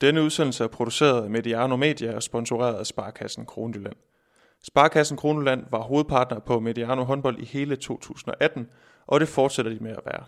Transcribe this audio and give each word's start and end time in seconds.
Denne 0.00 0.22
udsendelse 0.22 0.64
er 0.64 0.68
produceret 0.68 1.24
af 1.24 1.30
Mediano 1.30 1.76
Media 1.76 2.14
og 2.14 2.22
sponsoreret 2.22 2.74
af 2.74 2.86
Sparkassen 2.86 3.46
Kronjylland. 3.46 3.96
Sparkassen 4.62 5.16
Kronjylland 5.16 5.66
var 5.70 5.82
hovedpartner 5.82 6.38
på 6.38 6.60
Mediano 6.60 7.04
håndbold 7.04 7.38
i 7.38 7.44
hele 7.44 7.76
2018, 7.76 8.68
og 9.06 9.20
det 9.20 9.28
fortsætter 9.28 9.72
de 9.72 9.78
med 9.80 9.90
at 9.90 10.02
være. 10.06 10.24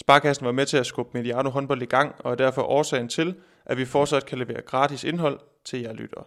Sparkassen 0.00 0.46
var 0.46 0.52
med 0.52 0.66
til 0.66 0.76
at 0.76 0.86
skubbe 0.86 1.18
Mediano 1.18 1.50
håndbold 1.50 1.82
i 1.82 1.86
gang, 1.86 2.14
og 2.18 2.32
er 2.32 2.36
derfor 2.36 2.62
årsagen 2.62 3.08
til, 3.08 3.34
at 3.64 3.78
vi 3.78 3.84
fortsat 3.84 4.26
kan 4.26 4.38
levere 4.38 4.62
gratis 4.62 5.04
indhold 5.04 5.40
til 5.64 5.80
jer 5.80 5.92
lyttere. 5.92 6.24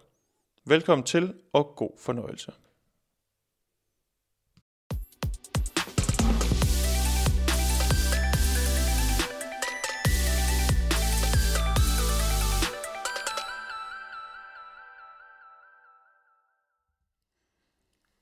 Velkommen 0.64 1.04
til, 1.04 1.34
og 1.52 1.72
god 1.76 1.90
fornøjelse. 1.98 2.52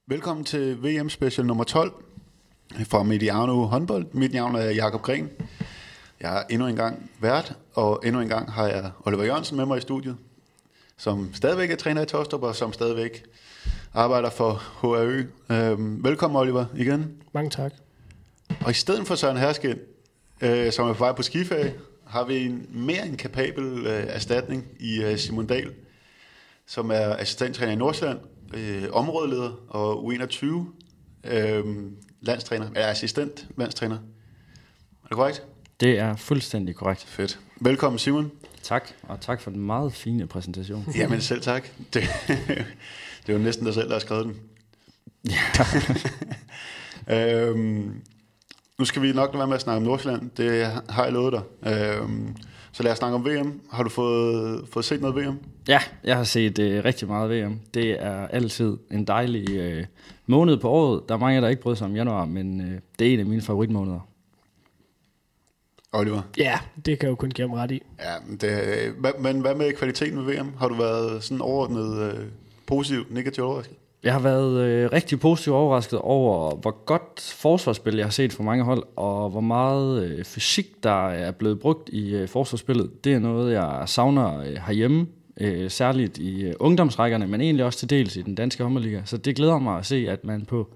Velkommen 0.09 0.45
til 0.45 0.83
VM 0.83 1.09
Special 1.09 1.47
nummer 1.47 1.65
12 1.65 1.93
fra 2.85 3.03
Mediano 3.03 3.65
håndbold. 3.65 4.07
Mit 4.13 4.33
navn 4.33 4.55
er 4.55 4.71
Jakob 4.71 5.03
Gren. 5.03 5.31
Jeg 6.21 6.39
er 6.39 6.43
endnu 6.51 6.67
en 6.67 6.77
gang 6.77 7.11
vært, 7.21 7.57
og 7.75 8.03
endnu 8.05 8.21
en 8.21 8.29
gang 8.29 8.53
har 8.53 8.67
jeg 8.67 8.91
Oliver 9.05 9.25
Jørgensen 9.25 9.57
med 9.57 9.67
mig 9.67 9.79
i 9.79 9.81
studiet, 9.81 10.17
som 10.97 11.35
stadigvæk 11.35 11.71
er 11.71 11.77
træner 11.77 12.03
i 12.03 12.07
Tostrup, 12.07 12.43
og 12.43 12.57
som 12.57 12.73
stadigvæk 12.73 13.25
arbejder 13.95 14.31
for 14.31 14.53
HRØ. 14.53 15.25
Øhm, 15.51 16.05
velkommen 16.05 16.41
Oliver 16.41 16.65
igen. 16.77 17.23
Mange 17.33 17.51
tak. 17.51 17.73
Og 18.65 18.71
i 18.71 18.75
stedet 18.75 19.07
for 19.07 19.15
Søren 19.15 19.37
Hersken, 19.37 19.79
øh, 20.41 20.73
som 20.73 20.89
er 20.89 20.93
på 20.93 20.99
vej 20.99 21.13
på 21.13 21.23
skiferie, 21.23 21.75
har 22.07 22.25
vi 22.25 22.45
en 22.45 22.67
mere 22.71 23.07
end 23.07 23.17
kapabel 23.17 23.87
øh, 23.87 24.05
erstatning 24.09 24.65
i 24.81 25.03
øh, 25.03 25.19
Simon 25.19 25.47
Dahl, 25.47 25.73
som 26.67 26.91
er 26.91 27.17
assistenttræner 27.17 27.73
i 27.73 27.77
Nordsjælland, 27.77 28.19
øh, 28.55 28.85
områdeleder 28.93 29.51
og 29.69 30.13
U21 30.13 30.47
øh, 31.25 31.65
landstræner, 32.21 32.67
eller 32.67 32.87
assistent 32.87 33.47
landstræner. 33.57 33.97
Er 33.97 35.09
det 35.09 35.17
korrekt? 35.17 35.43
Det 35.81 35.99
er 35.99 36.17
fuldstændig 36.17 36.75
korrekt. 36.75 37.05
Fedt. 37.05 37.41
Velkommen 37.61 37.99
Simon. 37.99 38.31
Tak, 38.63 38.89
og 39.03 39.21
tak 39.21 39.41
for 39.41 39.51
den 39.51 39.61
meget 39.61 39.93
fine 39.93 40.27
præsentation. 40.27 40.87
Jamen 40.99 41.21
selv 41.21 41.41
tak. 41.41 41.69
Det, 41.95 42.03
det 43.27 43.29
er 43.29 43.33
jo 43.33 43.39
næsten 43.39 43.67
dig 43.67 43.75
selv, 43.75 43.87
der 43.87 43.95
har 43.95 44.01
skrevet 44.01 44.25
den. 44.25 44.37
Ja. 45.31 45.39
øhm, 47.49 48.03
nu 48.79 48.85
skal 48.85 49.03
vi 49.03 49.13
nok 49.13 49.35
være 49.35 49.47
med 49.47 49.55
at 49.55 49.61
snakke 49.61 49.77
om 49.77 49.83
Nordsjælland. 49.83 50.31
Det 50.37 50.67
har 50.89 51.05
jeg 51.05 51.13
lovet 51.13 51.33
dig. 51.33 51.73
Øhm, 51.73 52.37
så 52.77 52.83
lad 52.83 52.93
os 52.93 52.99
snakke 52.99 53.15
om 53.15 53.25
VM. 53.27 53.61
Har 53.73 53.83
du 53.83 53.89
fået, 53.89 54.69
fået 54.69 54.85
set 54.85 55.01
noget 55.01 55.17
VM? 55.27 55.39
ja, 55.69 55.81
jeg 56.05 56.17
har 56.17 56.25
set 56.25 56.59
uh, 56.59 56.65
rigtig 56.85 57.09
meget 57.09 57.31
VM. 57.31 57.61
Det 57.75 58.03
er 58.03 58.27
altid 58.27 58.77
en 58.91 59.05
dejlig 59.05 59.77
uh, 59.79 59.85
måned 60.27 60.57
på 60.57 60.69
året. 60.71 61.03
Der 61.09 61.15
er 61.15 61.19
mange, 61.19 61.41
der 61.41 61.49
ikke 61.49 61.63
bryder 61.63 61.77
sig 61.77 61.85
om 61.87 61.97
januar, 61.97 62.25
men 62.25 62.61
uh, 62.61 62.67
det 62.99 63.09
er 63.09 63.15
en 63.15 63.21
af 63.21 63.27
mine 63.27 63.43
favoritmåneder. 63.43 64.01
Oliver? 65.93 66.23
Ja, 66.39 66.59
det 66.77 66.99
kan 66.99 67.07
jeg 67.07 67.11
jo 67.11 67.15
kun 67.15 67.31
give 67.31 67.49
ham 67.49 67.57
ret 67.59 67.71
i. 67.71 67.83
Ja, 67.99 68.15
men 68.27 68.37
det, 68.37 68.51
hva- 69.05 69.19
men 69.21 69.41
hvad 69.41 69.55
med 69.55 69.73
kvaliteten 69.73 70.27
ved 70.27 70.37
VM? 70.37 70.53
Har 70.59 70.69
du 70.69 70.75
været 70.75 71.25
sådan 71.25 71.41
overordnet 71.41 72.03
øh, 72.15 72.25
positiv, 72.67 73.05
negativ 73.11 73.45
overrasket? 73.45 73.77
Jeg 74.03 74.13
har 74.13 74.21
været 74.21 74.61
øh, 74.61 74.93
rigtig 74.93 75.21
positivt 75.21 75.55
overrasket 75.57 75.99
over, 75.99 76.57
hvor 76.57 76.85
godt 76.85 77.35
forsvarsspil 77.37 77.97
jeg 77.97 78.07
har 78.07 78.11
set 78.11 78.33
fra 78.33 78.45
mange 78.45 78.65
hold, 78.65 78.83
og 78.97 79.31
hvor 79.31 79.41
meget 79.41 80.05
øh, 80.05 80.25
fysik, 80.25 80.83
der 80.83 81.09
er 81.09 81.31
blevet 81.31 81.61
brugt 81.61 81.89
i 81.89 82.15
øh, 82.15 82.29
forsvarsspillet. 82.29 83.05
Det 83.05 83.13
er 83.13 83.19
noget, 83.19 83.53
jeg 83.53 83.83
savner 83.87 84.41
øh, 84.41 84.57
herhjemme, 84.67 85.07
øh, 85.41 85.71
særligt 85.71 86.19
i 86.19 86.45
øh, 86.45 86.55
ungdomsrækkerne, 86.61 87.27
men 87.27 87.41
egentlig 87.41 87.65
også 87.65 87.79
til 87.79 87.91
dels 87.91 88.17
i 88.17 88.23
den 88.23 88.35
danske 88.35 88.63
håndboldliga. 88.63 89.01
Så 89.05 89.17
det 89.17 89.37
glæder 89.37 89.59
mig 89.59 89.79
at 89.79 89.87
se, 89.87 90.07
at 90.09 90.25
man 90.25 90.45
på 90.45 90.69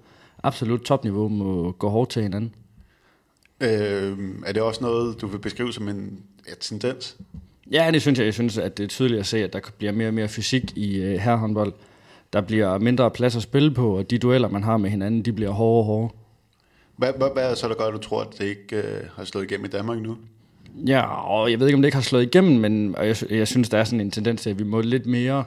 absolut 0.43 0.81
topniveau 0.81 1.27
må 1.27 1.71
gå 1.71 1.89
hårdt 1.89 2.09
til 2.09 2.23
hinanden. 2.23 2.55
Øh, 3.61 4.17
er 4.45 4.51
det 4.53 4.61
også 4.61 4.83
noget, 4.83 5.21
du 5.21 5.27
vil 5.27 5.39
beskrive 5.39 5.73
som 5.73 5.87
en 5.87 6.19
ja, 6.49 6.53
tendens? 6.59 7.17
Ja, 7.71 7.89
det 7.93 8.01
synes 8.01 8.19
jeg. 8.19 8.25
Jeg 8.25 8.33
synes, 8.33 8.57
at 8.57 8.77
det 8.77 8.83
er 8.83 8.87
tydeligt 8.87 9.19
at 9.19 9.25
se, 9.25 9.43
at 9.43 9.53
der 9.53 9.59
bliver 9.77 9.93
mere 9.93 10.07
og 10.07 10.13
mere 10.13 10.27
fysik 10.27 10.77
i 10.77 11.01
øh, 11.01 11.19
herrehåndbold. 11.19 11.73
Der 12.33 12.41
bliver 12.41 12.77
mindre 12.77 13.11
plads 13.11 13.35
at 13.35 13.41
spille 13.41 13.71
på, 13.71 13.97
og 13.97 14.09
de 14.11 14.17
dueller, 14.17 14.49
man 14.49 14.63
har 14.63 14.77
med 14.77 14.89
hinanden, 14.89 15.21
de 15.21 15.33
bliver 15.33 15.51
hårdere 15.51 15.79
og 15.79 15.85
hårdere. 15.85 16.09
Hvad, 16.97 17.13
hvad, 17.17 17.27
hvad 17.33 17.51
er 17.51 17.55
så, 17.55 17.67
der 17.67 17.75
gør, 17.75 17.85
at 17.85 17.93
du 17.93 17.97
tror, 17.97 18.21
at 18.21 18.27
det 18.39 18.45
ikke 18.45 18.75
øh, 18.75 19.03
har 19.15 19.23
slået 19.23 19.43
igennem 19.43 19.65
i 19.65 19.69
Danmark 19.69 19.99
nu? 20.01 20.17
Ja, 20.87 21.01
og 21.05 21.51
jeg 21.51 21.59
ved 21.59 21.67
ikke, 21.67 21.75
om 21.75 21.81
det 21.81 21.87
ikke 21.87 21.95
har 21.95 22.01
slået 22.01 22.23
igennem, 22.23 22.59
men 22.59 22.95
jeg, 23.01 23.15
jeg 23.31 23.47
synes, 23.47 23.69
der 23.69 23.77
er 23.77 23.83
sådan 23.83 24.01
en 24.01 24.11
tendens 24.11 24.41
til, 24.41 24.49
at 24.49 24.59
vi 24.59 24.63
må 24.63 24.81
lidt 24.81 25.05
mere... 25.05 25.43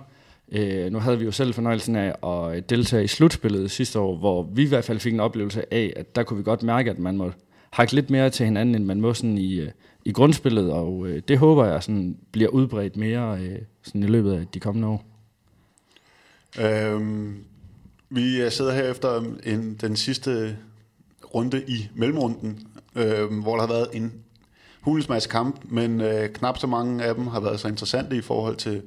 Øh, 0.53 0.93
nu 0.93 0.99
havde 0.99 1.19
vi 1.19 1.25
jo 1.25 1.31
selv 1.31 1.55
fornøjelsen 1.55 1.97
af 1.97 2.15
at 2.27 2.71
deltage 2.71 3.05
i 3.05 3.07
slutspillet 3.07 3.71
sidste 3.71 4.01
år, 4.01 4.17
hvor 4.17 4.43
vi 4.53 4.63
i 4.63 4.69
hvert 4.69 4.85
fald 4.85 5.01
fik 5.01 5.13
en 5.13 5.21
oplevelse 5.21 5.75
af, 5.75 5.93
at 5.97 6.17
der 6.17 6.23
kunne 6.23 6.37
vi 6.37 6.43
godt 6.43 6.63
mærke, 6.63 6.91
at 6.91 6.99
man 6.99 7.17
må 7.17 7.31
hakke 7.71 7.95
lidt 7.95 8.11
mere 8.11 8.31
til 8.31 8.47
hinanden, 8.47 8.75
end 8.75 8.85
man 8.85 9.01
må 9.01 9.15
sådan 9.15 9.39
i, 9.39 9.55
øh, 9.55 9.71
i 10.05 10.13
grundspillet, 10.13 10.73
og 10.73 11.07
øh, 11.07 11.23
det 11.29 11.39
håber 11.39 11.65
jeg 11.65 11.83
sådan 11.83 12.17
bliver 12.33 12.49
udbredt 12.49 12.97
mere 12.97 13.39
øh, 13.41 13.59
sådan 13.83 14.03
i 14.03 14.07
løbet 14.07 14.33
af 14.33 14.47
de 14.55 14.61
kommende 14.61 14.89
år. 14.89 15.14
Øhm, 16.61 17.45
vi 18.11 18.43
øh, 18.43 18.51
sidder 18.51 18.73
her 18.73 18.91
efter 18.91 19.23
en, 19.45 19.77
den 19.81 19.97
sidste 19.97 20.57
runde 21.35 21.65
i 21.69 21.89
mellemrunden, 21.95 22.67
øhm, 22.95 23.43
hvor 23.43 23.55
der 23.55 23.61
har 23.61 23.73
været 23.73 23.89
en 23.93 24.13
hulens 24.81 25.09
masse 25.09 25.29
kamp, 25.29 25.61
men 25.65 26.01
øh, 26.01 26.29
knap 26.29 26.59
så 26.59 26.67
mange 26.67 27.05
af 27.05 27.15
dem 27.15 27.27
har 27.27 27.41
været 27.41 27.61
så 27.61 27.69
interessante 27.69 28.17
i 28.17 28.21
forhold 28.21 28.57
til, 28.57 28.83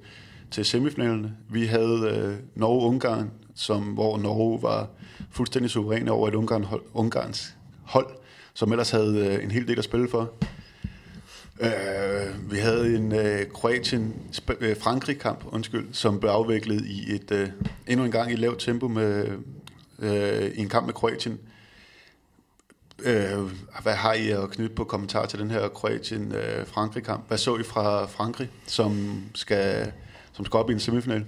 til 0.52 0.66
semifinalerne. 0.66 1.34
Vi 1.50 1.66
havde 1.66 2.12
øh, 2.16 2.36
Norge-Ungarn, 2.56 3.32
som, 3.56 3.84
hvor 3.84 4.18
Norge 4.18 4.62
var 4.62 4.90
fuldstændig 5.32 5.72
suveræne 5.72 6.12
over 6.12 6.28
et 6.28 6.36
Ungarn, 6.36 6.64
hold, 6.64 6.82
Ungarns 6.94 7.56
hold, 7.84 8.08
som 8.54 8.72
ellers 8.72 8.90
havde 8.90 9.28
øh, 9.28 9.44
en 9.44 9.52
hel 9.52 9.68
del 9.68 9.78
at 9.78 9.84
spille 9.84 10.10
for. 10.10 10.34
Øh, 11.60 12.52
vi 12.52 12.58
havde 12.58 12.96
en 12.96 13.16
øh, 13.16 13.42
Kroatien-Frankrig-kamp, 13.54 15.46
øh, 15.46 15.54
undskyld, 15.54 15.88
som 15.92 16.20
blev 16.20 16.30
afviklet 16.32 16.86
i 16.86 17.16
et 17.16 17.32
øh, 17.32 17.50
endnu 17.88 18.06
en 18.06 18.12
gang 18.12 18.32
i 18.32 18.36
lavt 18.36 18.60
tempo 18.60 18.88
med 18.88 19.28
øh, 20.00 20.52
i 20.56 20.60
en 20.60 20.70
kamp 20.70 20.86
med 20.86 20.94
Kroatien. 20.94 21.40
Øh, 23.04 23.40
hvad 23.84 23.94
har 23.94 24.14
I 24.14 24.30
at 24.30 24.50
knytte 24.50 24.76
på 24.76 24.84
kommentar 24.84 25.26
til 25.26 25.40
den 25.40 25.52
her 25.52 25.68
Kroatien-Frankrig-kamp? 25.68 27.24
Øh, 27.24 27.28
hvad 27.28 27.38
så 27.38 27.58
I 27.58 27.64
fra 27.64 28.06
Frankrig, 28.06 28.50
som 28.68 29.22
skal, 29.36 29.92
som 30.34 30.46
skal 30.46 30.58
op 30.58 30.70
i 30.70 30.74
en 30.74 30.80
semifinal? 30.80 31.26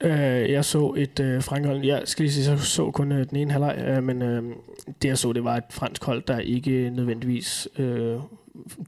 Øh, 0.00 0.50
jeg 0.50 0.64
så 0.64 0.94
et 0.96 1.20
øh, 1.20 1.42
frankhold. 1.42 1.84
Jeg 1.84 2.02
skal 2.04 2.22
lige 2.22 2.32
sige, 2.32 2.50
jeg 2.50 2.58
så 2.58 2.90
kun 2.90 3.12
øh, 3.12 3.26
den 3.30 3.36
ene 3.36 3.52
halvleg, 3.52 3.84
øh, 3.88 4.02
men 4.02 4.22
øh, 4.22 4.42
det 5.02 5.08
jeg 5.08 5.18
så, 5.18 5.32
det 5.32 5.44
var 5.44 5.56
et 5.56 5.64
fransk 5.70 6.04
hold, 6.04 6.22
der 6.26 6.38
ikke 6.38 6.90
nødvendigvis 6.90 7.68
øh, 7.78 8.16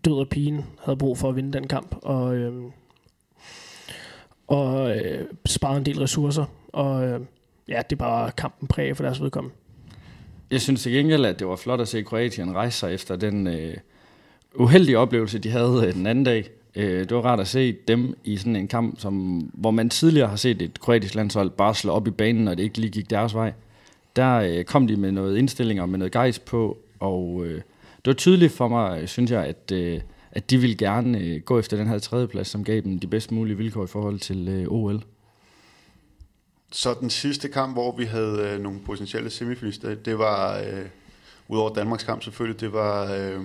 død 0.04 0.12
og 0.12 0.28
pigen 0.28 0.64
havde 0.84 0.96
brug 0.96 1.18
for 1.18 1.28
at 1.28 1.36
vinde 1.36 1.52
den 1.52 1.66
kamp, 1.68 1.96
og, 2.02 2.36
øh, 2.36 2.52
og 4.46 4.96
øh, 4.96 5.24
sparede 5.46 5.78
en 5.78 5.86
del 5.86 5.98
ressourcer, 5.98 6.44
og 6.72 7.04
øh, 7.04 7.20
ja, 7.68 7.82
det 7.90 8.00
var 8.00 8.30
kampen 8.30 8.68
præg 8.68 8.96
for 8.96 9.04
deres 9.04 9.22
vedkommende. 9.22 9.56
Jeg 10.50 10.60
synes 10.60 10.82
til 10.82 10.92
gengæld, 10.92 11.24
at 11.24 11.38
det 11.38 11.46
var 11.46 11.56
flot 11.56 11.80
at 11.80 11.88
se 11.88 12.02
Kroatien 12.02 12.54
rejse 12.54 12.78
sig 12.78 12.94
efter 12.94 13.16
den 13.16 13.46
øh, 13.46 13.76
uheldige 14.54 14.98
oplevelse, 14.98 15.38
de 15.38 15.50
havde 15.50 15.84
øh, 15.86 15.94
den 15.94 16.06
anden 16.06 16.24
dag. 16.24 16.50
Øh, 16.74 17.00
det 17.00 17.14
var 17.16 17.24
rart 17.24 17.40
at 17.40 17.48
se 17.48 17.72
dem 17.88 18.14
i 18.24 18.36
sådan 18.36 18.56
en 18.56 18.68
kamp, 18.68 19.00
som, 19.00 19.38
hvor 19.54 19.70
man 19.70 19.90
tidligere 19.90 20.28
har 20.28 20.36
set 20.36 20.62
et 20.62 20.80
kroatisk 20.80 21.14
landshold 21.14 21.50
bare 21.50 21.74
slå 21.74 21.92
op 21.92 22.08
i 22.08 22.10
banen, 22.10 22.48
og 22.48 22.56
det 22.56 22.62
ikke 22.62 22.78
lige 22.78 22.90
gik 22.90 23.10
deres 23.10 23.34
vej. 23.34 23.52
Der 24.16 24.34
øh, 24.34 24.64
kom 24.64 24.86
de 24.86 24.96
med 24.96 25.12
noget 25.12 25.36
indstilling 25.36 25.80
og 25.80 25.88
med 25.88 25.98
noget 25.98 26.12
gejst 26.12 26.44
på, 26.44 26.78
og 27.00 27.42
øh, 27.46 27.60
det 28.04 28.10
var 28.10 28.14
tydeligt 28.14 28.52
for 28.52 28.68
mig, 28.68 29.08
synes 29.08 29.30
jeg, 29.30 29.44
at, 29.44 29.72
øh, 29.72 30.00
at 30.32 30.50
de 30.50 30.58
ville 30.58 30.76
gerne 30.76 31.18
øh, 31.18 31.40
gå 31.40 31.58
efter 31.58 31.76
den 31.76 31.86
her 31.86 31.98
tredjeplads, 31.98 32.48
som 32.48 32.64
gav 32.64 32.80
dem 32.80 32.98
de 32.98 33.06
bedst 33.06 33.32
mulige 33.32 33.56
vilkår 33.56 33.84
i 33.84 33.86
forhold 33.86 34.18
til 34.18 34.48
øh, 34.48 34.66
OL. 34.68 35.02
Så 36.72 36.94
den 37.00 37.10
sidste 37.10 37.48
kamp, 37.48 37.74
hvor 37.74 37.96
vi 37.96 38.04
havde 38.04 38.38
øh, 38.38 38.60
nogle 38.60 38.80
potentielle 38.86 39.30
semifinalister, 39.30 39.94
det 39.94 40.18
var, 40.18 40.58
øh, 40.58 40.86
udover 41.48 41.74
Danmarks 41.74 42.04
kamp 42.04 42.22
selvfølgelig, 42.22 42.60
det 42.60 42.72
var 42.72 43.14
øh, 43.14 43.40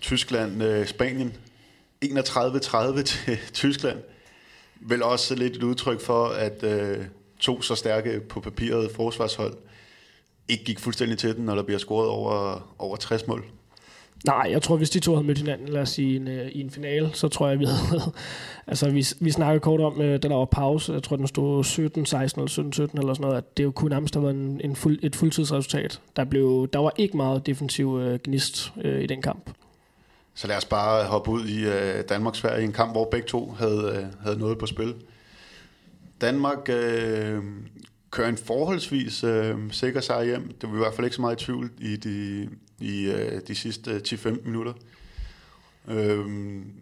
Tyskland-Spanien. 0.00 1.28
Øh, 1.28 1.34
31-30 2.02 3.02
til 3.02 3.38
Tyskland. 3.52 3.98
Vel 4.80 5.02
også 5.02 5.34
lidt 5.34 5.56
et 5.56 5.62
udtryk 5.62 6.00
for, 6.00 6.26
at 6.26 6.62
øh, 6.62 7.04
to 7.38 7.62
så 7.62 7.74
stærke 7.74 8.20
på 8.20 8.40
papiret 8.40 8.90
forsvarshold 8.90 9.54
ikke 10.48 10.64
gik 10.64 10.78
fuldstændig 10.78 11.18
til 11.18 11.36
den, 11.36 11.44
når 11.44 11.54
der 11.54 11.62
bliver 11.62 11.78
scoret 11.78 12.08
over, 12.08 12.60
over 12.78 12.96
60 12.96 13.26
mål. 13.26 13.44
Nej, 14.26 14.48
jeg 14.50 14.62
tror, 14.62 14.76
hvis 14.76 14.90
de 14.90 15.00
to 15.00 15.14
havde 15.14 15.26
mødt 15.26 15.38
hinanden, 15.38 15.68
lad 15.68 15.82
os 15.82 15.88
sige, 15.88 16.16
en, 16.16 16.28
øh, 16.28 16.48
i 16.48 16.60
en 16.60 16.70
finale, 16.70 17.10
så 17.14 17.28
tror 17.28 17.48
jeg, 17.48 17.58
vi 17.58 17.64
havde... 17.64 18.12
altså, 18.66 18.90
vi, 18.90 19.06
vi 19.20 19.30
snakkede 19.30 19.60
kort 19.60 19.80
om, 19.80 20.00
øh, 20.00 20.22
da 20.22 20.28
der 20.28 20.34
var 20.34 20.44
pause, 20.44 20.92
jeg 20.92 21.02
tror, 21.02 21.16
den 21.16 21.26
stod 21.26 21.64
17, 21.64 22.06
16 22.06 22.40
eller 22.40 22.48
17, 22.48 22.72
17 22.72 22.98
eller 22.98 23.14
sådan 23.14 23.22
noget, 23.22 23.38
at 23.38 23.56
det 23.56 23.64
jo 23.64 23.70
kunne 23.70 23.90
nærmest 23.90 24.14
have 24.14 24.22
været 24.22 24.34
en, 24.34 24.60
en 24.64 24.76
fuld, 24.76 24.98
et 25.02 25.16
fuldtidsresultat. 25.16 26.00
Der, 26.16 26.24
blev, 26.24 26.68
der 26.72 26.78
var 26.78 26.92
ikke 26.96 27.16
meget 27.16 27.46
defensiv 27.46 27.98
øh, 27.98 28.18
gnist 28.24 28.72
øh, 28.84 29.02
i 29.02 29.06
den 29.06 29.22
kamp. 29.22 29.50
Så 30.34 30.46
lad 30.46 30.56
os 30.56 30.64
bare 30.64 31.04
hoppe 31.04 31.30
ud 31.30 31.46
i 31.46 31.64
øh, 31.64 32.04
Danmark-Sverige 32.08 32.62
i 32.62 32.64
en 32.64 32.72
kamp, 32.72 32.92
hvor 32.92 33.08
begge 33.10 33.26
to 33.26 33.50
havde, 33.58 33.92
øh, 33.96 34.24
havde 34.24 34.38
noget 34.38 34.58
på 34.58 34.66
spil. 34.66 34.94
Danmark 36.20 36.68
øh, 36.68 37.42
kører 38.12 38.28
en 38.28 38.36
forholdsvis 38.36 39.24
øh, 39.24 39.56
sikker 39.70 40.00
sejr 40.00 40.24
hjem. 40.24 40.54
Det 40.60 40.68
var 40.68 40.74
i 40.74 40.78
hvert 40.78 40.94
fald 40.94 41.04
ikke 41.04 41.16
så 41.16 41.20
meget 41.20 41.42
i 41.42 41.44
tvivl 41.44 41.70
i 41.80 41.96
de, 41.96 42.48
i, 42.80 43.04
øh, 43.04 43.40
de 43.48 43.54
sidste 43.54 43.90
øh, 43.90 44.00
10-15 44.08 44.28
minutter. 44.44 44.72
Øh, 45.88 46.26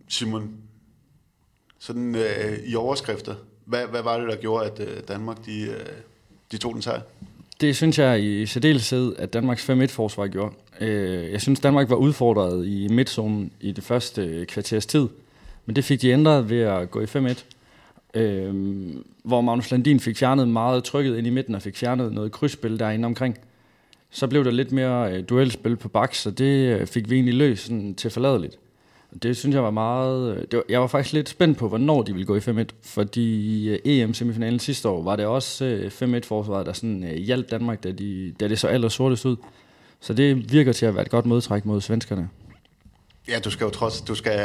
Simon, 0.09 0.53
sådan 1.79 2.15
øh, 2.15 2.59
i 2.65 2.75
overskrifter, 2.75 3.35
hvad, 3.65 3.87
hvad 3.87 4.03
var 4.03 4.19
det, 4.19 4.29
der 4.29 4.37
gjorde, 4.37 4.67
at 4.67 4.81
øh, 4.81 5.03
Danmark 5.09 5.47
de, 5.47 5.61
øh, 5.61 5.87
de 6.53 6.59
tog 6.59 6.75
den 6.75 6.83
sejr? 6.83 7.01
Det 7.61 7.77
synes 7.77 7.99
jeg 7.99 8.25
i 8.25 8.47
særdeleshed, 8.47 9.17
at 9.19 9.33
Danmarks 9.33 9.71
5-1-forsvar 9.71 10.27
gjorde. 10.27 10.55
Øh, 10.81 11.33
jeg 11.33 11.41
synes, 11.41 11.61
Danmark 11.61 11.91
var 11.91 11.97
udfordret 11.97 12.67
i 12.67 12.89
midtzonen 12.89 13.53
i 13.61 13.73
det 13.73 13.85
første 13.85 14.23
øh, 14.23 14.47
kvarters 14.47 14.87
tid, 14.87 15.09
men 15.67 15.77
det 15.77 15.85
fik 15.85 16.03
de 16.03 16.11
ændret 16.11 16.51
ved 16.51 16.61
at 16.61 16.91
gå 16.91 17.01
i 17.01 17.05
5-1. 17.05 17.45
Øh, 18.15 18.55
hvor 19.23 19.41
Magnus 19.41 19.71
Landin 19.71 20.01
fik 20.01 20.17
fjernet 20.17 20.49
meget 20.49 20.85
trykket 20.85 21.19
ind 21.19 21.27
i 21.27 21.31
midten 21.31 21.55
og 21.55 21.63
fik 21.63 21.77
fjernet 21.77 22.13
noget 22.13 22.33
krydsspil 22.33 22.79
derinde 22.79 23.07
omkring. 23.07 23.39
Så 24.11 24.27
blev 24.27 24.45
der 24.45 24.51
lidt 24.51 24.73
mere 24.73 25.13
øh, 25.13 25.25
duelspil 25.29 25.77
på 25.77 25.89
baks, 25.89 26.19
så 26.19 26.31
det 26.31 26.81
øh, 26.81 26.87
fik 26.87 27.11
vi 27.11 27.15
egentlig 27.15 27.35
løst 27.35 27.65
sådan, 27.65 27.95
til 27.95 28.11
forladeligt. 28.11 28.59
Det 29.23 29.37
synes 29.37 29.55
jeg 29.55 29.63
var 29.63 29.71
meget... 29.71 30.37
Øh, 30.37 30.43
det 30.43 30.57
var, 30.57 30.63
jeg 30.69 30.81
var 30.81 30.87
faktisk 30.87 31.13
lidt 31.13 31.29
spændt 31.29 31.59
på, 31.59 31.69
hvornår 31.69 32.03
de 32.03 32.13
ville 32.13 32.27
gå 32.27 32.37
i 32.37 32.39
5-1, 32.39 32.65
fordi 32.83 33.69
øh, 33.69 33.79
EM-semifinalen 33.85 34.59
sidste 34.59 34.89
år 34.89 35.03
var 35.03 35.17
det 35.17 35.27
også 35.27 35.65
øh, 35.65 35.87
5-1-forsvaret, 35.87 36.67
der 36.67 36.73
sådan 36.73 37.03
hjalp 37.03 37.51
Danmark, 37.51 37.85
da, 37.85 37.91
de, 37.91 38.35
da 38.41 38.49
det 38.49 38.59
så 38.59 38.69
allersortest 38.69 39.25
ud. 39.25 39.37
Så 40.01 40.13
det 40.13 40.53
virker 40.53 40.73
til 40.73 40.87
at 40.87 40.95
være 40.95 41.05
et 41.05 41.11
godt 41.11 41.27
modtræk 41.27 41.65
mod 41.65 41.81
svenskerne. 41.81 42.29
Ja, 43.29 43.39
du 43.39 43.51
skal 43.51 43.65
jo 43.65 43.71
trods, 43.71 44.01
du 44.01 44.15
skal 44.15 44.39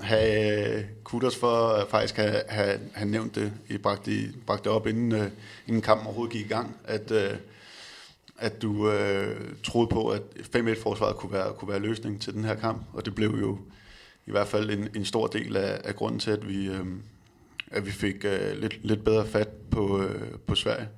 have 0.00 0.78
øh, 0.78 0.84
kudos 1.04 1.36
for 1.36 1.80
øh, 1.80 1.88
faktisk 1.90 2.16
have, 2.16 2.42
have, 2.48 2.80
have 2.94 3.10
nævnt 3.10 3.34
det, 3.34 3.52
I 3.68 3.78
bragte, 3.78 4.12
I 4.12 4.28
bragte 4.46 4.64
det 4.64 4.72
op, 4.72 4.86
inden, 4.86 5.12
øh, 5.12 5.30
inden 5.66 5.82
kampen 5.82 6.06
overhovedet 6.06 6.32
gik 6.32 6.46
i 6.46 6.48
gang, 6.48 6.76
at, 6.84 7.12
at 8.38 8.62
du 8.62 8.88
uh, 8.88 8.94
troede 9.62 9.88
på, 9.88 10.08
at 10.08 10.22
5-1-forsvaret 10.56 11.16
kunne 11.16 11.32
være, 11.32 11.52
kunne 11.52 11.68
være 11.68 11.78
løsningen 11.78 12.20
til 12.20 12.32
den 12.34 12.44
her 12.44 12.54
kamp, 12.54 12.82
og 12.92 13.04
det 13.04 13.14
blev 13.14 13.38
jo 13.40 13.58
i 14.26 14.30
hvert 14.30 14.48
fald 14.48 14.70
en, 14.70 14.88
en 14.96 15.04
stor 15.04 15.26
del 15.26 15.56
af, 15.56 15.80
af 15.84 15.96
grunden 15.96 16.20
til, 16.20 16.30
at 16.30 16.48
vi, 16.48 16.68
uh, 16.70 16.86
at 17.70 17.86
vi 17.86 17.90
fik 17.90 18.24
uh, 18.24 18.60
lidt, 18.60 18.86
lidt 18.86 19.04
bedre 19.04 19.26
fat 19.26 19.48
på, 19.70 19.98
uh, 19.98 20.38
på 20.46 20.54
Sverige. 20.54 20.88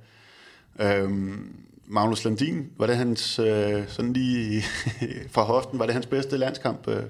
Uh, 0.75 1.11
Magnus 1.91 2.25
Landin, 2.25 2.69
var 2.77 2.87
det 2.87 2.97
hans, 2.97 3.39
øh, 3.39 3.87
sådan 3.87 4.13
lige 4.13 4.61
fra 5.33 5.43
hoften, 5.43 5.79
var 5.79 5.85
det 5.85 5.93
hans 5.93 6.05
bedste 6.05 6.37
landskamp, 6.37 6.87
øh, 6.87 7.03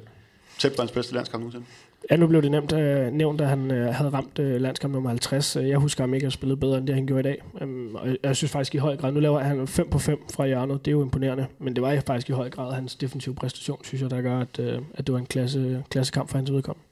hans 0.79 0.91
bedste 0.91 1.13
landskamp 1.13 1.41
nogensinde? 1.41 1.65
Ja, 2.11 2.15
nu 2.15 2.27
blev 2.27 2.41
det 2.41 2.51
nemt 2.51 2.71
øh, 2.73 3.11
nævnt, 3.11 3.41
at 3.41 3.49
han 3.49 3.71
øh, 3.71 3.93
havde 3.93 4.09
ramt 4.09 4.39
øh, 4.39 4.61
landskamp 4.61 4.93
nummer 4.93 5.09
50. 5.09 5.55
Jeg 5.55 5.77
husker 5.77 6.03
ham 6.03 6.13
ikke 6.13 6.27
at 6.27 6.33
spille 6.33 6.57
bedre, 6.57 6.77
end 6.77 6.87
det 6.87 6.95
han 6.95 7.05
gjorde 7.05 7.19
i 7.19 7.23
dag. 7.23 7.43
Um, 7.61 7.95
og 7.95 8.07
jeg 8.23 8.35
synes 8.35 8.51
faktisk 8.51 8.75
i 8.75 8.77
høj 8.77 8.97
grad, 8.97 9.11
nu 9.11 9.19
laver 9.19 9.39
han 9.39 9.67
5 9.67 9.89
på 9.89 9.99
5 9.99 10.19
fra 10.33 10.47
hjørnet, 10.47 10.85
det 10.85 10.91
er 10.91 10.95
jo 10.95 11.03
imponerende, 11.03 11.47
men 11.59 11.75
det 11.75 11.81
var 11.81 12.01
faktisk 12.07 12.29
i 12.29 12.33
høj 12.33 12.49
grad 12.49 12.73
hans 12.73 12.95
defensive 12.95 13.35
præstation, 13.35 13.79
synes 13.83 14.01
jeg, 14.01 14.09
der 14.09 14.21
gør, 14.21 14.39
at, 14.39 14.59
øh, 14.59 14.81
at 14.93 15.07
det 15.07 15.13
var 15.13 15.19
en 15.19 15.25
klasse, 15.25 15.83
klassekamp 15.89 16.29
for 16.29 16.37
hans 16.37 16.51
vedkommende. 16.51 16.85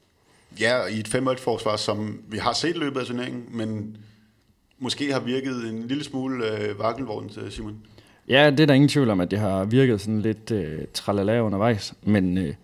Ja, 0.60 0.86
i 0.86 0.98
et 1.00 1.08
5 1.08 1.28
forsvar 1.38 1.76
som 1.76 2.22
vi 2.28 2.38
har 2.38 2.52
set 2.52 2.76
løbet 2.76 3.00
af 3.00 3.06
turneringen, 3.06 3.44
men 3.50 3.96
måske 4.78 5.12
har 5.12 5.20
virket 5.20 5.70
en 5.70 5.82
lille 5.86 6.04
smule 6.04 6.60
øh, 6.60 6.78
vakkelvogn 6.78 7.28
til 7.28 7.42
øh, 7.42 7.50
Simon. 7.50 7.76
Ja, 8.28 8.50
det 8.50 8.60
er 8.60 8.66
der 8.66 8.74
ingen 8.74 8.88
tvivl 8.88 9.10
om, 9.10 9.20
at 9.20 9.30
det 9.30 9.38
har 9.38 9.64
virket 9.64 10.00
sådan 10.00 10.20
lidt 10.20 10.50
øh, 10.50 10.78
tralala 10.94 11.42
undervejs. 11.42 11.94
Men, 12.02 12.38
øh, 12.38 12.54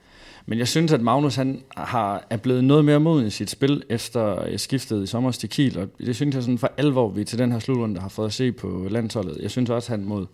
men 0.47 0.59
jeg 0.59 0.69
synes, 0.69 0.93
at 0.93 1.01
Magnus 1.01 1.35
han 1.35 1.63
har, 1.77 2.27
er 2.31 2.37
blevet 2.37 2.65
noget 2.65 2.85
mere 2.85 3.01
moden 3.01 3.27
i 3.27 3.31
sit 3.31 3.51
spil, 3.51 3.83
efter 3.89 4.49
øh, 4.49 4.59
skiftet 4.59 5.03
i 5.03 5.07
sommer 5.07 5.31
til 5.31 5.49
Kiel. 5.49 5.79
Og 5.79 5.89
det 5.99 6.17
synes 6.17 6.35
jeg 6.35 6.43
sådan 6.43 6.59
for 6.59 6.71
alvor, 6.77 7.09
vi 7.09 7.25
til 7.25 7.39
den 7.39 7.53
her 7.53 7.59
slutrunde 7.59 8.01
har 8.01 8.09
fået 8.09 8.27
at 8.27 8.33
se 8.33 8.53
på 8.53 8.87
landsholdet. 8.91 9.39
Jeg 9.43 9.51
synes 9.51 9.71
også, 9.71 9.93
at 9.93 9.99
han 9.99 10.09
mod 10.09 10.27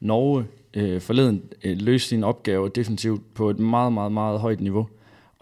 Norge 0.00 0.44
øh, 0.74 1.00
forleden 1.00 1.42
øh, 1.64 1.76
løste 1.80 2.08
sin 2.08 2.24
opgave 2.24 2.68
defensivt 2.68 3.34
på 3.34 3.50
et 3.50 3.58
meget, 3.58 3.92
meget, 3.92 4.12
meget 4.12 4.40
højt 4.40 4.60
niveau. 4.60 4.88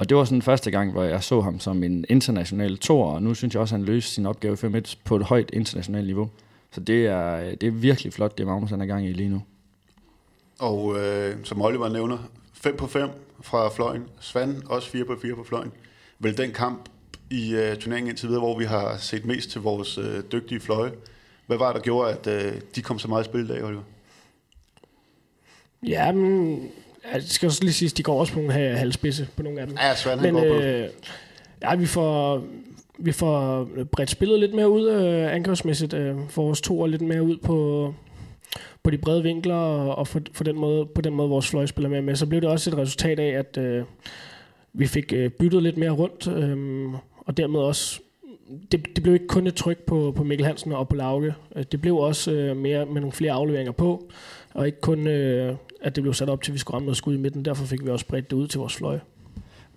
Og 0.03 0.09
det 0.09 0.17
var 0.17 0.25
sådan 0.25 0.43
første 0.43 0.71
gang, 0.71 0.93
hvor 0.93 1.03
jeg 1.03 1.23
så 1.23 1.41
ham 1.41 1.61
som 1.61 1.83
en 1.83 2.05
international 2.09 2.79
tor, 2.79 3.07
og 3.07 3.23
nu 3.23 3.35
synes 3.35 3.55
jeg 3.55 3.61
også, 3.61 3.75
at 3.75 3.79
han 3.79 3.87
løste 3.87 4.11
sin 4.11 4.27
opgave 4.27 4.57
5-1 4.57 4.95
på 5.05 5.17
et 5.17 5.23
højt 5.23 5.51
internationalt 5.53 6.07
niveau. 6.07 6.31
Så 6.71 6.81
det 6.81 7.07
er, 7.07 7.55
det 7.55 7.67
er 7.67 7.71
virkelig 7.71 8.13
flot, 8.13 8.39
det 8.39 8.47
Magnus 8.47 8.73
er 8.73 8.83
i 8.83 8.87
gang 8.87 9.07
i 9.07 9.13
lige 9.13 9.29
nu. 9.29 9.43
Og 10.59 10.99
øh, 10.99 11.37
som 11.45 11.63
Oliver 11.63 11.89
nævner, 11.89 12.19
5 12.53 12.77
på 12.77 12.87
5 12.87 13.09
fra 13.43 13.69
fløjen. 13.69 14.05
Svand 14.21 14.63
også 14.67 14.91
4 14.91 15.05
på 15.05 15.17
4 15.23 15.35
på 15.35 15.45
fløjen. 15.45 15.73
Vel 16.19 16.39
den 16.39 16.51
kamp 16.51 16.89
i 17.31 17.55
øh, 17.55 17.77
turneringen 17.77 18.11
indtil 18.11 18.29
videre, 18.29 18.41
hvor 18.41 18.59
vi 18.59 18.65
har 18.65 18.97
set 18.97 19.25
mest 19.25 19.51
til 19.51 19.61
vores 19.61 19.99
øh, 19.99 20.23
dygtige 20.33 20.61
fløje. 20.61 20.93
Hvad 21.47 21.59
var 21.59 21.67
det, 21.67 21.75
der 21.75 21.83
gjorde, 21.83 22.13
at 22.13 22.27
øh, 22.27 22.61
de 22.75 22.83
kom 22.83 22.99
så 22.99 23.09
meget 23.09 23.25
i 23.25 23.29
spil 23.29 23.45
i 23.45 23.49
dag, 23.49 23.65
Oliver? 23.65 23.83
Ja, 25.83 26.13
men 26.13 26.61
ja, 27.13 27.19
det 27.19 27.31
skal 27.31 27.47
også 27.47 27.65
lige 27.65 27.73
sige, 27.73 27.89
at 27.89 27.97
de 27.97 28.03
går 28.03 28.21
også 28.21 28.33
på 28.33 28.39
nogle 28.39 28.53
halvspidse 28.53 29.29
på 29.37 29.43
nogle 29.43 29.61
af 29.61 29.67
dem. 29.67 29.77
Ja, 29.77 29.95
Svend, 29.95 30.21
Men, 30.21 30.37
øh, 30.37 30.89
Ja, 31.63 31.75
vi 31.75 31.87
får, 31.87 32.45
vi 32.99 33.13
får 33.13 33.69
bredt 33.93 34.11
spillet 34.11 34.41
lidt 34.41 34.55
mere 34.55 34.71
ud 34.71 34.91
øh, 34.91 35.35
angrebsmæssigt. 35.35 35.95
Øh, 35.95 36.17
får 36.29 36.43
vores 36.43 36.61
to 36.61 36.87
lidt 36.87 37.03
mere 37.03 37.23
ud 37.23 37.37
på, 37.37 37.95
på 38.83 38.91
de 38.91 38.99
brede 38.99 39.23
vinkler, 39.23 39.55
og, 39.55 39.95
og 39.95 40.09
for, 40.09 40.21
for 40.33 40.45
den 40.45 40.57
måde, 40.57 40.87
på 40.87 41.01
den 41.01 41.15
måde 41.15 41.29
vores 41.29 41.49
fløj 41.49 41.67
spiller 41.67 41.89
med. 41.89 42.03
med. 42.03 42.17
Så 42.17 42.27
blev 42.27 42.41
det 42.41 42.51
også 42.51 42.71
et 42.71 42.79
resultat 42.79 43.19
af, 43.19 43.39
at 43.39 43.59
øh, 43.59 43.85
vi 44.73 44.87
fik 44.87 45.13
øh, 45.13 45.31
byttet 45.31 45.63
lidt 45.63 45.77
mere 45.77 45.91
rundt, 45.91 46.27
øh, 46.27 46.89
og 47.27 47.37
dermed 47.37 47.61
også 47.61 48.01
det, 48.73 48.87
det 48.97 49.03
blev 49.03 49.15
ikke 49.15 49.27
kun 49.27 49.47
et 49.47 49.55
tryk 49.55 49.79
på, 49.79 50.13
på 50.17 50.25
Mikkel 50.25 50.47
Hansen 50.47 50.73
og 50.73 50.89
på 50.89 50.97
Lauke. 50.97 51.35
Øh, 51.57 51.65
det 51.73 51.81
blev 51.81 51.97
også 51.97 52.33
øh, 52.33 52.57
mere 52.57 52.87
med 52.87 53.01
nogle 53.01 53.13
flere 53.13 53.33
afleveringer 53.33 53.73
på, 53.73 54.09
og 54.55 54.67
ikke 54.67 54.81
kun, 54.81 55.07
øh, 55.07 55.55
at 55.83 55.97
det 55.97 56.03
blev 56.03 56.15
sat 56.15 56.29
op 56.29 56.43
til, 56.43 56.51
at 56.51 56.55
vi 56.55 56.59
skulle 56.59 56.75
ramme 56.75 56.87
noget 56.87 56.97
skud 56.97 57.15
i 57.15 57.19
midten. 57.19 57.45
Derfor 57.45 57.65
fik 57.65 57.85
vi 57.85 57.91
også 57.91 58.07
bredt 58.07 58.31
det 58.31 58.37
ud 58.37 58.47
til 58.49 58.59
vores 58.59 58.77
fløj. 58.77 58.99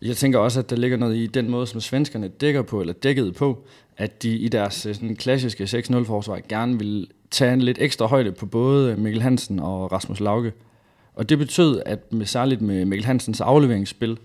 Jeg 0.01 0.17
tænker 0.17 0.39
også, 0.39 0.59
at 0.59 0.69
der 0.69 0.75
ligger 0.75 0.97
noget 0.97 1.15
i 1.15 1.27
den 1.27 1.49
måde, 1.49 1.67
som 1.67 1.81
svenskerne 1.81 2.27
dækker 2.27 2.61
på, 2.61 2.81
eller 2.81 2.93
dækkede 2.93 3.31
på, 3.31 3.65
at 3.97 4.23
de 4.23 4.37
i 4.37 4.47
deres 4.47 4.85
øh, 4.85 4.95
sådan, 4.95 5.15
klassiske 5.15 5.63
6-0-forsvar 5.63 6.39
gerne 6.49 6.79
vil 6.79 7.07
tage 7.31 7.53
en 7.53 7.61
lidt 7.61 7.77
ekstra 7.81 8.05
højde 8.05 8.31
på 8.31 8.45
både 8.45 8.95
Mikkel 8.97 9.21
Hansen 9.21 9.59
og 9.59 9.91
Rasmus 9.91 10.19
Lauke. 10.19 10.53
Og 11.13 11.29
det 11.29 11.37
betød, 11.37 11.81
at 11.85 12.13
med, 12.13 12.25
særligt 12.25 12.61
med 12.61 12.85
Mikkel 12.85 13.05
Hansens 13.05 13.41
afleveringsspil, 13.41 14.17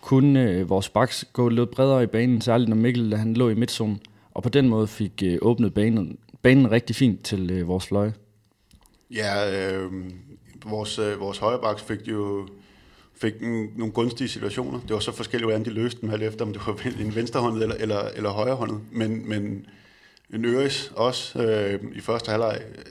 kunne 0.00 0.42
øh, 0.42 0.70
vores 0.70 0.88
baks 0.88 1.24
gå 1.32 1.48
lidt 1.48 1.70
bredere 1.70 2.02
i 2.02 2.06
banen, 2.06 2.40
særligt 2.40 2.68
når 2.68 2.76
Mikkel 2.76 3.16
han 3.16 3.34
lå 3.34 3.48
i 3.48 3.54
midtzonen, 3.54 4.00
og 4.34 4.42
på 4.42 4.48
den 4.48 4.68
måde 4.68 4.86
fik 4.86 5.22
øh, 5.24 5.38
åbnet 5.42 5.74
banen, 5.74 6.18
banen 6.42 6.70
rigtig 6.70 6.96
fint 6.96 7.24
til 7.24 7.50
øh, 7.50 7.68
vores 7.68 7.86
fløje. 7.86 8.12
Ja, 9.10 9.66
øh, 9.76 9.92
vores, 10.64 10.98
øh, 10.98 11.20
vores 11.20 11.38
højrebaks 11.38 11.82
fik 11.82 11.98
jo 12.06 12.48
fik 13.20 13.34
en, 13.42 13.70
nogle 13.76 13.92
gunstige 13.92 14.28
situationer. 14.28 14.80
Det 14.80 14.90
var 14.90 15.00
så 15.00 15.12
forskelligt, 15.12 15.46
hvordan 15.46 15.64
de 15.64 15.70
løste 15.70 16.00
dem, 16.00 16.10
alt 16.10 16.22
efter 16.22 16.44
om 16.44 16.52
det 16.52 16.62
var 16.66 16.80
en 17.00 17.14
venstrehåndet 17.14 17.62
eller, 17.62 17.76
eller, 17.76 18.00
eller 18.16 18.30
højrehåndet. 18.30 18.80
Men, 18.92 19.28
men 19.28 19.66
en 20.34 20.44
Øres 20.44 20.92
også 20.96 21.42
øh, 21.42 21.80
i 21.94 22.00
første 22.00 22.30
halvleg, 22.30 22.60
øh, 22.70 22.84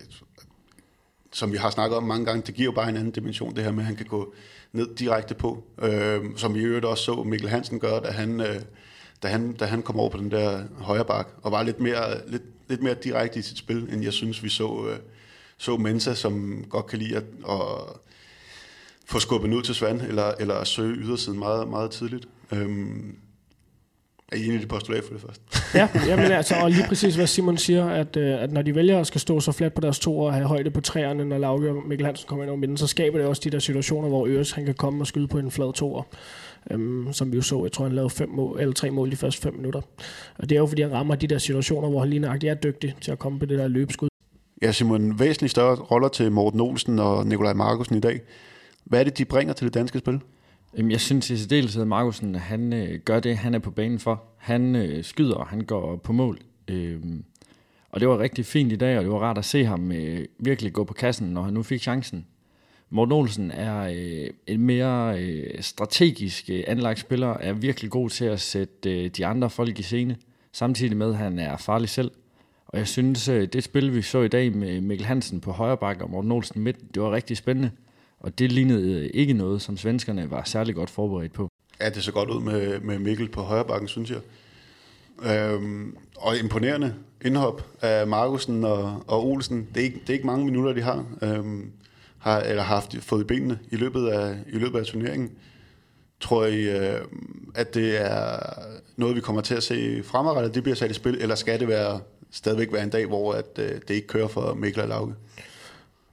som 1.34 1.52
vi 1.52 1.58
har 1.58 1.70
snakket 1.70 1.98
om 1.98 2.04
mange 2.04 2.26
gange, 2.26 2.44
det 2.48 2.56
giver 2.56 2.66
jo 2.66 2.72
bare 2.72 2.90
en 2.90 2.98
anden 2.98 3.12
dimension, 3.12 3.56
det 3.56 3.64
her 3.64 3.72
med, 3.72 3.80
at 3.80 3.86
han 3.86 3.96
kan 3.96 4.06
gå 4.06 4.34
ned 4.72 4.96
direkte 4.96 5.36
på. 5.36 5.64
Øh, 5.82 6.26
som 6.36 6.54
vi 6.54 6.60
i 6.60 6.64
øvrigt 6.64 6.86
også 6.86 7.04
så 7.04 7.24
Mikkel 7.24 7.50
Hansen 7.50 7.80
gøre, 7.80 8.04
da 8.04 8.12
han, 8.12 8.42
øh, 8.42 8.62
da 9.24 9.28
han, 9.28 9.54
da 9.54 9.66
han 9.66 9.82
kom 9.82 10.00
over 10.00 10.10
på 10.10 10.18
den 10.18 10.32
der 10.32 10.64
højre 10.78 11.06
bak, 11.06 11.28
og 11.42 11.52
var 11.52 11.64
lidt 11.64 11.80
mere, 11.80 12.30
lidt, 12.30 12.44
lidt 12.68 12.84
mere 12.84 12.96
direkte 13.04 13.40
i 13.40 13.42
sit 13.42 13.58
spil, 13.58 13.90
end 13.94 14.04
jeg 14.04 14.14
synes, 14.14 14.44
vi 14.44 14.50
så, 14.50 14.88
øh, 14.90 14.98
så 15.58 15.78
Mensa, 15.78 16.14
som 16.14 16.64
godt 16.70 16.88
kan 16.88 17.00
lide 17.00 17.16
at, 17.16 17.24
at 17.50 17.62
få 19.06 19.20
skubbet 19.20 19.54
ud 19.54 19.62
til 19.62 19.76
Svand, 19.76 20.02
eller, 20.02 20.32
eller 20.40 20.64
søge 20.64 20.96
ydersiden 20.96 21.40
meget, 21.40 21.68
meget 21.68 21.92
tidligt. 21.92 22.28
Øhm, 22.52 23.16
er 24.32 24.36
I 24.36 24.46
enige 24.46 24.56
i 24.56 24.62
det 24.62 24.68
postulat 24.68 25.04
for 25.04 25.14
det 25.14 25.22
første? 25.22 25.44
ja, 25.80 25.90
jamen 26.08 26.32
altså, 26.32 26.56
og 26.56 26.72
lige 26.72 26.86
præcis 26.88 27.16
hvad 27.16 27.28
Simon 27.28 27.58
siger, 27.58 27.86
at, 27.86 28.18
øh, 28.18 28.42
at 28.44 28.52
når 28.52 28.62
de 28.62 28.76
vælger 28.76 29.00
at 29.00 29.08
skal 29.08 29.22
stå 29.22 29.40
så 29.40 29.52
fladt 29.52 29.74
på 29.74 29.82
deres 29.82 30.00
to 30.00 30.20
og 30.20 30.34
have 30.34 30.48
højde 30.48 30.72
på 30.72 30.82
træerne, 30.82 31.26
når 31.26 31.38
Lauke 31.38 31.70
og 31.70 31.88
Mikkel 31.88 32.06
Hansen 32.06 32.28
kommer 32.28 32.44
ind 32.44 32.50
over 32.50 32.60
midten, 32.60 32.78
så 32.78 32.88
skaber 32.88 33.18
det 33.18 33.28
også 33.28 33.42
de 33.46 33.50
der 33.50 33.60
situationer, 33.60 34.10
hvor 34.10 34.28
Øres 34.28 34.52
han 34.52 34.66
kan 34.66 34.76
komme 34.76 35.04
og 35.04 35.08
skyde 35.08 35.28
på 35.28 35.38
en 35.38 35.52
flad 35.52 35.74
toer. 35.74 36.04
Øhm, 36.72 37.14
som 37.14 37.32
vi 37.32 37.36
jo 37.36 37.42
så, 37.42 37.64
jeg 37.64 37.72
tror 37.72 37.86
han 37.86 37.96
lavede 37.96 38.10
fem 38.10 38.30
mål, 38.30 38.60
eller 38.60 38.74
tre 38.74 38.92
mål 38.92 39.12
de 39.12 39.16
første 39.16 39.42
fem 39.42 39.54
minutter. 39.54 39.82
Og 40.38 40.50
det 40.50 40.56
er 40.56 40.60
jo 40.60 40.66
fordi 40.66 40.82
han 40.82 40.92
rammer 40.92 41.16
de 41.16 41.28
der 41.28 41.38
situationer, 41.38 41.90
hvor 41.90 42.00
han 42.00 42.10
lige 42.10 42.20
nøjagtigt 42.20 42.52
er 42.52 42.56
dygtig 42.56 42.96
til 43.02 43.12
at 43.12 43.20
komme 43.20 43.40
på 43.40 43.46
det 43.46 43.60
der 43.60 43.68
løbeskud. 43.68 44.10
Ja, 44.62 44.72
Simon, 44.72 45.20
væsentligt 45.20 45.52
større 45.52 45.76
roller 45.76 46.08
til 46.08 46.32
Morten 46.32 46.60
Olsen 46.60 47.00
og 47.00 47.28
Nikolaj 47.28 47.54
Markusen 47.54 47.96
i 47.96 48.00
dag. 48.00 48.22
Hvad 48.84 49.00
er 49.00 49.04
det, 49.04 49.18
de 49.18 49.26
bringer 49.26 49.54
til 49.54 49.66
det 49.66 49.74
danske 49.74 50.00
spil? 50.00 50.22
Jeg 50.78 51.02
synes 51.02 51.30
i 51.30 51.38
særdeleshed, 51.38 51.82
at 51.82 51.88
Markusen 51.88 52.36
han, 52.36 52.74
øh, 52.74 53.00
gør 53.00 53.20
det, 53.20 53.38
han 53.38 53.54
er 53.54 53.60
på 53.60 53.72
banen 53.72 54.00
for. 54.00 54.24
Han 54.38 54.76
øh, 54.76 55.04
skyder, 55.04 55.36
og 55.36 55.48
han 55.48 55.62
går 55.62 55.96
på 55.96 56.14
mål. 56.14 56.40
Øh, 56.68 57.00
og 57.90 58.00
det 58.00 58.08
var 58.08 58.20
rigtig 58.20 58.46
fint 58.46 58.72
i 58.72 58.76
dag, 58.76 58.98
og 58.98 59.04
det 59.04 59.12
var 59.12 59.20
rart 59.20 59.38
at 59.38 59.46
se 59.46 59.66
ham 59.66 59.92
øh, 59.92 60.26
virkelig 60.40 60.74
gå 60.74 60.84
på 60.84 60.94
kassen, 60.94 61.28
når 61.28 61.42
han 61.42 61.54
nu 61.54 61.64
fik 61.64 61.82
chancen. 61.82 62.26
Morten 62.90 63.12
Olsen 63.12 63.52
er 63.52 63.80
øh, 63.82 64.30
en 64.48 64.62
mere 64.62 65.22
øh, 65.24 65.62
strategisk 65.62 66.50
øh, 66.50 66.64
anlagt 66.68 67.00
spiller, 67.00 67.34
er 67.34 67.54
virkelig 67.54 67.92
god 67.92 68.10
til 68.10 68.26
at 68.26 68.40
sætte 68.40 69.04
øh, 69.04 69.10
de 69.10 69.26
andre 69.26 69.50
folk 69.50 69.80
i 69.80 69.84
scene, 69.84 70.18
samtidig 70.52 70.98
med, 70.98 71.10
at 71.10 71.18
han 71.18 71.40
er 71.40 71.58
farlig 71.58 71.90
selv. 71.90 72.12
Og 72.68 72.78
jeg 72.78 72.88
synes, 72.88 73.28
øh, 73.28 73.48
det 73.48 73.64
spil, 73.64 73.96
vi 73.96 74.02
så 74.02 74.22
i 74.22 74.28
dag 74.28 74.56
med 74.56 74.82
Mikkel 74.82 75.08
Hansen 75.08 75.42
på 75.42 75.52
højre 75.52 75.78
bakke 75.78 76.04
og 76.04 76.10
Morten 76.10 76.32
Olsen 76.32 76.62
midt, 76.62 76.96
det 76.96 77.02
var 77.02 77.12
rigtig 77.12 77.38
spændende. 77.38 77.72
Og 78.20 78.40
det 78.40 78.52
lignede 78.52 78.92
øh, 78.92 79.10
ikke 79.14 79.34
noget, 79.34 79.62
som 79.62 79.78
svenskerne 79.78 80.32
var 80.32 80.44
særlig 80.44 80.76
godt 80.76 80.90
forberedt 80.90 81.34
på. 81.34 81.52
Ja, 81.82 81.90
det 81.90 82.04
så 82.04 82.12
godt 82.12 82.30
ud 82.30 82.42
med, 82.42 82.80
med 82.80 83.00
Mikkel 83.00 83.30
på 83.30 83.42
højre 83.42 83.66
bakken, 83.66 83.88
synes 83.88 84.12
jeg. 84.12 84.20
Øhm, 85.24 85.98
og 86.16 86.38
imponerende 86.38 86.94
indhop 87.26 87.66
af 87.82 88.08
Markusen 88.08 88.64
og, 88.64 89.04
og 89.08 89.28
Olsen. 89.28 89.68
Det 89.74 89.80
er, 89.80 89.86
ikke, 89.86 90.00
det 90.00 90.10
er 90.10 90.14
ikke 90.14 90.26
mange 90.28 90.46
minutter, 90.46 90.74
de 90.74 90.82
har, 90.82 91.06
øhm, 91.22 91.72
har 92.18 92.40
eller 92.40 92.64
har 92.64 92.76
haft 92.76 92.96
fået 93.02 93.22
i 93.22 93.26
benene 93.26 93.60
i 93.72 93.76
løbet 93.76 94.08
af, 94.08 94.36
i 94.48 94.58
løbet 94.58 94.80
af 94.80 94.86
turneringen. 94.86 95.32
Tror 96.20 96.46
I, 96.46 96.78
øh, 96.78 97.02
at 97.56 97.74
det 97.74 98.02
er 98.02 98.40
noget, 98.96 99.16
vi 99.16 99.22
kommer 99.22 99.42
til 99.42 99.56
at 99.56 99.64
se 99.64 100.04
fremadrettet, 100.04 100.56
det 100.56 100.64
bliver 100.64 100.76
sat 100.76 100.92
i 100.92 100.94
spil, 100.94 101.18
eller 101.22 101.36
skal 101.36 101.60
det 101.60 101.68
være 101.68 102.00
stadigvæk 102.32 102.74
være 102.74 102.84
en 102.84 102.90
dag, 102.90 103.06
hvor 103.06 103.34
at, 103.34 103.60
øh, 103.60 103.70
det 103.88 103.90
ikke 103.90 104.08
kører 104.08 104.28
for 104.28 104.54
Mikkel 104.54 104.82
og 104.82 104.88
Lauke? 104.88 105.14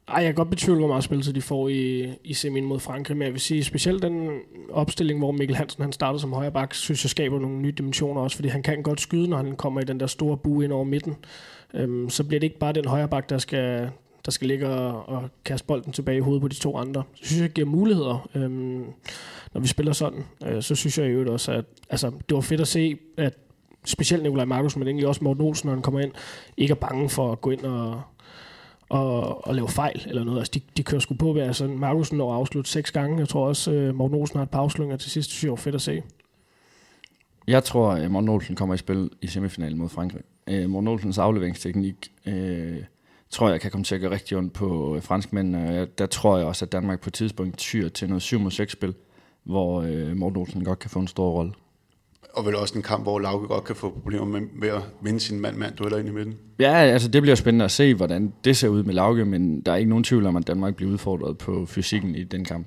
Ej, 0.08 0.16
jeg 0.16 0.24
kan 0.24 0.34
godt 0.34 0.50
betvivle, 0.50 0.78
hvor 0.78 0.88
meget 0.88 1.04
spilletid 1.04 1.32
de 1.32 1.42
får 1.42 1.68
i, 1.68 2.14
i 2.24 2.34
semien 2.34 2.64
mod 2.64 2.80
Frankrig, 2.80 3.16
men 3.16 3.24
jeg 3.24 3.32
vil 3.32 3.40
sige, 3.40 3.64
specielt 3.64 4.02
den 4.02 4.40
opstilling, 4.70 5.18
hvor 5.18 5.32
Mikkel 5.32 5.56
Hansen 5.56 5.82
han 5.82 5.92
startede 5.92 6.20
som 6.20 6.32
højre 6.32 6.52
bak, 6.52 6.74
synes 6.74 7.04
jeg 7.04 7.10
skaber 7.10 7.38
nogle 7.38 7.58
nye 7.58 7.72
dimensioner 7.72 8.20
også, 8.20 8.36
fordi 8.36 8.48
han 8.48 8.62
kan 8.62 8.82
godt 8.82 9.00
skyde, 9.00 9.28
når 9.28 9.36
han 9.36 9.56
kommer 9.56 9.80
i 9.80 9.84
den 9.84 10.00
der 10.00 10.06
store 10.06 10.36
bue 10.36 10.64
ind 10.64 10.72
over 10.72 10.84
midten. 10.84 11.16
Øhm, 11.74 12.10
så 12.10 12.24
bliver 12.24 12.40
det 12.40 12.46
ikke 12.46 12.58
bare 12.58 12.72
den 12.72 12.84
højre 12.84 13.08
bak, 13.08 13.30
der 13.30 13.38
skal, 13.38 13.90
der 14.24 14.30
skal 14.30 14.48
ligge 14.48 14.68
og, 14.68 15.08
og 15.08 15.28
kaste 15.44 15.66
bolden 15.66 15.92
tilbage 15.92 16.16
i 16.16 16.20
hovedet 16.20 16.42
på 16.42 16.48
de 16.48 16.54
to 16.54 16.76
andre. 16.76 17.02
Så 17.14 17.26
synes 17.26 17.42
jeg, 17.42 17.50
giver 17.50 17.66
muligheder, 17.66 18.28
øhm, 18.34 18.84
når 19.54 19.60
vi 19.60 19.66
spiller 19.66 19.92
sådan. 19.92 20.24
Øh, 20.46 20.62
så 20.62 20.74
synes 20.74 20.98
jeg 20.98 21.06
i 21.06 21.10
øvrigt 21.10 21.30
også, 21.30 21.52
at 21.52 21.64
altså, 21.90 22.10
det 22.28 22.34
var 22.34 22.40
fedt 22.40 22.60
at 22.60 22.68
se, 22.68 22.96
at 23.16 23.38
specielt 23.84 24.22
Nikolaj 24.22 24.44
Markus, 24.44 24.76
men 24.76 24.88
egentlig 24.88 25.08
også 25.08 25.24
Morten 25.24 25.42
Olsen, 25.42 25.66
når 25.66 25.74
han 25.74 25.82
kommer 25.82 26.00
ind, 26.00 26.12
ikke 26.56 26.72
er 26.72 26.76
bange 26.76 27.08
for 27.08 27.32
at 27.32 27.40
gå 27.40 27.50
ind 27.50 27.64
og, 27.64 28.02
og, 28.88 29.46
og 29.46 29.54
lave 29.54 29.68
fejl 29.68 30.02
eller 30.06 30.24
noget. 30.24 30.38
Altså, 30.38 30.50
de, 30.54 30.60
de 30.76 30.82
kører 30.82 31.00
sgu 31.00 31.14
på 31.14 31.32
ved, 31.32 31.42
altså 31.42 31.66
Markusen 31.66 32.18
når 32.18 32.32
at 32.32 32.36
afslutte 32.36 32.70
seks 32.70 32.92
gange. 32.92 33.18
Jeg 33.18 33.28
tror 33.28 33.46
også, 33.46 33.72
uh, 33.72 33.94
Morten 33.94 34.16
Olsen 34.16 34.36
har 34.36 34.42
et 34.42 34.50
par 34.50 34.58
afslutninger 34.60 34.96
til 34.96 35.10
sidst. 35.10 35.28
Det 35.28 35.34
synes 35.34 35.44
jeg 35.44 35.50
var 35.50 35.56
fedt 35.56 35.74
at 35.74 35.82
se. 35.82 36.02
Jeg 37.46 37.64
tror, 37.64 37.90
at 37.90 38.10
Morten 38.10 38.28
Olsen 38.28 38.56
kommer 38.56 38.74
i 38.74 38.78
spil 38.78 39.10
i 39.22 39.26
semifinalen 39.26 39.78
mod 39.78 39.88
Frankrig. 39.88 40.22
Uh, 40.50 40.70
Morten 40.70 40.88
Olsens 40.88 41.18
afleveringsteknik 41.18 42.12
uh, 42.26 42.32
tror 43.30 43.48
jeg 43.48 43.60
kan 43.60 43.70
komme 43.70 43.84
til 43.84 43.94
at 43.94 44.00
gøre 44.00 44.10
rigtig 44.10 44.36
ondt 44.36 44.52
på 44.52 44.98
franskmændene. 45.00 45.82
Uh, 45.82 45.88
der 45.98 46.06
tror 46.06 46.38
jeg 46.38 46.46
også, 46.46 46.64
at 46.64 46.72
Danmark 46.72 47.00
på 47.00 47.10
et 47.10 47.14
tidspunkt 47.14 47.56
tyr 47.56 47.88
til 47.88 48.08
noget 48.08 48.32
7-6-spil, 48.32 48.94
hvor 49.42 49.80
uh, 49.80 50.16
Morten 50.16 50.36
Olsen 50.36 50.64
godt 50.64 50.78
kan 50.78 50.90
få 50.90 50.98
en 50.98 51.06
stor 51.06 51.30
rolle. 51.30 51.52
Og 52.32 52.46
vel 52.46 52.56
også 52.56 52.74
en 52.74 52.82
kamp, 52.82 53.02
hvor 53.02 53.18
Lauke 53.18 53.46
godt 53.46 53.64
kan 53.64 53.76
få 53.76 53.90
problemer 53.90 54.26
med, 54.26 54.40
med 54.52 54.68
at 54.68 54.82
vinde 55.02 55.20
sin 55.20 55.40
mand-mand 55.40 55.76
dueller 55.76 55.98
ind 55.98 56.08
i 56.08 56.10
midten. 56.10 56.34
Ja, 56.58 56.72
altså 56.74 57.08
det 57.08 57.22
bliver 57.22 57.34
spændende 57.34 57.64
at 57.64 57.70
se, 57.70 57.94
hvordan 57.94 58.32
det 58.44 58.56
ser 58.56 58.68
ud 58.68 58.82
med 58.82 58.94
Lauke, 58.94 59.24
men 59.24 59.60
der 59.60 59.72
er 59.72 59.76
ikke 59.76 59.88
nogen 59.88 60.04
tvivl 60.04 60.26
om, 60.26 60.36
at 60.36 60.46
Danmark 60.46 60.76
bliver 60.76 60.92
udfordret 60.92 61.38
på 61.38 61.66
fysikken 61.66 62.14
i 62.14 62.24
den 62.24 62.44
kamp. 62.44 62.66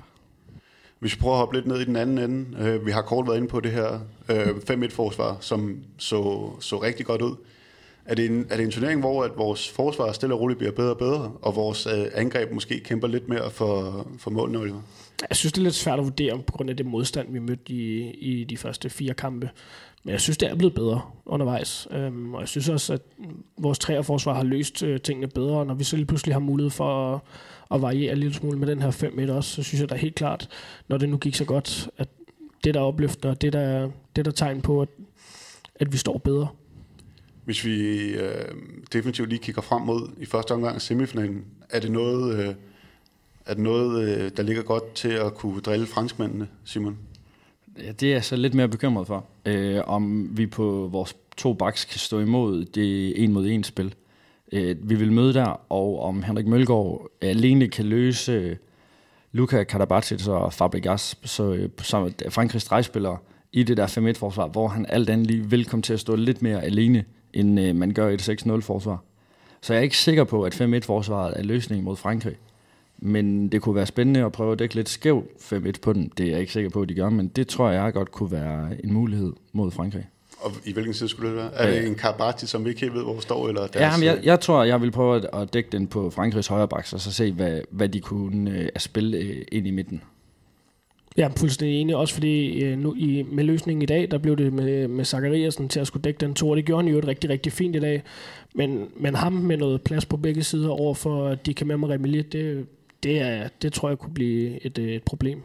Hvis 0.99 1.15
vi 1.15 1.19
prøver 1.19 1.35
at 1.35 1.39
hoppe 1.39 1.55
lidt 1.55 1.67
ned 1.67 1.79
i 1.79 1.85
den 1.85 1.95
anden 1.95 2.17
ende. 2.17 2.57
Øh, 2.59 2.85
vi 2.85 2.91
har 2.91 3.01
kort 3.01 3.27
været 3.27 3.37
inde 3.37 3.47
på 3.47 3.59
det 3.59 3.71
her 3.71 3.99
øh, 4.29 4.47
5-1-forsvar, 4.47 5.37
som 5.39 5.77
så, 5.97 6.49
så 6.59 6.81
rigtig 6.81 7.05
godt 7.05 7.21
ud. 7.21 7.35
Er 8.05 8.15
det, 8.15 8.25
en, 8.25 8.45
er 8.49 8.57
det 8.57 8.65
en 8.65 8.71
turnering, 8.71 8.99
hvor 8.99 9.23
at 9.23 9.31
vores 9.37 9.69
forsvar 9.69 10.11
stille 10.11 10.35
og 10.35 10.41
roligt 10.41 10.57
bliver 10.57 10.71
bedre 10.71 10.89
og 10.89 10.97
bedre, 10.97 11.31
og 11.41 11.55
vores 11.55 11.87
øh, 11.87 12.05
angreb 12.13 12.51
måske 12.51 12.79
kæmper 12.79 13.07
lidt 13.07 13.29
mere 13.29 13.51
for, 13.51 14.07
for 14.17 14.31
målene, 14.31 14.59
Oliver? 14.59 14.81
Jeg 15.29 15.37
synes, 15.37 15.53
det 15.53 15.61
er 15.61 15.63
lidt 15.63 15.75
svært 15.75 15.99
at 15.99 16.05
vurdere 16.05 16.43
på 16.47 16.51
grund 16.51 16.69
af 16.69 16.77
det 16.77 16.85
modstand, 16.85 17.31
vi 17.31 17.39
mødte 17.39 17.73
i, 17.73 18.09
i 18.09 18.43
de 18.43 18.57
første 18.57 18.89
fire 18.89 19.13
kampe. 19.13 19.49
Men 20.03 20.11
jeg 20.11 20.21
synes, 20.21 20.37
det 20.37 20.49
er 20.49 20.55
blevet 20.55 20.73
bedre 20.73 21.01
undervejs. 21.25 21.87
Øhm, 21.91 22.33
og 22.33 22.39
jeg 22.41 22.47
synes 22.47 22.69
også, 22.69 22.93
at 22.93 23.01
vores 23.57 23.79
træerforsvar 23.79 24.33
har 24.33 24.43
løst 24.43 24.83
øh, 24.83 25.01
tingene 25.01 25.27
bedre. 25.27 25.57
Og 25.57 25.67
når 25.67 25.73
vi 25.73 25.83
så 25.83 25.95
lige 25.95 26.05
pludselig 26.05 26.35
har 26.35 26.39
mulighed 26.39 26.71
for 26.71 27.15
at, 27.15 27.21
at 27.71 27.81
variere 27.81 28.13
en 28.13 28.17
lille 28.17 28.33
smule 28.33 28.59
med 28.59 28.67
den 28.67 28.81
her 28.81 28.91
5-1 28.91 29.31
også, 29.31 29.55
så 29.55 29.63
synes 29.63 29.81
jeg 29.81 29.89
da 29.89 29.95
helt 29.95 30.15
klart, 30.15 30.49
når 30.87 30.97
det 30.97 31.09
nu 31.09 31.17
gik 31.17 31.35
så 31.35 31.45
godt, 31.45 31.89
at 31.97 32.07
det 32.63 32.73
der 32.73 32.79
opløfter, 32.79 33.33
det 33.33 33.53
der, 33.53 33.89
det 34.15 34.25
der 34.25 34.31
tegn 34.31 34.61
på, 34.61 34.81
at, 34.81 34.89
at 35.75 35.91
vi 35.93 35.97
står 35.97 36.17
bedre. 36.17 36.47
Hvis 37.45 37.65
vi 37.65 37.99
øh, 38.09 38.51
definitivt 38.93 39.29
lige 39.29 39.39
kigger 39.39 39.61
frem 39.61 39.81
mod 39.81 40.09
i 40.17 40.25
første 40.25 40.51
omgang 40.51 40.81
semifinalen, 40.81 41.45
er 41.69 41.79
det 41.79 41.91
noget, 41.91 42.39
øh, 42.39 42.55
er 43.47 43.53
det 43.53 43.63
noget 43.63 44.09
øh, 44.09 44.31
der 44.37 44.43
ligger 44.43 44.63
godt 44.63 44.93
til 44.93 45.09
at 45.09 45.35
kunne 45.35 45.61
drille 45.61 45.85
franskmændene, 45.85 46.47
Simon? 46.65 46.97
Ja, 47.77 47.91
det 47.91 48.09
er 48.09 48.13
jeg 48.13 48.25
så 48.25 48.35
lidt 48.35 48.53
mere 48.53 48.67
bekymret 48.67 49.07
for. 49.07 49.25
Øh, 49.45 49.81
om 49.85 50.29
vi 50.37 50.47
på 50.47 50.89
vores 50.91 51.15
to 51.37 51.53
baks 51.53 51.85
kan 51.85 51.99
stå 51.99 52.19
imod 52.19 52.65
det 52.65 53.23
en 53.23 53.33
mod 53.33 53.47
en 53.47 53.63
spil. 53.63 53.95
Øh, 54.51 54.89
vi 54.89 54.95
vil 54.95 55.11
møde 55.11 55.33
der, 55.33 55.61
og 55.69 56.01
om 56.01 56.23
Henrik 56.23 56.47
Mølgaard 56.47 57.11
alene 57.21 57.67
kan 57.67 57.85
løse 57.85 58.31
øh, 58.31 58.55
Luka 59.31 59.63
Karabatic 59.63 60.27
og 60.27 60.53
Fabregas, 60.53 61.17
så, 61.23 61.53
øh, 61.53 61.69
som 61.81 62.13
Frankrigs 62.29 62.65
stregspillere, 62.65 63.17
i 63.51 63.63
det 63.63 63.77
der 63.77 63.87
5-1-forsvar, 63.87 64.47
hvor 64.47 64.67
han 64.67 64.85
alt 64.89 65.09
andet 65.09 65.27
lige 65.27 65.49
vil 65.49 65.65
komme 65.65 65.83
til 65.83 65.93
at 65.93 65.99
stå 65.99 66.15
lidt 66.15 66.41
mere 66.41 66.63
alene, 66.63 67.05
end 67.33 67.59
øh, 67.59 67.75
man 67.75 67.91
gør 67.91 68.07
i 68.07 68.13
et 68.13 68.29
6-0-forsvar. 68.29 69.03
Så 69.61 69.73
jeg 69.73 69.79
er 69.79 69.83
ikke 69.83 69.97
sikker 69.97 70.23
på, 70.23 70.43
at 70.43 70.61
5-1-forsvaret 70.61 71.39
er 71.39 71.43
løsningen 71.43 71.85
mod 71.85 71.95
Frankrig. 71.95 72.35
Men 72.99 73.49
det 73.49 73.61
kunne 73.61 73.75
være 73.75 73.85
spændende 73.85 74.25
at 74.25 74.31
prøve 74.31 74.51
at 74.51 74.59
dække 74.59 74.75
lidt 74.75 74.89
skæv 74.89 75.23
5-1 75.39 75.71
på 75.81 75.93
den. 75.93 76.11
Det 76.17 76.25
er 76.25 76.31
jeg 76.31 76.39
ikke 76.39 76.53
sikker 76.53 76.69
på, 76.69 76.81
at 76.81 76.89
de 76.89 76.93
gør, 76.93 77.09
men 77.09 77.27
det 77.27 77.47
tror 77.47 77.69
jeg 77.69 77.93
godt 77.93 78.11
kunne 78.11 78.31
være 78.31 78.85
en 78.85 78.93
mulighed 78.93 79.33
mod 79.53 79.71
Frankrig. 79.71 80.07
Og 80.39 80.51
i 80.65 80.73
hvilken 80.73 80.93
side 80.93 81.09
skulle 81.09 81.29
det 81.29 81.37
være? 81.37 81.53
Er 81.53 81.71
det 81.71 81.87
en 81.87 81.95
Karbati, 81.95 82.47
som 82.47 82.65
vi 82.65 82.69
ikke 82.69 82.81
helt 82.81 82.93
ved, 82.93 83.03
hvor 83.03 83.19
står? 83.19 83.47
Eller 83.47 83.67
deres, 83.67 83.75
ja, 83.75 83.97
men 83.97 84.05
jeg, 84.05 84.25
jeg 84.25 84.39
tror, 84.39 84.63
jeg 84.63 84.81
vil 84.81 84.91
prøve 84.91 85.15
at, 85.15 85.41
at 85.41 85.53
dække 85.53 85.69
den 85.71 85.87
på 85.87 86.09
Frankrigs 86.09 86.47
højre 86.47 86.67
baks, 86.67 86.93
og 86.93 86.99
så 86.99 87.11
se, 87.13 87.31
hvad, 87.31 87.61
hvad 87.71 87.89
de 87.89 87.99
kunne 87.99 88.51
uh, 88.51 88.65
spille 88.77 89.17
uh, 89.19 89.35
ind 89.51 89.67
i 89.67 89.71
midten. 89.71 90.01
Jeg 91.17 91.25
er 91.25 91.29
fuldstændig 91.37 91.81
enig, 91.81 91.95
også 91.95 92.13
fordi 92.13 92.63
øh, 92.63 92.77
nu 92.77 92.95
i, 92.97 93.25
med 93.31 93.43
løsningen 93.43 93.81
i 93.81 93.85
dag, 93.85 94.11
der 94.11 94.17
blev 94.17 94.37
det 94.37 94.53
med, 94.53 94.87
med 94.87 95.05
Zachariasen 95.05 95.69
til 95.69 95.79
at 95.79 95.87
skulle 95.87 96.03
dække 96.03 96.17
den 96.17 96.33
to, 96.33 96.49
og 96.49 96.57
det 96.57 96.65
gjorde 96.65 96.83
han 96.83 96.91
jo 96.91 96.99
et 96.99 97.07
rigtig, 97.07 97.29
rigtig 97.29 97.51
fint 97.51 97.75
i 97.75 97.79
dag. 97.79 98.03
Men, 98.55 98.87
men 98.95 99.15
ham 99.15 99.33
med 99.33 99.57
noget 99.57 99.81
plads 99.81 100.05
på 100.05 100.17
begge 100.17 100.43
sider 100.43 100.69
over 100.69 100.93
for 100.93 101.35
de 101.35 101.53
kan 101.53 101.67
med 101.67 101.77
mig 101.77 101.89
Remilier, 101.89 102.23
det, 102.23 102.65
det, 103.03 103.21
er, 103.21 103.47
det 103.61 103.73
tror 103.73 103.89
jeg 103.89 103.97
kunne 103.97 104.13
blive 104.13 104.65
et, 104.65 104.77
et 104.77 105.03
problem. 105.03 105.43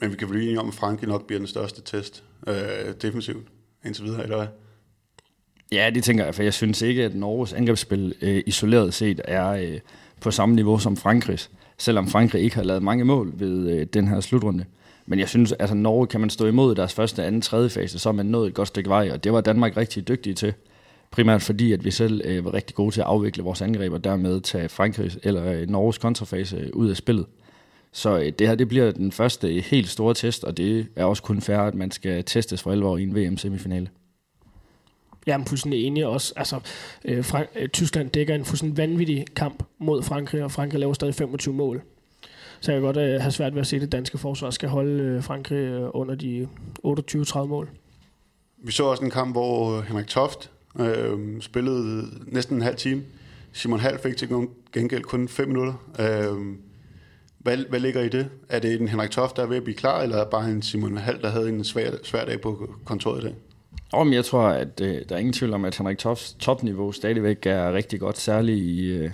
Men 0.00 0.10
vi 0.10 0.16
kan 0.16 0.28
blive 0.28 0.42
enige 0.42 0.60
om, 0.60 0.68
at 0.68 0.74
Frankrig 0.74 1.08
nok 1.08 1.26
bliver 1.26 1.38
den 1.38 1.48
største 1.48 1.82
test 1.82 2.24
øh, 2.46 2.54
defensivt 3.02 3.46
indtil 3.84 4.04
videre, 4.04 4.22
eller 4.22 4.36
hvad? 4.36 4.46
Ja, 5.72 5.90
det 5.94 6.04
tænker 6.04 6.24
jeg, 6.24 6.34
for 6.34 6.42
jeg 6.42 6.54
synes 6.54 6.82
ikke, 6.82 7.04
at 7.04 7.14
Norges 7.14 7.52
angrebsspil 7.52 8.14
øh, 8.22 8.42
isoleret 8.46 8.94
set 8.94 9.20
er 9.24 9.48
øh, 9.48 9.80
på 10.20 10.30
samme 10.30 10.54
niveau 10.54 10.78
som 10.78 10.96
Frankrigs, 10.96 11.50
selvom 11.78 12.08
Frankrig 12.08 12.42
ikke 12.42 12.56
har 12.56 12.62
lavet 12.62 12.82
mange 12.82 13.04
mål 13.04 13.32
ved 13.34 13.70
øh, 13.70 13.86
den 13.86 14.08
her 14.08 14.20
slutrunde. 14.20 14.64
Men 15.06 15.18
jeg 15.18 15.28
synes, 15.28 15.52
at 15.52 15.60
altså, 15.60 15.74
Norge 15.74 16.06
kan 16.06 16.20
man 16.20 16.30
stå 16.30 16.46
imod 16.46 16.74
deres 16.74 16.94
første, 16.94 17.24
anden, 17.24 17.40
tredje 17.40 17.70
fase, 17.70 17.98
så 17.98 18.08
er 18.08 18.12
man 18.12 18.26
nået 18.26 18.48
et 18.48 18.54
godt 18.54 18.68
stykke 18.68 18.90
vej, 18.90 19.10
og 19.12 19.24
det 19.24 19.32
var 19.32 19.40
Danmark 19.40 19.76
rigtig 19.76 20.08
dygtige 20.08 20.34
til. 20.34 20.54
Primært 21.10 21.42
fordi, 21.42 21.72
at 21.72 21.84
vi 21.84 21.90
selv 21.90 22.20
øh, 22.24 22.44
var 22.44 22.54
rigtig 22.54 22.76
gode 22.76 22.94
til 22.94 23.00
at 23.00 23.06
afvikle 23.06 23.42
vores 23.42 23.62
angreb, 23.62 23.92
og 23.92 24.04
dermed 24.04 24.40
tage 24.40 24.68
Frankrig 24.68 25.10
eller 25.22 25.52
øh, 25.52 25.68
Norges 25.68 25.98
kontrafase 25.98 26.70
ud 26.74 26.90
af 26.90 26.96
spillet. 26.96 27.26
Så 27.92 28.18
øh, 28.18 28.32
det 28.38 28.48
her 28.48 28.54
det 28.54 28.68
bliver 28.68 28.90
den 28.90 29.12
første 29.12 29.60
helt 29.60 29.88
store 29.88 30.14
test, 30.14 30.44
og 30.44 30.56
det 30.56 30.86
er 30.96 31.04
også 31.04 31.22
kun 31.22 31.40
fair, 31.40 31.58
at 31.58 31.74
man 31.74 31.90
skal 31.90 32.24
testes 32.24 32.62
for 32.62 32.72
alvor 32.72 32.96
i 32.96 33.02
en 33.02 33.14
VM-semifinale. 33.16 33.88
Jeg 35.26 35.40
er 35.40 35.44
fuldstændig 35.44 35.84
enig 35.84 36.06
også. 36.06 36.32
Altså, 36.36 36.60
øh, 37.04 37.24
Frank- 37.24 37.50
øh, 37.56 37.68
Tyskland 37.68 38.10
dækker 38.10 38.34
en 38.34 38.44
fuldstændig 38.44 38.76
vanvittig 38.76 39.24
kamp 39.36 39.62
mod 39.78 40.02
Frankrig, 40.02 40.44
og 40.44 40.52
Frankrig 40.52 40.80
laver 40.80 40.92
stadig 40.92 41.14
25 41.14 41.54
mål. 41.54 41.82
Så 42.60 42.72
jeg 42.72 42.80
kan 42.80 42.86
godt 42.86 42.96
øh, 42.96 43.20
have 43.20 43.32
svært 43.32 43.54
ved 43.54 43.60
at 43.60 43.66
se, 43.66 43.76
at 43.76 43.82
det 43.82 43.92
danske 43.92 44.18
forsvar 44.18 44.50
skal 44.50 44.68
holde 44.68 45.02
øh, 45.02 45.22
Frankrig 45.22 45.56
øh, 45.56 45.90
under 45.94 46.14
de 46.14 46.48
28-30 46.86 47.38
mål. 47.38 47.70
Vi 48.58 48.72
så 48.72 48.84
også 48.84 49.04
en 49.04 49.10
kamp, 49.10 49.34
hvor 49.34 49.80
Henrik 49.80 50.06
Toft 50.06 50.50
øh, 50.80 51.40
spillede 51.40 52.08
næsten 52.26 52.56
en 52.56 52.62
halv 52.62 52.76
time. 52.76 53.02
Simon 53.52 53.80
Hall 53.80 53.98
fik 53.98 54.16
til 54.16 54.28
gengæld 54.72 55.02
kun 55.02 55.28
5 55.28 55.48
minutter. 55.48 55.74
Øh, 55.98 56.56
hvad, 57.38 57.56
hvad 57.68 57.80
ligger 57.80 58.02
i 58.02 58.08
det? 58.08 58.28
Er 58.48 58.58
det 58.58 58.80
en 58.80 58.88
Henrik 58.88 59.10
Toft, 59.10 59.36
der 59.36 59.42
er 59.42 59.46
ved 59.46 59.56
at 59.56 59.64
blive 59.64 59.76
klar, 59.76 60.02
eller 60.02 60.16
er 60.16 60.20
det 60.20 60.30
bare 60.30 60.50
en 60.50 60.62
Simon 60.62 60.96
Hall, 60.96 61.22
der 61.22 61.28
havde 61.28 61.48
en 61.48 61.64
svær, 61.64 61.90
svær 62.02 62.24
dag 62.24 62.40
på 62.40 62.70
kontoret 62.84 63.22
i 63.22 63.26
dag? 63.26 63.34
Om 63.92 64.12
jeg 64.12 64.24
tror, 64.24 64.42
at 64.42 64.80
øh, 64.80 65.02
der 65.08 65.14
er 65.14 65.18
ingen 65.18 65.32
tvivl 65.32 65.54
om, 65.54 65.64
at 65.64 65.76
Henrik 65.76 65.98
Tofts 65.98 66.36
topniveau 66.38 66.92
stadigvæk 66.92 67.46
er 67.46 67.72
rigtig 67.72 68.00
godt, 68.00 68.18
særligt 68.18 68.58
i, 68.58 68.86
øh, 68.86 69.10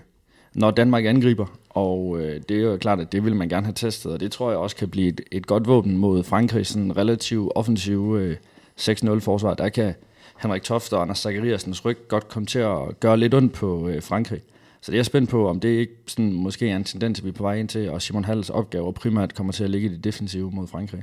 når 0.54 0.70
Danmark 0.70 1.04
angriber. 1.04 1.46
Og 1.70 2.20
øh, 2.20 2.40
det 2.48 2.56
er 2.56 2.62
jo 2.62 2.76
klart, 2.76 3.00
at 3.00 3.12
det 3.12 3.24
vil 3.24 3.36
man 3.36 3.48
gerne 3.48 3.66
have 3.66 3.74
testet, 3.74 4.12
og 4.12 4.20
det 4.20 4.32
tror 4.32 4.50
jeg 4.50 4.58
også 4.58 4.76
kan 4.76 4.88
blive 4.88 5.08
et, 5.08 5.20
et 5.32 5.46
godt 5.46 5.68
våben 5.68 5.96
mod 5.96 6.22
Frankrig, 6.22 6.66
sådan 6.66 6.96
relativt 6.96 7.52
offensiv 7.54 8.16
øh, 8.18 8.36
6-0 8.80 9.18
forsvar. 9.18 9.54
Der 9.54 9.68
kan 9.68 9.94
Henrik 10.42 10.62
Toft 10.62 10.92
og 10.92 11.02
Anders 11.02 11.18
Zachariasens 11.18 11.84
ryg 11.84 12.08
godt 12.08 12.28
komme 12.28 12.46
til 12.46 12.58
at 12.58 13.00
gøre 13.00 13.16
lidt 13.16 13.34
ondt 13.34 13.52
på 13.52 13.88
øh, 13.88 14.02
Frankrig. 14.02 14.40
Så 14.80 14.92
det 14.92 14.96
er 14.96 14.98
jeg 14.98 15.06
spændt 15.06 15.30
på, 15.30 15.48
om 15.48 15.60
det 15.60 15.68
ikke 15.68 15.92
sådan, 16.06 16.32
måske 16.32 16.70
er 16.70 16.76
en 16.76 16.84
tendens, 16.84 17.24
vi 17.24 17.28
er 17.28 17.32
på 17.32 17.42
vej 17.42 17.54
ind 17.54 17.68
til, 17.68 17.90
og 17.90 18.02
Simon 18.02 18.24
Halls 18.24 18.50
opgave 18.50 18.92
primært 18.92 19.34
kommer 19.34 19.52
til 19.52 19.64
at 19.64 19.70
ligge 19.70 19.88
i 19.88 19.92
det 19.92 20.04
defensive 20.04 20.50
mod 20.50 20.66
Frankrig. 20.66 21.02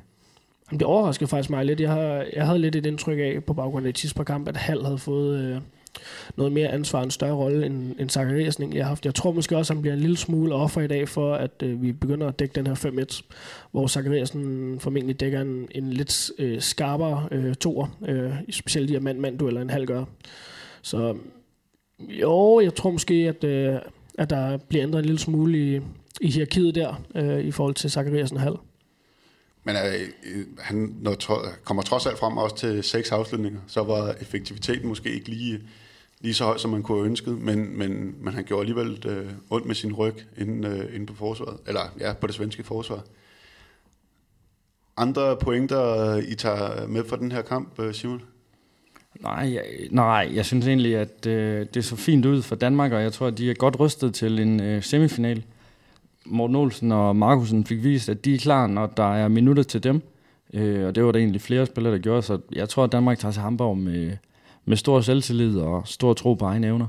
Jamen, 0.71 0.79
det 0.79 0.87
overraskede 0.87 1.27
faktisk 1.27 1.49
mig 1.49 1.65
lidt. 1.65 1.79
Jeg, 1.79 1.91
har, 1.91 2.25
jeg 2.33 2.45
havde 2.45 2.59
lidt 2.59 2.75
et 2.75 2.85
indtryk 2.85 3.19
af, 3.19 3.43
på 3.47 3.53
baggrund 3.53 3.85
af 3.85 3.89
et 3.89 3.99
sidste 3.99 4.15
par 4.15 4.23
kamp, 4.23 4.47
at 4.47 4.57
Hall 4.57 4.85
havde 4.85 4.97
fået 4.97 5.39
øh, 5.39 5.61
noget 6.37 6.51
mere 6.51 6.67
ansvar, 6.67 7.03
en 7.03 7.11
større 7.11 7.33
rolle, 7.33 7.65
end, 7.65 7.95
end 7.99 8.09
Zachariasen 8.09 8.63
egentlig 8.63 8.83
har 8.83 8.87
haft. 8.87 9.05
Jeg 9.05 9.15
tror 9.15 9.31
måske 9.31 9.57
også, 9.57 9.73
at 9.73 9.77
han 9.77 9.81
bliver 9.81 9.93
en 9.93 9.99
lille 9.99 10.17
smule 10.17 10.55
offer 10.55 10.81
i 10.81 10.87
dag 10.87 11.09
for, 11.09 11.35
at 11.35 11.51
øh, 11.63 11.81
vi 11.81 11.91
begynder 11.91 12.27
at 12.27 12.39
dække 12.39 12.55
den 12.55 12.67
her 12.67 12.75
5-1, 12.75 13.21
hvor 13.71 13.87
Zachariasen 13.87 14.79
formentlig 14.79 15.19
dækker 15.19 15.41
en, 15.41 15.67
en 15.71 15.93
lidt 15.93 16.31
øh, 16.39 16.61
skarpere 16.61 17.27
øh, 17.31 17.55
toer, 17.55 17.97
øh, 18.07 18.33
specielt 18.51 18.89
i 18.89 18.93
her 18.93 18.99
mand-mand-dueller, 18.99 19.61
en 19.61 19.69
halv 19.69 19.85
gør. 19.85 20.05
Så 20.81 21.15
jo, 21.99 22.59
jeg 22.59 22.75
tror 22.75 22.91
måske, 22.91 23.13
at, 23.13 23.43
øh, 23.43 23.75
at 24.17 24.29
der 24.29 24.57
bliver 24.57 24.83
ændret 24.83 24.99
en 24.99 25.05
lille 25.05 25.19
smule 25.19 25.57
i, 25.57 25.81
i 26.21 26.31
hierarkiet 26.31 26.75
der, 26.75 27.01
øh, 27.15 27.39
i 27.39 27.51
forhold 27.51 27.75
til 27.75 27.91
Zachariasen 27.91 28.37
halv. 28.37 28.55
Men 29.69 29.77
øh, 29.77 30.07
øh, 30.35 30.45
han 30.59 30.95
når, 31.01 31.13
tro, 31.13 31.33
kommer 31.63 31.83
trods 31.83 32.05
alt 32.05 32.19
frem 32.19 32.37
også 32.37 32.55
til 32.55 32.83
seks 32.83 33.11
afslutninger, 33.11 33.59
så 33.67 33.83
var 33.83 34.15
effektiviteten 34.21 34.87
måske 34.87 35.09
ikke 35.13 35.29
lige, 35.29 35.59
lige 36.19 36.33
så 36.33 36.43
høj, 36.43 36.57
som 36.57 36.71
man 36.71 36.83
kunne 36.83 36.97
have 36.97 37.05
ønsket, 37.05 37.37
men, 37.37 37.77
men, 37.77 38.15
men 38.19 38.33
han 38.33 38.43
gjorde 38.43 38.59
alligevel 38.59 39.07
øh, 39.07 39.31
ondt 39.49 39.65
med 39.65 39.75
sin 39.75 39.93
ryg 39.93 40.15
inde, 40.37 40.67
øh, 40.67 40.95
inde 40.95 41.05
på 41.05 41.15
forsvaret, 41.15 41.57
eller 41.67 41.81
ja, 41.99 42.13
på 42.13 42.27
det 42.27 42.35
svenske 42.35 42.63
forsvar. 42.63 43.01
Andre 44.97 45.37
pointer, 45.37 46.15
I 46.17 46.35
tager 46.35 46.87
med 46.87 47.03
for 47.03 47.15
den 47.15 47.31
her 47.31 47.41
kamp, 47.41 47.79
øh, 47.79 47.93
Simon? 47.93 48.21
Nej, 49.21 49.53
jeg, 49.53 49.65
nej, 49.91 50.31
jeg 50.33 50.45
synes 50.45 50.67
egentlig, 50.67 50.95
at 50.95 51.27
øh, 51.27 51.67
det 51.73 51.85
så 51.85 51.95
fint 51.95 52.25
ud 52.25 52.41
for 52.41 52.55
Danmark, 52.55 52.91
og 52.91 53.01
jeg 53.01 53.13
tror, 53.13 53.27
at 53.27 53.37
de 53.37 53.49
er 53.49 53.53
godt 53.53 53.79
rystet 53.79 54.13
til 54.13 54.39
en 54.39 54.59
øh, 54.59 54.83
semifinal. 54.83 55.43
Morten 56.25 56.55
Olsen 56.55 56.91
og 56.91 57.15
Markusen 57.15 57.65
fik 57.65 57.83
vist, 57.83 58.09
at 58.09 58.25
de 58.25 58.33
er 58.33 58.37
klar, 58.37 58.67
når 58.67 58.85
der 58.85 59.15
er 59.15 59.27
minutter 59.27 59.63
til 59.63 59.83
dem. 59.83 60.01
Øh, 60.53 60.87
og 60.87 60.95
det 60.95 61.03
var 61.03 61.11
der 61.11 61.19
egentlig 61.19 61.41
flere 61.41 61.65
spillere, 61.65 61.93
der 61.93 61.99
gjorde, 61.99 62.21
så 62.21 62.39
jeg 62.51 62.69
tror, 62.69 62.83
at 62.83 62.91
Danmark 62.91 63.19
tager 63.19 63.31
til 63.31 63.41
Hamburg 63.41 63.77
med, 63.77 64.11
med 64.65 64.77
stor 64.77 65.01
selvtillid 65.01 65.57
og 65.57 65.87
stor 65.87 66.13
tro 66.13 66.33
på 66.33 66.45
egne 66.45 66.67
evner. 66.67 66.87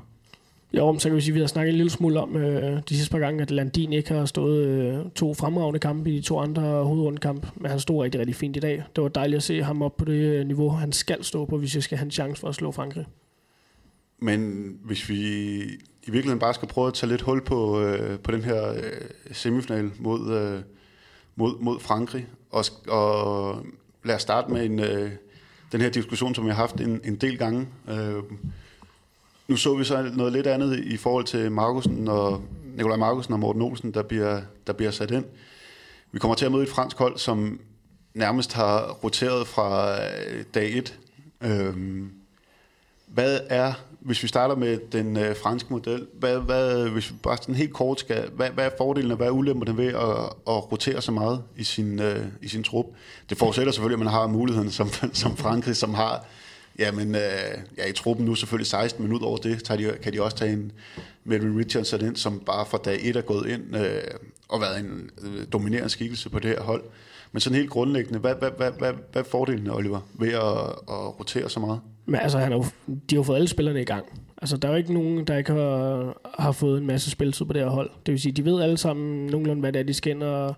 Jo, 0.72 0.98
så 0.98 1.08
kan 1.08 1.16
vi 1.16 1.20
sige, 1.20 1.32
at 1.32 1.34
vi 1.34 1.40
har 1.40 1.46
snakket 1.46 1.70
en 1.70 1.76
lille 1.76 1.90
smule 1.90 2.20
om 2.20 2.36
øh, 2.36 2.80
de 2.88 2.96
sidste 2.96 3.10
par 3.10 3.18
gange, 3.18 3.42
at 3.42 3.50
Landin 3.50 3.92
ikke 3.92 4.14
har 4.14 4.24
stået 4.24 4.66
øh, 4.66 5.10
to 5.14 5.34
fremragende 5.34 5.78
kampe 5.78 6.10
i 6.10 6.16
de 6.16 6.22
to 6.22 6.38
andre 6.38 6.84
hovedrundekamp, 6.84 7.46
men 7.56 7.70
han 7.70 7.80
stod 7.80 8.02
rigtig, 8.02 8.20
rigtig 8.20 8.36
fint 8.36 8.56
i 8.56 8.60
dag. 8.60 8.82
Det 8.96 9.02
var 9.02 9.08
dejligt 9.08 9.36
at 9.36 9.42
se 9.42 9.62
ham 9.62 9.82
op 9.82 9.96
på 9.96 10.04
det 10.04 10.46
niveau, 10.46 10.68
han 10.68 10.92
skal 10.92 11.24
stå 11.24 11.44
på, 11.44 11.58
hvis 11.58 11.76
vi 11.76 11.80
skal 11.80 11.98
have 11.98 12.04
en 12.04 12.10
chance 12.10 12.40
for 12.40 12.48
at 12.48 12.54
slå 12.54 12.70
Frankrig. 12.70 13.06
Men 14.18 14.72
hvis 14.84 15.08
vi 15.08 15.62
i 16.02 16.10
virkeligheden 16.10 16.38
bare 16.38 16.54
skal 16.54 16.68
prøve 16.68 16.86
at 16.86 16.94
tage 16.94 17.10
lidt 17.10 17.22
hul 17.22 17.44
på, 17.44 17.80
øh, 17.80 18.18
på 18.18 18.30
den 18.30 18.44
her 18.44 18.72
øh, 18.72 18.82
semifinal 19.32 19.90
mod, 19.98 20.32
øh, 20.32 20.60
mod, 21.36 21.58
mod 21.60 21.80
Frankrig, 21.80 22.26
og, 22.50 22.64
og 22.88 23.66
lad 24.04 24.14
os 24.14 24.22
starte 24.22 24.52
med 24.52 24.64
en, 24.64 24.80
øh, 24.80 25.12
den 25.72 25.80
her 25.80 25.90
diskussion, 25.90 26.34
som 26.34 26.44
vi 26.44 26.50
har 26.50 26.56
haft 26.56 26.80
en, 26.80 27.00
en 27.04 27.16
del 27.16 27.38
gange. 27.38 27.68
Øh, 27.88 28.22
nu 29.48 29.56
så 29.56 29.74
vi 29.74 29.84
så 29.84 30.10
noget 30.14 30.32
lidt 30.32 30.46
andet 30.46 30.78
i 30.78 30.96
forhold 30.96 31.24
til 31.24 31.52
Markusen 31.52 32.08
og 32.08 32.42
Nikolaj 32.76 32.96
Markusen 32.96 33.32
og 33.32 33.40
Morten 33.40 33.62
Olsen, 33.62 33.94
der 33.94 34.02
bliver, 34.02 34.40
der 34.66 34.72
bliver 34.72 34.90
sat 34.90 35.10
ind. 35.10 35.24
Vi 36.12 36.18
kommer 36.18 36.34
til 36.34 36.46
at 36.46 36.52
møde 36.52 36.62
et 36.62 36.68
fransk 36.68 36.98
hold, 36.98 37.18
som 37.18 37.60
nærmest 38.14 38.52
har 38.52 38.92
roteret 38.92 39.46
fra 39.46 39.96
øh, 40.04 40.44
dag 40.54 40.76
1. 40.76 40.98
Øh, 41.40 42.02
hvad 43.06 43.40
er, 43.48 43.72
hvis 44.00 44.22
vi 44.22 44.28
starter 44.28 44.54
med 44.54 44.78
den 44.92 45.16
øh, 45.16 45.36
franske 45.36 45.72
model, 45.72 46.06
hvad, 46.18 46.38
hvad, 46.38 46.88
hvis 46.88 47.10
vi 47.10 47.16
bare 47.22 47.36
sådan 47.36 47.54
helt 47.54 47.72
kort 47.72 48.00
skal, 48.00 48.30
hvad, 48.30 48.50
hvad 48.50 48.64
er 48.64 48.70
fordelen 48.78 49.10
og 49.10 49.16
hvad 49.16 49.26
er 49.26 49.30
ulemperne 49.30 49.76
ved 49.76 49.86
at, 49.86 50.18
at 50.54 50.72
rotere 50.72 51.02
så 51.02 51.12
meget 51.12 51.42
i 51.56 51.64
sin, 51.64 51.98
øh, 51.98 52.24
i 52.42 52.48
sin 52.48 52.62
trup? 52.62 52.86
Det 53.30 53.38
forudsætter 53.38 53.72
selvfølgelig, 53.72 54.00
at 54.00 54.04
man 54.04 54.12
har 54.12 54.26
muligheden 54.26 54.70
som, 54.70 54.88
som 55.12 55.36
Frankrig, 55.36 55.76
som 55.76 55.94
har 55.94 56.24
Jamen, 56.78 57.14
øh, 57.14 57.58
ja, 57.78 57.86
i 57.88 57.92
truppen 57.92 58.26
nu 58.26 58.34
selvfølgelig 58.34 58.66
16 58.66 59.02
minutter 59.02 59.26
over 59.26 59.36
det, 59.36 59.64
tager 59.64 59.92
de, 59.92 59.98
kan 60.02 60.12
de 60.12 60.22
også 60.22 60.36
tage 60.36 60.52
en 60.52 60.72
Melvin 61.24 61.58
Richardson 61.58 62.04
ind, 62.04 62.16
som 62.16 62.40
bare 62.40 62.66
fra 62.66 62.78
dag 62.84 62.98
1 63.02 63.16
er 63.16 63.20
gået 63.20 63.48
ind 63.48 63.76
øh, 63.76 64.02
og 64.48 64.60
været 64.60 64.80
en 64.80 65.10
øh, 65.22 65.46
dominerende 65.52 65.88
skikkelse 65.88 66.30
på 66.30 66.38
det 66.38 66.50
her 66.50 66.60
hold. 66.60 66.82
Men 67.32 67.40
sådan 67.40 67.56
helt 67.56 67.70
grundlæggende, 67.70 68.18
hvad, 68.18 68.34
hvad, 68.34 68.50
hvad, 68.56 68.70
hvad, 68.70 68.92
hvad 69.12 69.22
er 69.22 69.28
fordelen, 69.28 69.70
Oliver, 69.70 70.00
ved 70.14 70.28
at, 70.28 70.58
at 70.88 71.20
rotere 71.20 71.50
så 71.50 71.60
meget? 71.60 71.80
Men 72.10 72.20
altså, 72.20 72.38
han 72.38 72.52
har 72.52 72.58
jo, 72.58 72.64
de 72.86 72.94
har 73.10 73.16
jo 73.16 73.22
fået 73.22 73.36
alle 73.36 73.48
spillerne 73.48 73.80
i 73.80 73.84
gang. 73.84 74.04
Altså, 74.42 74.56
der 74.56 74.68
er 74.68 74.72
jo 74.72 74.78
ikke 74.78 74.94
nogen, 74.94 75.24
der 75.24 75.36
ikke 75.36 75.52
har, 75.52 76.14
har 76.38 76.52
fået 76.52 76.80
en 76.80 76.86
masse 76.86 77.10
spilletid 77.10 77.46
på 77.46 77.52
det 77.52 77.62
her 77.62 77.68
hold. 77.68 77.90
Det 78.06 78.12
vil 78.12 78.20
sige, 78.20 78.32
de 78.32 78.44
ved 78.44 78.62
alle 78.62 78.76
sammen 78.76 79.26
nogenlunde, 79.26 79.60
hvad 79.60 79.72
det 79.72 79.80
er, 79.80 79.82
de 79.82 79.94
skal 79.94 80.12
ind 80.12 80.22
og, 80.22 80.56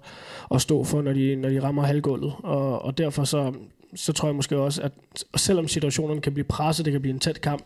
og 0.49 0.61
stå 0.61 0.85
for, 0.85 1.03
når 1.03 1.13
de, 1.13 1.37
når 1.37 1.49
de 1.49 1.63
rammer 1.63 1.83
halvgulvet. 1.83 2.33
Og, 2.43 2.83
og 2.83 2.99
derfor 2.99 3.25
så, 3.25 3.53
så 3.95 4.13
tror 4.13 4.29
jeg 4.29 4.35
måske 4.35 4.59
også, 4.59 4.83
at 4.83 4.93
selvom 5.37 5.69
situationen 5.69 6.21
kan 6.21 6.33
blive 6.33 6.45
presset, 6.45 6.85
det 6.85 6.93
kan 6.93 7.01
blive 7.01 7.15
en 7.15 7.21
tæt 7.21 7.41
kamp, 7.41 7.63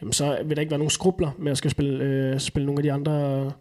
jamen 0.00 0.12
så 0.12 0.38
vil 0.44 0.56
der 0.56 0.60
ikke 0.60 0.70
være 0.70 0.78
nogen 0.78 0.90
skrubler 0.90 1.30
med 1.38 1.52
at 1.52 1.58
skal 1.58 1.70
spille, 1.70 2.04
øh, 2.04 2.40
spille 2.40 2.66
nogle 2.66 2.78
af 2.78 2.82
de 2.82 2.92
andre 2.92 3.52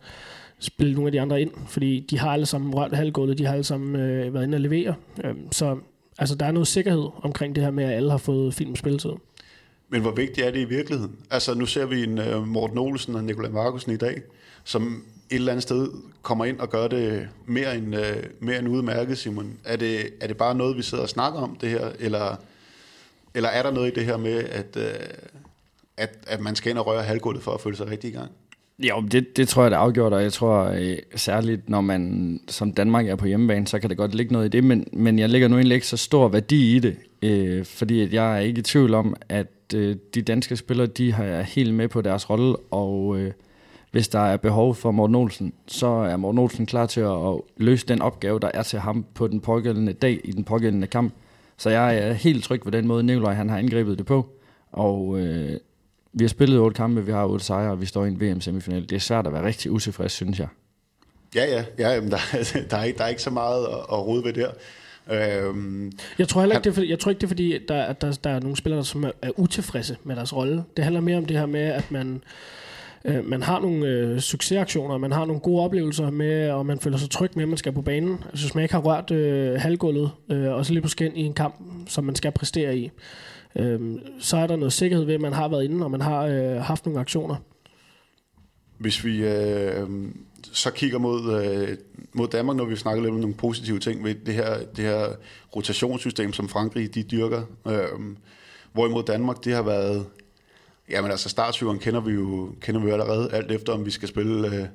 spille 0.59 0.93
nogle 0.93 1.07
af 1.07 1.11
de 1.11 1.21
andre 1.21 1.41
ind, 1.41 1.51
fordi 1.67 1.99
de 2.09 2.19
har 2.19 2.33
alle 2.33 2.45
sammen 2.45 2.75
rørt 2.75 2.93
halvgulvet, 2.93 3.37
de 3.37 3.45
har 3.45 3.53
alle 3.53 3.63
sammen 3.63 3.95
øh, 3.95 4.33
været 4.33 4.43
inde 4.43 4.55
og 4.55 4.61
levere. 4.61 4.95
Øh, 5.23 5.35
så 5.51 5.77
altså, 6.17 6.35
der 6.35 6.45
er 6.45 6.51
noget 6.51 6.67
sikkerhed 6.67 7.07
omkring 7.23 7.55
det 7.55 7.63
her 7.63 7.71
med, 7.71 7.83
at 7.83 7.91
alle 7.91 8.11
har 8.11 8.17
fået 8.17 8.53
film 8.53 8.75
spilletid. 8.75 9.11
Men 9.89 10.01
hvor 10.01 10.11
vigtigt 10.11 10.47
er 10.47 10.51
det 10.51 10.59
i 10.59 10.65
virkeligheden? 10.65 11.15
Altså 11.31 11.53
nu 11.53 11.65
ser 11.65 11.85
vi 11.85 12.03
en 12.03 12.19
uh, 12.19 12.47
Morten 12.47 12.77
Olsen 12.77 13.15
og 13.15 13.23
Nikolaj 13.23 13.51
Markusen 13.51 13.91
i 13.91 13.97
dag, 13.97 14.21
som 14.63 15.03
et 15.29 15.35
eller 15.35 15.51
andet 15.51 15.63
sted 15.63 15.87
kommer 16.21 16.45
ind 16.45 16.59
og 16.59 16.69
gør 16.69 16.87
det 16.87 17.27
mere 17.45 17.77
end, 17.77 17.95
uh, 17.95 18.01
mere 18.39 18.59
end 18.59 18.67
udmærket, 18.67 19.17
Simon. 19.17 19.53
Er 19.65 19.75
det, 19.75 20.09
er 20.21 20.27
det 20.27 20.37
bare 20.37 20.55
noget, 20.55 20.77
vi 20.77 20.81
sidder 20.81 21.03
og 21.03 21.09
snakker 21.09 21.39
om 21.39 21.57
det 21.61 21.69
her, 21.69 21.89
eller, 21.99 22.35
eller 23.33 23.49
er 23.49 23.63
der 23.63 23.71
noget 23.71 23.91
i 23.91 23.93
det 23.95 24.05
her 24.05 24.17
med, 24.17 24.43
at, 24.43 24.77
uh, 24.77 24.83
at, 25.97 26.17
at 26.27 26.39
man 26.39 26.55
skal 26.55 26.69
ind 26.69 26.79
og 26.79 26.87
røre 26.87 27.03
halvgulvet 27.03 27.43
for 27.43 27.51
at 27.51 27.61
føle 27.61 27.75
sig 27.75 27.91
rigtig 27.91 28.09
i 28.09 28.13
gang? 28.13 28.31
Ja, 28.83 28.95
det, 29.11 29.37
det 29.37 29.47
tror 29.47 29.61
jeg, 29.61 29.71
det 29.71 29.77
er 29.77 29.81
afgjort, 29.81 30.13
og 30.13 30.23
jeg 30.23 30.33
tror 30.33 30.75
særligt, 31.15 31.69
når 31.69 31.81
man 31.81 32.39
som 32.47 32.73
Danmark 32.73 33.07
er 33.07 33.15
på 33.15 33.25
hjemmebane, 33.25 33.67
så 33.67 33.79
kan 33.79 33.89
det 33.89 33.97
godt 33.97 34.15
ligge 34.15 34.33
noget 34.33 34.45
i 34.45 34.49
det, 34.49 34.63
men, 34.63 34.87
men 34.93 35.19
jeg 35.19 35.29
lægger 35.29 35.47
nu 35.47 35.55
egentlig 35.55 35.75
ikke 35.75 35.87
så 35.87 35.97
stor 35.97 36.27
værdi 36.27 36.75
i 36.75 36.79
det, 36.79 36.95
øh, 37.21 37.65
fordi 37.65 38.01
at 38.01 38.13
jeg 38.13 38.35
er 38.35 38.39
ikke 38.39 38.59
i 38.59 38.61
tvivl 38.61 38.93
om, 38.93 39.15
at 39.29 39.47
øh, 39.73 39.95
de 40.13 40.21
danske 40.21 40.57
spillere, 40.57 40.87
de 40.87 41.13
har 41.13 41.41
helt 41.41 41.73
med 41.73 41.87
på 41.87 42.01
deres 42.01 42.29
rolle, 42.29 42.55
og 42.71 43.17
øh, 43.17 43.31
hvis 43.91 44.07
der 44.07 44.19
er 44.19 44.37
behov 44.37 44.75
for 44.75 44.91
Morten 44.91 45.15
Olsen, 45.15 45.53
så 45.67 45.87
er 45.87 46.17
Morten 46.17 46.39
Olsen 46.39 46.65
klar 46.65 46.85
til 46.85 47.01
at, 47.01 47.27
at 47.27 47.41
løse 47.57 47.87
den 47.87 48.01
opgave, 48.01 48.39
der 48.39 48.51
er 48.53 48.63
til 48.63 48.79
ham 48.79 49.05
på 49.13 49.27
den 49.27 49.39
pågældende 49.39 49.93
dag 49.93 50.21
i 50.23 50.31
den 50.31 50.43
pågældende 50.43 50.87
kamp. 50.87 51.13
Så 51.57 51.69
jeg 51.69 51.97
er 51.97 52.13
helt 52.13 52.43
tryg 52.43 52.65
ved 52.65 52.71
den 52.71 52.87
måde, 52.87 53.03
Nikolaj 53.03 53.33
han 53.33 53.49
har 53.49 53.57
angrebet 53.57 53.97
det 53.97 54.05
på, 54.05 54.29
og 54.71 55.19
øh, 55.19 55.59
vi 56.13 56.23
har 56.23 56.29
spillet 56.29 56.59
otte 56.59 56.75
kampe, 56.75 57.05
vi 57.05 57.11
har 57.11 57.25
otte 57.25 57.45
sejre, 57.45 57.71
og 57.71 57.81
vi 57.81 57.85
står 57.85 58.05
i 58.05 58.07
en 58.07 58.21
VM-semifinal. 58.21 58.81
Det 58.81 58.95
er 58.95 58.99
svært 58.99 59.27
at 59.27 59.33
være 59.33 59.45
rigtig 59.45 59.71
utilfreds, 59.71 60.11
synes 60.11 60.39
jeg. 60.39 60.47
Ja, 61.35 61.45
ja, 61.45 61.63
ja 61.77 61.93
jamen, 61.93 62.11
der, 62.11 62.17
der, 62.69 62.77
er, 62.77 62.91
der 62.97 63.03
er 63.03 63.07
ikke 63.07 63.21
så 63.21 63.29
meget 63.29 63.65
at, 63.65 63.73
at 63.73 64.07
rode 64.07 64.23
ved 64.23 64.33
der. 64.33 64.51
Øhm, 65.11 65.91
jeg 66.17 66.27
tror 66.27 66.41
heller 66.41 66.55
ikke, 66.55 66.63
det 66.63 66.69
er, 66.69 66.73
fordi, 66.73 66.89
jeg 66.89 66.99
tror 66.99 67.09
ikke, 67.09 67.19
det 67.19 67.25
er 67.25 67.29
fordi, 67.29 67.59
der, 67.67 67.93
der, 67.93 68.19
der 68.23 68.29
er 68.29 68.39
nogle 68.39 68.57
spillere, 68.57 68.85
som 68.85 69.03
er, 69.03 69.11
er 69.21 69.39
utilfredse 69.39 69.97
med 70.03 70.15
deres 70.15 70.35
rolle. 70.35 70.63
Det 70.77 70.83
handler 70.83 71.01
mere 71.01 71.17
om 71.17 71.25
det 71.25 71.37
her 71.37 71.45
med, 71.45 71.61
at 71.61 71.91
man, 71.91 72.21
øh, 73.05 73.25
man 73.25 73.43
har 73.43 73.59
nogle 73.59 73.87
øh, 73.87 74.19
succesaktioner, 74.19 74.97
man 74.97 75.11
har 75.11 75.25
nogle 75.25 75.39
gode 75.39 75.63
oplevelser 75.63 76.09
med, 76.09 76.49
og 76.49 76.65
man 76.65 76.79
føler 76.79 76.97
sig 76.97 77.09
tryg 77.09 77.31
med, 77.35 77.43
at 77.43 77.49
man 77.49 77.57
skal 77.57 77.71
på 77.71 77.81
banen. 77.81 78.23
Altså, 78.29 78.45
hvis 78.45 78.55
man 78.55 78.63
ikke 78.63 78.73
har 78.73 78.81
rørt 78.81 79.11
øh, 79.11 79.61
halvgulvet, 79.61 80.11
øh, 80.31 80.51
og 80.51 80.65
så 80.65 80.73
lige 80.73 80.81
på 80.83 80.89
skin 80.89 81.15
i 81.15 81.21
en 81.21 81.33
kamp, 81.33 81.55
som 81.87 82.03
man 82.03 82.15
skal 82.15 82.31
præstere 82.31 82.77
i, 82.77 82.91
øh, 83.55 83.79
så 84.19 84.37
er 84.37 84.47
der 84.47 84.55
noget 84.55 84.73
sikkerhed 84.73 85.05
ved, 85.05 85.13
at 85.13 85.21
man 85.21 85.33
har 85.33 85.47
været 85.47 85.63
inde, 85.63 85.85
og 85.85 85.91
man 85.91 86.01
har 86.01 86.25
øh, 86.25 86.55
haft 86.55 86.85
nogle 86.85 86.99
aktioner. 86.99 87.35
Hvis 88.79 89.05
vi 89.05 89.23
øh, 89.23 89.87
så 90.51 90.71
kigger 90.71 90.99
mod, 90.99 91.43
øh, 91.43 91.77
mod 92.13 92.27
Danmark, 92.27 92.57
når 92.57 92.65
vi 92.65 92.75
snakker 92.75 93.01
lidt 93.01 93.13
om 93.13 93.19
nogle 93.19 93.35
positive 93.35 93.79
ting 93.79 94.03
ved 94.03 94.15
det 94.25 94.33
her, 94.33 94.57
det 94.75 94.85
her 94.85 95.07
rotationssystem, 95.55 96.33
som 96.33 96.49
Frankrig 96.49 96.95
de 96.95 97.03
dyrker. 97.03 97.41
Øh, 97.67 98.15
hvorimod 98.73 99.03
Danmark, 99.03 99.45
det 99.45 99.53
har 99.53 99.61
været... 99.61 100.05
Jamen 100.89 101.11
altså, 101.11 101.29
startsyveren 101.29 101.79
kender 101.79 101.99
vi 101.99 102.11
jo 102.11 102.55
kender 102.61 102.81
vi 102.81 102.91
allerede, 102.91 103.29
alt 103.33 103.51
efter 103.51 103.73
om 103.73 103.85
vi 103.85 103.91
skal 103.91 104.07
spille... 104.07 104.55
Øh, 104.55 104.65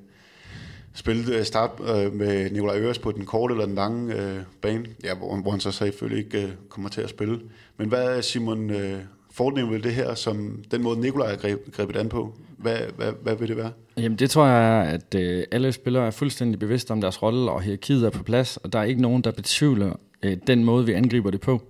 spille 0.94 1.36
øh, 1.38 1.44
start 1.44 1.70
øh, 1.80 2.12
med 2.12 2.50
Nikolaj 2.50 2.78
Øres 2.78 2.98
på 2.98 3.12
den 3.12 3.26
korte 3.26 3.52
eller 3.52 3.66
den 3.66 3.74
lange 3.74 4.14
øh, 4.14 4.42
bane, 4.60 4.86
ja, 5.04 5.14
hvor, 5.14 5.36
hvor 5.36 5.50
han 5.50 5.60
så 5.60 5.72
selvfølgelig 5.72 6.24
ikke 6.24 6.46
øh, 6.46 6.52
kommer 6.68 6.90
til 6.90 7.00
at 7.00 7.10
spille. 7.10 7.40
Men 7.76 7.88
hvad 7.88 8.16
er 8.16 8.20
Simon 8.20 8.70
øh, 8.70 9.00
fordelen 9.34 9.70
ved 9.70 9.82
det 9.82 9.94
her, 9.94 10.14
som 10.14 10.64
den 10.70 10.82
måde 10.82 11.00
Nikolaj 11.00 11.28
har 11.28 11.36
greb, 11.36 11.72
grebet 11.72 11.96
an 11.96 12.08
på? 12.08 12.34
Hvad, 12.58 12.78
hvad, 12.96 13.12
hvad 13.22 13.36
vil 13.36 13.48
det 13.48 13.56
være? 13.56 13.70
Jamen 13.96 14.18
det 14.18 14.30
tror 14.30 14.46
jeg 14.46 14.86
at 14.86 15.14
øh, 15.14 15.44
alle 15.52 15.72
spillere 15.72 16.06
er 16.06 16.10
fuldstændig 16.10 16.58
bevidste 16.58 16.90
om 16.90 17.00
deres 17.00 17.22
rolle, 17.22 17.50
og 17.50 17.62
hierarkiet 17.62 18.04
er 18.04 18.10
på 18.10 18.22
plads, 18.22 18.56
og 18.56 18.72
der 18.72 18.78
er 18.78 18.84
ikke 18.84 19.02
nogen, 19.02 19.22
der 19.22 19.30
betvivler 19.30 19.92
øh, 20.22 20.36
den 20.46 20.64
måde, 20.64 20.86
vi 20.86 20.92
angriber 20.92 21.30
det 21.30 21.40
på. 21.40 21.62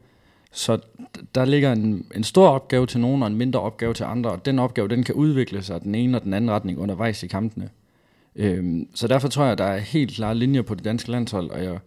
Så 0.52 0.78
der 1.34 1.44
ligger 1.44 1.72
en, 1.72 2.06
en 2.14 2.24
stor 2.24 2.48
opgave 2.48 2.86
til 2.86 3.00
nogen, 3.00 3.22
og 3.22 3.28
en 3.28 3.36
mindre 3.36 3.60
opgave 3.60 3.94
til 3.94 4.04
andre, 4.04 4.30
og 4.30 4.44
den 4.44 4.58
opgave, 4.58 4.88
den 4.88 5.04
kan 5.04 5.14
udvikle 5.14 5.62
sig 5.62 5.82
den 5.82 5.94
ene 5.94 6.18
og 6.18 6.24
den 6.24 6.34
anden 6.34 6.50
retning 6.50 6.78
undervejs 6.78 7.22
i 7.22 7.26
kampene. 7.26 7.68
Øhm, 8.36 8.88
så 8.94 9.08
derfor 9.08 9.28
tror 9.28 9.42
jeg, 9.42 9.52
at 9.52 9.58
der 9.58 9.64
er 9.64 9.78
helt 9.78 10.10
klare 10.10 10.34
linjer 10.34 10.62
på 10.62 10.74
det 10.74 10.84
danske 10.84 11.10
landshold, 11.10 11.50
og 11.50 11.64
jeg, 11.64 11.78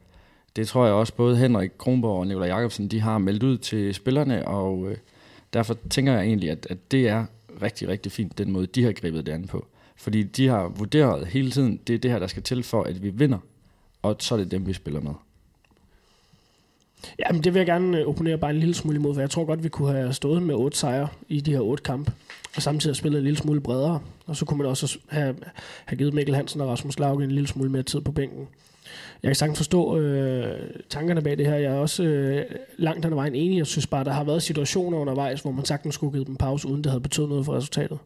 det 0.55 0.67
tror 0.67 0.85
jeg 0.85 0.93
også 0.93 1.13
både 1.13 1.37
Henrik 1.37 1.71
Kronborg 1.77 2.19
og 2.19 2.27
Nikolaj 2.27 2.47
Jacobsen, 2.47 2.87
de 2.87 2.99
har 2.99 3.17
meldt 3.17 3.43
ud 3.43 3.57
til 3.57 3.93
spillerne, 3.93 4.47
og 4.47 4.91
øh, 4.91 4.97
derfor 5.53 5.77
tænker 5.89 6.13
jeg 6.13 6.23
egentlig, 6.23 6.49
at, 6.49 6.67
at 6.69 6.91
det 6.91 7.07
er 7.07 7.25
rigtig, 7.61 7.87
rigtig 7.87 8.11
fint, 8.11 8.37
den 8.37 8.51
måde, 8.51 8.67
de 8.67 8.83
har 8.83 8.91
grebet 8.91 9.25
det 9.25 9.31
an 9.31 9.47
på. 9.47 9.67
Fordi 9.95 10.23
de 10.23 10.47
har 10.47 10.67
vurderet 10.67 11.27
hele 11.27 11.51
tiden, 11.51 11.79
det 11.87 11.95
er 11.95 11.99
det 11.99 12.11
her, 12.11 12.19
der 12.19 12.27
skal 12.27 12.43
til 12.43 12.63
for, 12.63 12.83
at 12.83 13.03
vi 13.03 13.09
vinder, 13.09 13.37
og 14.01 14.15
så 14.19 14.35
er 14.35 14.39
det 14.39 14.51
dem, 14.51 14.67
vi 14.67 14.73
spiller 14.73 15.01
med. 15.01 15.13
Ja, 17.19 17.31
men 17.31 17.43
det 17.43 17.53
vil 17.53 17.59
jeg 17.59 17.65
gerne 17.65 17.99
øh, 17.99 18.07
opponere 18.07 18.37
bare 18.37 18.51
en 18.51 18.57
lille 18.57 18.75
smule 18.75 18.97
imod, 18.97 19.13
for 19.13 19.21
jeg 19.21 19.29
tror 19.29 19.45
godt, 19.45 19.63
vi 19.63 19.69
kunne 19.69 19.91
have 19.91 20.13
stået 20.13 20.43
med 20.43 20.55
otte 20.55 20.77
sejre 20.77 21.07
i 21.27 21.41
de 21.41 21.51
her 21.51 21.59
otte 21.59 21.83
kampe, 21.83 22.11
og 22.55 22.61
samtidig 22.61 22.89
have 22.89 22.95
spillet 22.95 23.17
en 23.17 23.23
lille 23.23 23.37
smule 23.37 23.61
bredere. 23.61 24.01
Og 24.25 24.35
så 24.35 24.45
kunne 24.45 24.57
man 24.57 24.67
også 24.67 24.99
have, 25.07 25.35
have 25.85 25.97
givet 25.97 26.13
Mikkel 26.13 26.35
Hansen 26.35 26.61
og 26.61 26.69
Rasmus 26.69 26.99
Lauke 26.99 27.23
en 27.23 27.31
lille 27.31 27.47
smule 27.47 27.69
mere 27.69 27.83
tid 27.83 28.01
på 28.01 28.11
bænken. 28.11 28.47
Jeg 29.23 29.29
kan 29.29 29.35
sagtens 29.35 29.59
forstå 29.59 29.97
øh, 29.97 30.59
tankerne 30.89 31.21
bag 31.21 31.37
det 31.37 31.45
her. 31.45 31.55
Jeg 31.55 31.73
er 31.73 31.77
også 31.79 32.03
øh, 32.03 32.45
langt 32.77 33.05
hen 33.05 33.13
ad 33.13 33.15
vejen 33.15 33.35
enig. 33.35 33.57
Jeg 33.57 33.65
synes 33.65 33.87
bare, 33.87 34.03
der 34.03 34.11
har 34.11 34.23
været 34.23 34.43
situationer 34.43 34.97
undervejs, 34.97 35.41
hvor 35.41 35.51
man 35.51 35.65
sagtens 35.65 35.95
skulle 35.95 36.13
give 36.13 36.25
dem 36.25 36.35
pause, 36.35 36.67
uden 36.67 36.83
det 36.83 36.91
havde 36.91 37.01
betydet 37.01 37.29
noget 37.29 37.45
for 37.45 37.53
resultatet. 37.53 37.99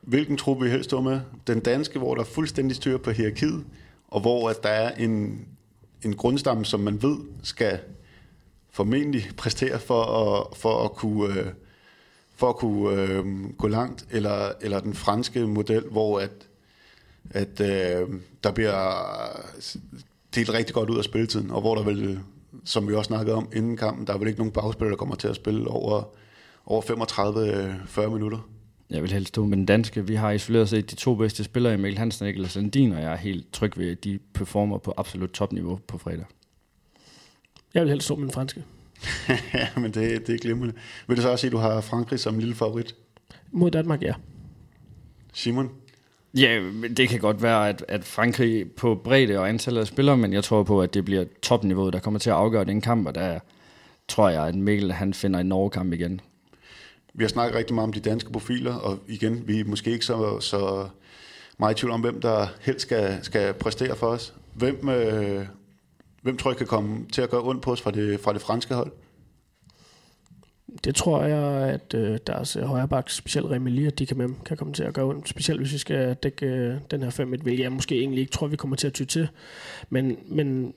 Hvilken 0.00 0.36
trup 0.36 0.60
vil 0.60 0.70
helst 0.70 0.84
stå 0.84 1.00
med? 1.00 1.20
Den 1.46 1.60
danske, 1.60 1.98
hvor 1.98 2.14
der 2.14 2.20
er 2.22 2.26
fuldstændig 2.26 2.76
styr 2.76 2.98
på 2.98 3.10
hierarkiet, 3.10 3.64
og 4.08 4.20
hvor 4.20 4.50
at 4.50 4.62
der 4.62 4.68
er 4.68 4.94
en, 4.94 5.46
en 6.04 6.16
grundstamme, 6.16 6.64
som 6.64 6.80
man 6.80 7.02
ved 7.02 7.16
skal 7.42 7.78
formentlig 8.70 9.22
præstere 9.36 9.78
for 9.78 10.02
at, 10.02 10.56
for 10.56 10.84
at 10.84 10.92
kunne, 10.92 11.40
øh, 11.40 11.46
for 12.36 12.48
at 12.48 12.56
kunne 12.56 13.02
øh, 13.02 13.24
gå 13.58 13.68
langt, 13.68 14.06
eller, 14.10 14.52
eller 14.60 14.80
den 14.80 14.94
franske 14.94 15.46
model, 15.46 15.84
hvor 15.90 16.20
at, 16.20 16.30
at 17.30 17.60
øh, 17.60 18.08
der 18.44 18.52
bliver 18.52 18.96
delt 20.34 20.50
rigtig 20.50 20.74
godt 20.74 20.90
ud 20.90 20.98
af 20.98 21.04
spilletiden, 21.04 21.50
og 21.50 21.60
hvor 21.60 21.74
der 21.74 21.82
vil, 21.82 22.20
som 22.64 22.88
vi 22.88 22.94
også 22.94 23.08
snakkede 23.08 23.36
om 23.36 23.48
inden 23.56 23.76
kampen, 23.76 24.06
der 24.06 24.14
er 24.14 24.18
vel 24.18 24.28
ikke 24.28 24.40
nogen 24.40 24.52
bagspiller, 24.52 24.90
der 24.90 24.96
kommer 24.96 25.14
til 25.14 25.28
at 25.28 25.36
spille 25.36 25.68
over, 25.68 26.02
over 26.66 26.82
35-40 26.82 28.08
minutter. 28.08 28.48
Jeg 28.90 29.02
vil 29.02 29.12
helst 29.12 29.28
stå 29.28 29.44
med 29.44 29.56
den 29.56 29.66
danske. 29.66 30.06
Vi 30.06 30.14
har 30.14 30.30
isoleret 30.30 30.68
set 30.68 30.90
de 30.90 30.96
to 30.96 31.14
bedste 31.14 31.44
spillere, 31.44 31.74
Emil 31.74 31.98
Hansen 31.98 32.26
og 32.26 32.26
Niklas 32.26 32.52
Sandin, 32.52 32.92
og 32.92 33.02
jeg 33.02 33.12
er 33.12 33.16
helt 33.16 33.52
tryg 33.52 33.78
ved, 33.78 33.90
at 33.90 34.04
de 34.04 34.18
performer 34.34 34.78
på 34.78 34.94
absolut 34.96 35.30
topniveau 35.30 35.80
på 35.88 35.98
fredag. 35.98 36.24
Jeg 37.74 37.82
vil 37.82 37.90
helst 37.90 38.04
stå 38.04 38.16
med 38.16 38.24
den 38.24 38.32
franske. 38.32 38.64
ja, 39.54 39.68
men 39.80 39.84
det, 39.84 40.26
det 40.26 40.34
er 40.34 40.38
glimrende. 40.38 40.74
Vil 41.06 41.16
du 41.16 41.22
så 41.22 41.30
også 41.30 41.40
sige, 41.40 41.48
at 41.48 41.52
du 41.52 41.58
har 41.58 41.80
Frankrig 41.80 42.20
som 42.20 42.38
lille 42.38 42.54
favorit? 42.54 42.94
Mod 43.52 43.70
Danmark, 43.70 44.02
ja. 44.02 44.14
Simon? 45.32 45.70
Ja, 46.38 46.62
det 46.96 47.08
kan 47.08 47.20
godt 47.20 47.42
være, 47.42 47.68
at, 47.68 47.84
at 47.88 48.04
Frankrig 48.04 48.70
på 48.72 48.94
bredde 49.04 49.38
og 49.38 49.48
antallet 49.48 49.80
af 49.80 49.86
spillere, 49.86 50.16
men 50.16 50.32
jeg 50.32 50.44
tror 50.44 50.62
på, 50.62 50.82
at 50.82 50.94
det 50.94 51.04
bliver 51.04 51.24
topniveauet, 51.42 51.92
der 51.92 51.98
kommer 51.98 52.20
til 52.20 52.30
at 52.30 52.36
afgøre 52.36 52.64
den 52.64 52.80
kamp, 52.80 53.06
og 53.06 53.14
der 53.14 53.38
tror 54.08 54.28
jeg, 54.28 54.46
at 54.46 54.54
Mikkel 54.54 54.92
han 54.92 55.14
finder 55.14 55.40
en 55.40 55.46
Norge-kamp 55.46 55.92
igen. 55.92 56.20
Vi 57.14 57.24
har 57.24 57.28
snakket 57.28 57.56
rigtig 57.56 57.74
meget 57.74 57.86
om 57.86 57.92
de 57.92 58.00
danske 58.00 58.32
profiler, 58.32 58.74
og 58.74 58.98
igen, 59.08 59.48
vi 59.48 59.60
er 59.60 59.64
måske 59.64 59.90
ikke 59.90 60.04
så, 60.04 60.40
så 60.40 60.88
meget 61.58 61.74
i 61.74 61.80
tvivl 61.80 61.92
om, 61.92 62.00
hvem 62.00 62.20
der 62.20 62.46
helst 62.60 62.80
skal, 62.80 63.18
skal 63.22 63.54
præstere 63.54 63.96
for 63.96 64.06
os. 64.06 64.34
Hvem, 64.54 64.88
øh, 64.88 65.46
hvem 66.22 66.36
tror 66.36 66.50
jeg 66.50 66.56
kan 66.56 66.66
komme 66.66 67.06
til 67.12 67.22
at 67.22 67.30
gøre 67.30 67.42
ondt 67.42 67.62
på 67.62 67.72
os 67.72 67.80
fra 67.80 67.90
det, 67.90 68.20
fra 68.20 68.32
det 68.32 68.40
franske 68.40 68.74
hold? 68.74 68.92
Det 70.84 70.94
tror 70.94 71.22
jeg, 71.22 71.68
at 71.68 71.94
øh, 71.94 72.18
deres 72.26 72.56
øh, 72.56 72.62
højreback, 72.62 73.10
specielt 73.10 73.46
Remelier, 73.46 73.90
de 73.90 74.06
kan, 74.06 74.18
med, 74.18 74.28
kan 74.44 74.56
komme 74.56 74.72
til 74.72 74.82
at 74.82 74.94
gøre 74.94 75.06
ondt. 75.06 75.28
Specielt 75.28 75.60
hvis 75.60 75.72
vi 75.72 75.78
skal 75.78 76.14
dække 76.14 76.46
øh, 76.46 76.74
den 76.90 77.02
her 77.02 77.10
5-1, 77.10 77.42
hvilket 77.42 77.62
jeg 77.62 77.72
måske 77.72 77.98
egentlig 77.98 78.20
ikke 78.20 78.32
tror, 78.32 78.46
vi 78.46 78.56
kommer 78.56 78.76
til 78.76 78.86
at 78.86 78.92
ty 78.92 79.04
til. 79.04 79.28
Men, 79.90 80.18
men 80.26 80.74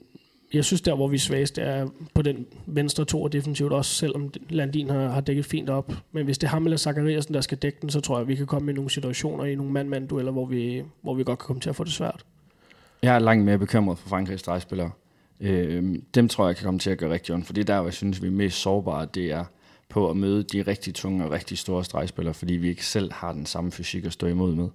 jeg 0.54 0.64
synes, 0.64 0.80
der 0.80 0.94
hvor 0.94 1.08
vi 1.08 1.16
er 1.16 1.20
svagest, 1.20 1.58
er 1.58 1.86
på 2.14 2.22
den 2.22 2.46
venstre 2.66 3.04
to 3.04 3.22
og 3.22 3.32
defensivt 3.32 3.72
også, 3.72 3.94
selvom 3.94 4.32
Landin 4.48 4.90
har, 4.90 5.08
har 5.08 5.20
dækket 5.20 5.44
fint 5.44 5.70
op. 5.70 5.92
Men 6.12 6.24
hvis 6.24 6.38
det 6.38 6.46
er 6.46 6.50
ham 6.50 6.64
eller 6.64 6.76
Zachariasen, 6.76 7.34
der 7.34 7.40
skal 7.40 7.58
dække 7.58 7.78
den, 7.82 7.90
så 7.90 8.00
tror 8.00 8.16
jeg, 8.16 8.22
at 8.22 8.28
vi 8.28 8.34
kan 8.34 8.46
komme 8.46 8.72
i 8.72 8.74
nogle 8.74 8.90
situationer, 8.90 9.44
i 9.44 9.54
nogle 9.54 9.72
mand-mand-dueller, 9.72 10.32
hvor 10.32 10.46
vi, 10.46 10.82
hvor 11.02 11.14
vi 11.14 11.24
godt 11.24 11.38
kan 11.38 11.46
komme 11.46 11.60
til 11.60 11.70
at 11.70 11.76
få 11.76 11.84
det 11.84 11.92
svært. 11.92 12.24
Jeg 13.02 13.14
er 13.14 13.18
langt 13.18 13.44
mere 13.44 13.58
bekymret 13.58 13.98
for 13.98 14.08
Frankrigs 14.08 14.42
drejspillere. 14.42 14.90
Øh, 15.40 15.98
dem 16.14 16.28
tror 16.28 16.46
jeg 16.46 16.56
kan 16.56 16.64
komme 16.64 16.80
til 16.80 16.90
at 16.90 16.98
gøre 16.98 17.10
rigtig 17.10 17.34
ondt, 17.34 17.46
fordi 17.46 17.62
der, 17.62 17.76
hvor 17.76 17.86
jeg 17.86 17.94
synes, 17.94 18.22
vi 18.22 18.26
er 18.26 18.30
mest 18.30 18.60
sårbare, 18.60 19.06
det 19.14 19.32
er 19.32 19.44
på 19.92 20.10
at 20.10 20.16
møde 20.16 20.42
de 20.42 20.62
rigtig 20.62 20.94
tunge 20.94 21.24
og 21.24 21.30
rigtig 21.30 21.58
store 21.58 21.84
stregspillere, 21.84 22.34
fordi 22.34 22.54
vi 22.54 22.68
ikke 22.68 22.86
selv 22.86 23.12
har 23.12 23.32
den 23.32 23.46
samme 23.46 23.72
fysik 23.72 24.04
at 24.04 24.12
stå 24.12 24.26
imod 24.26 24.54
med. 24.54 24.68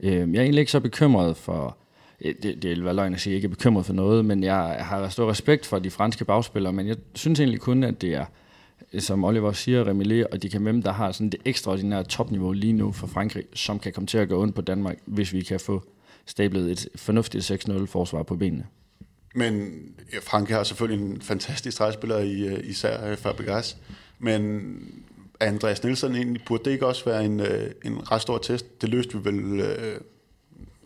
Øhm, 0.00 0.34
jeg 0.34 0.40
er 0.40 0.44
egentlig 0.44 0.60
ikke 0.60 0.72
så 0.72 0.80
bekymret 0.80 1.36
for 1.36 1.76
øh, 2.20 2.34
det, 2.42 2.62
det 2.62 2.70
vil 2.70 2.84
være 2.84 2.94
løgn 2.94 3.14
at 3.14 3.20
sige, 3.20 3.32
jeg 3.32 3.36
ikke 3.36 3.46
er 3.46 3.50
bekymret 3.50 3.86
for 3.86 3.92
noget, 3.92 4.24
men 4.24 4.42
jeg 4.44 4.76
har 4.80 5.08
stor 5.08 5.30
respekt 5.30 5.66
for 5.66 5.78
de 5.78 5.90
franske 5.90 6.24
bagspillere, 6.24 6.72
men 6.72 6.86
jeg 6.86 6.96
synes 7.14 7.40
egentlig 7.40 7.60
kun, 7.60 7.84
at 7.84 8.02
det 8.02 8.14
er, 8.14 8.24
som 8.98 9.24
Oliver 9.24 9.52
siger, 9.52 9.84
Remilé 9.84 10.32
og 10.32 10.42
de 10.42 10.48
kan 10.48 10.62
hvem, 10.62 10.82
der 10.82 10.92
har 10.92 11.12
sådan 11.12 11.30
det 11.30 11.40
ekstraordinære 11.44 12.04
topniveau 12.04 12.52
lige 12.52 12.72
nu 12.72 12.92
for 12.92 13.06
Frankrig, 13.06 13.44
som 13.54 13.78
kan 13.78 13.92
komme 13.92 14.06
til 14.06 14.18
at 14.18 14.28
gå 14.28 14.42
ondt 14.42 14.54
på 14.54 14.62
Danmark, 14.62 14.98
hvis 15.04 15.32
vi 15.32 15.40
kan 15.40 15.60
få 15.60 15.82
stablet 16.26 16.70
et 16.70 16.88
fornuftigt 16.96 17.50
6-0 17.50 17.86
forsvar 17.86 18.22
på 18.22 18.36
benene. 18.36 18.66
Men 19.34 19.72
ja, 20.12 20.18
Frankrig 20.22 20.56
har 20.56 20.64
selvfølgelig 20.64 21.06
en 21.06 21.20
fantastisk 21.20 21.76
stregspiller 21.76 22.18
i 22.18 22.40
øh, 22.40 22.70
især 22.70 23.10
øh, 23.10 23.16
Fabregas, 23.16 23.76
men 24.24 24.76
Andreas 25.40 25.82
Nielsen 25.84 26.14
egentlig, 26.14 26.42
burde 26.46 26.64
det 26.64 26.70
ikke 26.70 26.86
også 26.86 27.04
være 27.04 27.24
en, 27.24 27.40
øh, 27.40 27.70
en 27.84 28.12
ret 28.12 28.22
stor 28.22 28.38
test? 28.38 28.82
Det 28.82 28.88
løste 28.88 29.18
vi 29.18 29.24
vel 29.24 29.60
øh, 29.60 30.00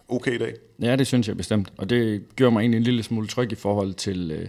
okay 0.09 0.35
i 0.35 0.39
dag. 0.39 0.55
Ja, 0.83 0.97
det 0.97 1.07
synes 1.07 1.29
jeg 1.29 1.37
bestemt. 1.37 1.73
Og 1.77 1.91
det 1.91 2.23
gør 2.37 2.51
mig 2.51 2.61
egentlig 2.61 2.79
en 2.79 2.85
lille 2.85 3.03
smule 3.03 3.27
tryg 3.27 3.53
i 3.53 3.55
forhold 3.55 3.95
til, 3.95 4.31
øh, 4.31 4.47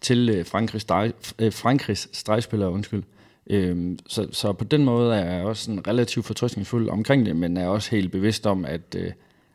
til 0.00 0.28
øh, 0.28 0.46
Frankrigs, 0.46 0.82
streg, 0.82 1.12
øh, 1.38 1.52
Frankrigs 1.52 2.08
stregspillere. 2.12 2.70
Undskyld. 2.70 3.02
Øhm, 3.50 3.98
så, 4.06 4.28
så 4.32 4.52
på 4.52 4.64
den 4.64 4.84
måde 4.84 5.14
er 5.14 5.34
jeg 5.34 5.44
også 5.44 5.64
sådan 5.64 5.86
relativt 5.86 6.26
fortrystningsfuld 6.26 6.88
omkring 6.88 7.26
det, 7.26 7.36
men 7.36 7.56
er 7.56 7.66
også 7.66 7.90
helt 7.90 8.12
bevidst 8.12 8.46
om, 8.46 8.64
at, 8.64 8.96
øh, 8.96 9.12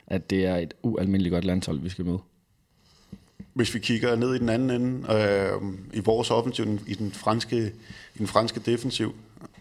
at 0.08 0.30
det 0.30 0.46
er 0.46 0.56
et 0.56 0.74
ualmindeligt 0.84 1.34
godt 1.34 1.46
landshold, 1.46 1.80
vi 1.80 1.90
skal 1.90 2.06
møde. 2.06 2.20
Hvis 3.54 3.74
vi 3.74 3.80
kigger 3.80 4.16
ned 4.16 4.36
i 4.36 4.40
den 4.40 4.50
anden 4.50 4.70
ende, 4.70 5.14
øh, 5.14 5.74
i 5.94 6.00
vores 6.00 6.32
offensiv, 6.32 6.80
i 6.88 6.94
den 6.94 7.12
franske, 7.12 7.74
i 8.16 8.18
den 8.18 8.28
franske 8.28 8.60
defensiv, 8.60 9.16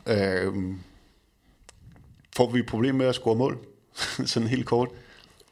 øh, 0.06 0.52
får 2.36 2.50
vi 2.50 2.62
problemer 2.62 2.98
med 2.98 3.06
at 3.06 3.14
score 3.14 3.36
mål? 3.36 3.58
sådan 4.26 4.48
helt 4.48 4.66
kort. 4.66 4.88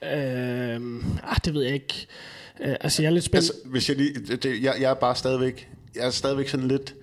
Øh, 0.02 0.80
ah, 1.22 1.36
det 1.44 1.54
ved 1.54 1.62
jeg 1.62 1.74
ikke. 1.74 2.06
Øh, 2.60 2.76
altså, 2.80 3.02
jeg 3.02 3.08
er 3.08 3.12
lidt 3.12 3.24
spændt. 3.24 3.36
Altså, 3.36 3.52
hvis 3.64 3.88
jeg, 3.88 3.96
lige, 3.96 4.36
det, 4.36 4.62
jeg, 4.62 4.74
jeg 4.80 4.90
er 4.90 4.94
bare 4.94 5.16
stadigvæk, 5.16 5.68
jeg 5.94 6.06
er 6.06 6.10
stadigvæk 6.10 6.48
sådan 6.48 6.68
lidt, 6.68 6.94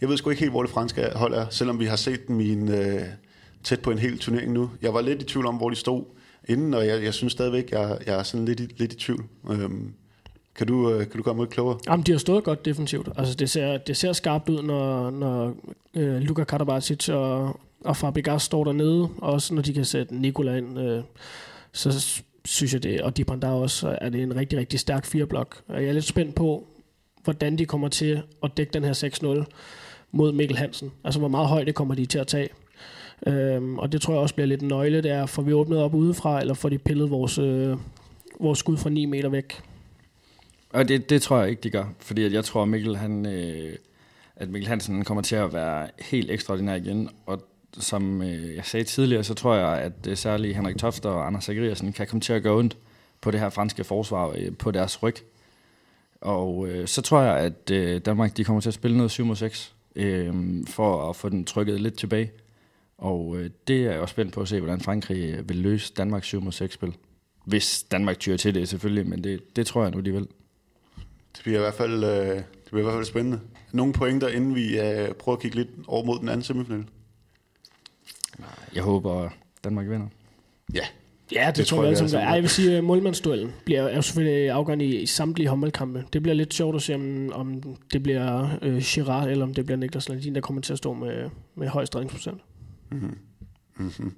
jeg 0.00 0.08
ved 0.08 0.16
sgu 0.16 0.30
ikke 0.30 0.40
helt, 0.40 0.52
hvor 0.52 0.62
det 0.62 0.70
franske 0.70 1.10
hold 1.14 1.34
er, 1.34 1.46
selvom 1.50 1.80
vi 1.80 1.86
har 1.86 1.96
set 1.96 2.28
dem 2.28 2.40
i 2.40 2.48
en, 2.48 2.68
øh, 2.68 3.02
tæt 3.64 3.80
på 3.80 3.90
en 3.90 3.98
hel 3.98 4.18
turnering 4.18 4.52
nu. 4.52 4.70
Jeg 4.82 4.94
var 4.94 5.00
lidt 5.00 5.22
i 5.22 5.24
tvivl 5.24 5.46
om, 5.46 5.56
hvor 5.56 5.70
de 5.70 5.76
stod 5.76 6.04
inden, 6.48 6.74
og 6.74 6.86
jeg, 6.86 7.02
jeg 7.02 7.14
synes 7.14 7.32
stadigvæk, 7.32 7.70
jeg, 7.70 7.98
jeg 8.06 8.18
er 8.18 8.22
sådan 8.22 8.44
lidt 8.44 8.60
i, 8.60 8.66
lidt 8.76 8.92
i 8.92 8.96
tvivl. 8.96 9.24
Øhm, 9.50 9.92
kan 10.56 10.66
du, 10.66 10.90
øh, 10.92 10.98
kan 10.98 11.16
du 11.16 11.22
komme 11.22 11.42
lidt 11.42 11.50
klogere? 11.50 11.78
Jamen, 11.88 12.06
de 12.06 12.12
har 12.12 12.18
stået 12.18 12.44
godt 12.44 12.64
defensivt. 12.64 13.08
Altså, 13.16 13.34
det 13.34 13.50
ser, 13.50 13.78
det 13.78 13.96
ser 13.96 14.12
skarpt 14.12 14.48
ud, 14.48 14.62
når, 14.62 15.10
når 15.10 15.54
øh, 15.94 16.20
Luka 16.20 16.44
Karabatic 16.44 17.08
og, 17.08 17.60
og 17.84 17.96
Fabregas 17.96 18.42
står 18.42 18.64
dernede. 18.64 19.08
Også 19.18 19.54
når 19.54 19.62
de 19.62 19.72
kan 19.72 19.84
sætte 19.84 20.16
Nikola 20.16 20.56
ind. 20.56 20.78
Øh, 20.78 21.02
så 21.72 22.22
synes 22.44 22.74
jeg 22.74 22.82
det, 22.82 23.00
og 23.00 23.16
de 23.16 23.24
Brandar 23.24 23.50
også, 23.50 23.98
er 24.00 24.08
det 24.08 24.22
en 24.22 24.36
rigtig, 24.36 24.58
rigtig 24.58 24.80
stærk 24.80 25.04
fireblok. 25.04 25.62
Og 25.68 25.82
jeg 25.82 25.88
er 25.88 25.92
lidt 25.92 26.04
spændt 26.04 26.34
på, 26.34 26.66
hvordan 27.24 27.58
de 27.58 27.66
kommer 27.66 27.88
til 27.88 28.22
at 28.42 28.50
dække 28.56 28.72
den 28.72 28.84
her 28.84 29.44
6-0 29.44 29.44
mod 30.12 30.32
Mikkel 30.32 30.56
Hansen. 30.56 30.92
Altså, 31.04 31.20
hvor 31.20 31.28
meget 31.28 31.48
højt 31.48 31.66
det 31.66 31.74
kommer 31.74 31.94
de 31.94 32.06
til 32.06 32.18
at 32.18 32.26
tage. 32.26 32.48
Øhm, 33.26 33.78
og 33.78 33.92
det 33.92 34.00
tror 34.00 34.14
jeg 34.14 34.20
også 34.20 34.34
bliver 34.34 34.46
lidt 34.46 34.62
en 34.62 34.68
nøgle, 34.68 35.02
det 35.02 35.10
er, 35.10 35.26
får 35.26 35.42
vi 35.42 35.52
åbnet 35.52 35.78
op 35.78 35.94
udefra, 35.94 36.40
eller 36.40 36.54
får 36.54 36.68
de 36.68 36.78
pillet 36.78 37.10
vores, 37.10 37.38
øh, 37.38 37.76
vores 38.40 38.58
skud 38.58 38.76
fra 38.76 38.90
9 38.90 39.04
meter 39.04 39.28
væk. 39.28 39.62
Og 40.76 40.88
det, 40.88 41.10
det 41.10 41.22
tror 41.22 41.40
jeg 41.40 41.50
ikke, 41.50 41.60
de 41.60 41.70
gør, 41.70 41.84
fordi 41.98 42.24
at 42.24 42.32
jeg 42.32 42.44
tror, 42.44 42.62
at 42.62 42.68
Mikkel, 42.68 42.96
han, 42.96 43.26
øh, 43.26 43.76
at 44.36 44.48
Mikkel 44.48 44.68
Hansen 44.68 45.04
kommer 45.04 45.22
til 45.22 45.36
at 45.36 45.52
være 45.52 45.88
helt 45.98 46.30
ekstraordinær 46.30 46.74
igen, 46.74 47.10
og 47.26 47.42
som 47.72 48.22
øh, 48.22 48.54
jeg 48.54 48.64
sagde 48.64 48.84
tidligere, 48.84 49.24
så 49.24 49.34
tror 49.34 49.54
jeg, 49.54 49.78
at 49.78 49.92
øh, 50.08 50.16
særligt 50.16 50.56
Henrik 50.56 50.76
Tofter 50.76 51.10
og 51.10 51.26
Anders 51.26 51.44
Zachariasen 51.44 51.92
kan 51.92 52.06
komme 52.06 52.20
til 52.20 52.32
at 52.32 52.42
gøre 52.42 52.54
ondt 52.54 52.76
på 53.20 53.30
det 53.30 53.40
her 53.40 53.48
franske 53.48 53.84
forsvar 53.84 54.34
øh, 54.38 54.56
på 54.56 54.70
deres 54.70 55.02
ryg. 55.02 55.14
Og 56.20 56.68
øh, 56.68 56.88
så 56.88 57.02
tror 57.02 57.20
jeg, 57.22 57.38
at 57.38 57.70
øh, 57.70 58.00
Danmark 58.00 58.36
de 58.36 58.44
kommer 58.44 58.60
til 58.60 58.70
at 58.70 58.74
spille 58.74 58.96
noget 58.96 59.10
7 59.10 59.24
mod 59.24 59.36
6 59.36 59.74
øh, 59.96 60.34
for 60.66 61.10
at 61.10 61.16
få 61.16 61.28
den 61.28 61.44
trykket 61.44 61.80
lidt 61.80 61.98
tilbage. 61.98 62.30
Og 62.98 63.36
øh, 63.36 63.50
det 63.68 63.86
er 63.86 63.90
jeg 63.90 64.00
også 64.00 64.12
spændt 64.12 64.32
på 64.32 64.40
at 64.40 64.48
se, 64.48 64.60
hvordan 64.60 64.80
Frankrig 64.80 65.34
øh, 65.34 65.48
vil 65.48 65.56
løse 65.56 65.92
Danmarks 65.96 66.26
7 66.26 66.40
mod 66.40 66.52
6 66.52 66.74
spil. 66.74 66.92
Hvis 67.44 67.82
Danmark 67.90 68.18
tyrer 68.18 68.36
til 68.36 68.54
det 68.54 68.68
selvfølgelig, 68.68 69.06
men 69.06 69.24
det, 69.24 69.56
det 69.56 69.66
tror 69.66 69.82
jeg 69.82 69.90
nu, 69.90 70.00
de 70.00 70.12
vil. 70.12 70.28
Det 71.36 71.42
bliver 71.42 71.58
i 71.58 71.60
hvert 71.60 71.74
fald, 71.74 72.04
øh, 72.04 72.36
det 72.36 72.44
bliver 72.70 72.80
i 72.80 72.82
hvert 72.82 72.94
fald 72.94 73.04
spændende. 73.04 73.40
Nogle 73.72 73.92
pointer, 73.92 74.28
inden 74.28 74.54
vi 74.54 74.80
øh, 74.80 75.14
prøver 75.14 75.36
at 75.36 75.42
kigge 75.42 75.56
lidt 75.56 75.68
over 75.86 76.04
mod 76.04 76.18
den 76.18 76.28
anden 76.28 76.42
semifinal? 76.42 76.84
Jeg 78.74 78.82
håber, 78.82 79.28
Danmark 79.64 79.88
vinder. 79.88 80.06
Ja, 80.74 80.86
Ja, 81.32 81.46
det, 81.46 81.56
det 81.56 81.66
tror 81.66 81.76
jeg, 81.76 81.82
jeg 81.82 81.98
alle 81.98 82.10
sammen. 82.10 82.34
Jeg 82.34 82.42
vil 82.42 82.50
sige, 82.50 82.76
at 82.76 82.84
målmandsduellen 82.84 83.52
bliver, 83.64 83.82
er 83.82 83.96
jo 83.96 84.02
selvfølgelig 84.02 84.50
afgørende 84.50 84.84
i, 84.84 84.96
i 84.96 85.06
samtlige 85.06 85.48
håndboldkampe. 85.48 86.04
Det 86.12 86.22
bliver 86.22 86.34
lidt 86.34 86.54
sjovt 86.54 86.76
at 86.76 86.82
se, 86.82 86.94
om, 86.94 87.32
om 87.32 87.62
det 87.92 88.02
bliver 88.02 88.48
øh, 88.62 88.82
Girard, 88.82 89.28
eller 89.28 89.44
om 89.44 89.54
det 89.54 89.64
bliver 89.64 89.78
Niklas 89.78 90.08
Landin, 90.08 90.34
der 90.34 90.40
kommer 90.40 90.62
til 90.62 90.72
at 90.72 90.78
stå 90.78 90.92
med, 90.92 91.30
med 91.54 91.68
højst 91.68 91.96
redningsprocent. 91.96 92.40
Mm-hmm. 92.90 93.18
Mm-hmm. 93.76 94.14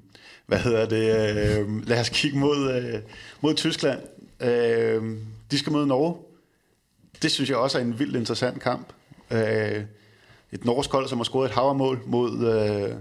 Hvad 0.46 0.58
hedder 0.58 0.86
det? 0.86 1.60
Øh, 1.60 1.88
lad 1.88 2.00
os 2.00 2.08
kigge 2.08 2.38
mod, 2.38 2.72
øh, 2.72 3.00
mod 3.40 3.54
Tyskland. 3.54 4.00
Øh, 4.40 5.02
de 5.50 5.58
skal 5.58 5.72
møde 5.72 5.86
Norge. 5.86 6.14
Det 7.22 7.30
synes 7.30 7.50
jeg 7.50 7.58
også 7.58 7.78
er 7.78 7.82
en 7.82 7.98
vildt 7.98 8.16
interessant 8.16 8.60
kamp. 8.62 8.92
Øh, 9.30 9.84
et 10.52 10.64
norsk 10.64 10.90
hold, 10.90 11.08
som 11.08 11.18
har 11.18 11.24
scoret 11.24 11.48
et 11.48 11.54
havermål 11.54 12.00
mod 12.06 12.32
øh, 12.32 12.96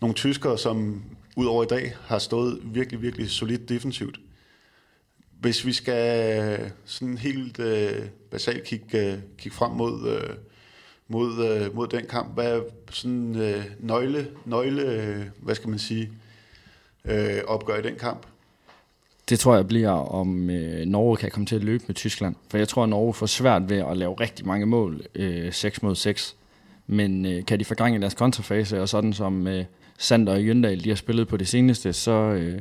nogle 0.00 0.14
tyskere, 0.14 0.58
som 0.58 1.02
udover 1.36 1.64
i 1.64 1.66
dag 1.66 1.96
har 2.06 2.18
stået 2.18 2.60
virkelig, 2.64 3.02
virkelig 3.02 3.30
solidt 3.30 3.68
defensivt. 3.68 4.20
Hvis 5.40 5.66
vi 5.66 5.72
skal 5.72 6.40
øh, 6.60 6.70
sådan 6.84 7.18
helt 7.18 7.58
øh, 7.58 8.08
basalt 8.30 8.64
kigge, 8.64 9.12
øh, 9.12 9.18
kigge 9.38 9.56
frem 9.56 9.72
mod, 9.72 10.08
øh, 10.08 10.36
mod, 11.08 11.48
øh, 11.48 11.74
mod 11.74 11.88
den 11.88 12.06
kamp, 12.06 12.34
hvad 12.34 12.52
er 12.52 12.62
sådan 12.90 13.36
øh, 13.36 13.64
nøgle, 13.80 14.30
nøgle 14.44 14.82
øh, 14.82 15.26
hvad 15.42 15.54
skal 15.54 15.68
man 15.68 15.78
sige, 15.78 16.12
øh, 17.04 17.40
opgør 17.46 17.76
i 17.76 17.82
den 17.82 17.96
kamp? 17.96 18.26
Det 19.28 19.38
tror 19.38 19.54
jeg 19.54 19.68
bliver, 19.68 19.90
om 19.90 20.50
øh, 20.50 20.86
Norge 20.86 21.16
kan 21.16 21.30
komme 21.30 21.46
til 21.46 21.56
at 21.56 21.64
løbe 21.64 21.84
med 21.86 21.94
Tyskland. 21.94 22.34
For 22.50 22.58
jeg 22.58 22.68
tror, 22.68 22.82
at 22.82 22.88
Norge 22.88 23.14
får 23.14 23.26
svært 23.26 23.70
ved 23.70 23.76
at 23.76 23.96
lave 23.96 24.14
rigtig 24.20 24.46
mange 24.46 24.66
mål, 24.66 25.02
øh, 25.14 25.52
6 25.52 25.82
mod 25.82 25.94
6. 25.94 26.36
Men 26.86 27.26
øh, 27.26 27.44
kan 27.44 27.60
de 27.60 27.64
forgrænge 27.64 28.00
deres 28.00 28.14
kontrafase, 28.14 28.80
og 28.80 28.88
sådan 28.88 29.12
som 29.12 29.46
øh, 29.46 29.64
Sander 29.98 30.32
og 30.32 30.44
Jøndal, 30.46 30.84
de 30.84 30.88
har 30.88 30.96
spillet 30.96 31.28
på 31.28 31.36
det 31.36 31.48
seneste, 31.48 31.92
så, 31.92 32.12
øh, 32.12 32.60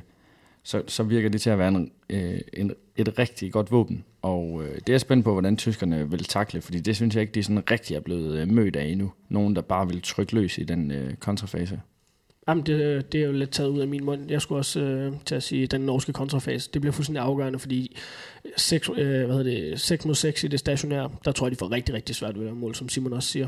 så, 0.63 0.81
så 0.87 1.03
virker 1.03 1.29
det 1.29 1.41
til 1.41 1.49
at 1.49 1.57
være 1.57 1.67
en, 1.67 1.91
øh, 2.09 2.39
en, 2.53 2.71
et 2.95 3.19
rigtig 3.19 3.51
godt 3.51 3.71
våben. 3.71 4.03
Og 4.21 4.63
øh, 4.63 4.79
det 4.87 4.95
er 4.95 4.99
spændt 4.99 5.23
på, 5.23 5.31
hvordan 5.31 5.57
tyskerne 5.57 6.09
vil 6.11 6.23
takle, 6.23 6.61
fordi 6.61 6.79
det 6.79 6.95
synes 6.95 7.15
jeg 7.15 7.21
ikke, 7.21 7.33
de 7.33 7.43
sådan 7.43 7.71
rigtig 7.71 7.95
er 7.95 7.99
blevet 7.99 8.39
øh, 8.39 8.47
mødt 8.47 8.75
af 8.75 8.85
endnu. 8.85 9.11
Nogen, 9.29 9.55
der 9.55 9.61
bare 9.61 9.87
vil 9.87 10.01
trykke 10.01 10.35
løs 10.35 10.57
i 10.57 10.63
den 10.63 10.91
øh, 10.91 11.13
kontrafase. 11.15 11.81
Jamen, 12.47 12.65
det, 12.65 13.11
det 13.11 13.21
er 13.21 13.25
jo 13.25 13.31
lidt 13.31 13.51
taget 13.51 13.69
ud 13.69 13.79
af 13.79 13.87
min 13.87 14.05
mund. 14.05 14.31
Jeg 14.31 14.41
skulle 14.41 14.59
også 14.59 14.79
øh, 14.79 15.13
til 15.25 15.35
at 15.35 15.43
sige, 15.43 15.67
den 15.67 15.81
norske 15.81 16.13
kontrafase, 16.13 16.69
det 16.73 16.81
bliver 16.81 16.93
fuldstændig 16.93 17.23
afgørende, 17.23 17.59
fordi 17.59 17.97
øh, 18.45 18.51
6, 18.57 18.89
øh, 18.89 18.95
hvad 18.95 19.37
hedder 19.37 19.43
det, 19.43 19.81
6 19.81 20.05
mod 20.05 20.15
6 20.15 20.43
i 20.43 20.47
det 20.47 20.59
stationære, 20.59 21.09
der 21.25 21.31
tror 21.31 21.47
jeg, 21.47 21.51
de 21.51 21.57
får 21.57 21.71
rigtig, 21.71 21.95
rigtig 21.95 22.15
svært 22.15 22.39
ved 22.39 22.47
at 22.47 22.53
mål, 22.53 22.75
som 22.75 22.89
Simon 22.89 23.13
også 23.13 23.29
siger. 23.29 23.47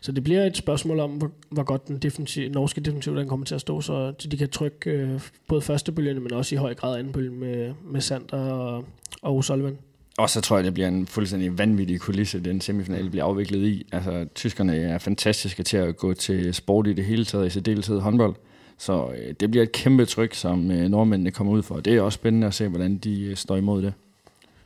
Så 0.00 0.12
det 0.12 0.24
bliver 0.24 0.44
et 0.44 0.56
spørgsmål 0.56 1.00
om, 1.00 1.10
hvor, 1.10 1.30
hvor 1.50 1.62
godt 1.62 1.88
den 1.88 1.98
defensiv, 1.98 2.50
norske 2.50 2.80
defensiv 2.80 3.16
den 3.16 3.28
kommer 3.28 3.46
til 3.46 3.54
at 3.54 3.60
stå, 3.60 3.80
så, 3.80 4.10
de 4.10 4.36
kan 4.36 4.48
trykke 4.48 4.90
øh, 4.90 5.20
både 5.48 5.60
første 5.60 5.92
bølgerne, 5.92 6.20
men 6.20 6.32
også 6.32 6.54
i 6.54 6.58
høj 6.58 6.74
grad 6.74 6.98
anden 6.98 7.12
bølge 7.12 7.30
med, 7.30 7.74
med 7.84 8.00
Sander 8.00 8.52
og, 8.52 8.84
og 9.22 9.38
O'Sullivan. 9.38 9.87
Og 10.18 10.30
så 10.30 10.40
tror 10.40 10.56
jeg, 10.56 10.64
det 10.64 10.74
bliver 10.74 10.88
en 10.88 11.06
fuldstændig 11.06 11.58
vanvittig 11.58 12.00
kulisse, 12.00 12.40
den 12.40 12.60
semifinale 12.60 13.10
bliver 13.10 13.24
afviklet 13.24 13.66
i. 13.66 13.86
Altså, 13.92 14.26
tyskerne 14.34 14.76
er 14.76 14.98
fantastiske 14.98 15.62
til 15.62 15.76
at 15.76 15.96
gå 15.96 16.14
til 16.14 16.54
sport 16.54 16.86
i 16.86 16.92
det 16.92 17.04
hele 17.04 17.24
taget, 17.24 17.46
i 17.46 17.50
særdeleshed 17.50 18.00
håndbold. 18.00 18.34
Så 18.78 19.10
øh, 19.18 19.34
det 19.40 19.50
bliver 19.50 19.62
et 19.62 19.72
kæmpe 19.72 20.04
tryk, 20.04 20.34
som 20.34 20.70
øh, 20.70 20.88
nordmændene 20.88 21.30
kommer 21.30 21.52
ud 21.52 21.62
for. 21.62 21.80
Det 21.80 21.96
er 21.96 22.02
også 22.02 22.16
spændende 22.16 22.46
at 22.46 22.54
se, 22.54 22.68
hvordan 22.68 22.98
de 22.98 23.22
øh, 23.22 23.36
står 23.36 23.56
imod 23.56 23.82
det. 23.82 23.92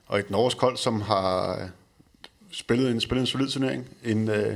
Og 0.07 0.19
et 0.19 0.31
norsk 0.31 0.61
hold, 0.61 0.77
som 0.77 1.01
har 1.01 1.53
øh, 1.62 1.69
spillet 2.51 2.91
en, 2.91 3.01
spillet 3.01 3.21
en 3.21 3.27
solid 3.27 3.49
turnering. 3.49 3.87
En, 4.05 4.29
øh, 4.29 4.55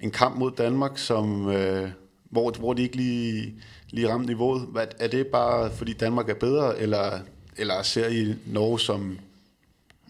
en 0.00 0.10
kamp 0.10 0.38
mod 0.38 0.50
Danmark, 0.58 0.98
som, 0.98 1.48
øh, 1.48 1.88
hvor, 2.30 2.50
hvor 2.58 2.72
de 2.72 2.82
ikke 2.82 2.96
lige, 2.96 3.54
lige 3.90 4.12
ramte 4.12 4.26
niveauet. 4.26 4.62
Hvad, 4.72 4.86
er 4.98 5.08
det 5.08 5.26
bare, 5.26 5.70
fordi 5.70 5.92
Danmark 5.92 6.28
er 6.28 6.34
bedre, 6.34 6.78
eller, 6.78 7.18
eller 7.56 7.82
ser 7.82 8.08
I 8.08 8.34
Norge 8.46 8.80
som 8.80 9.18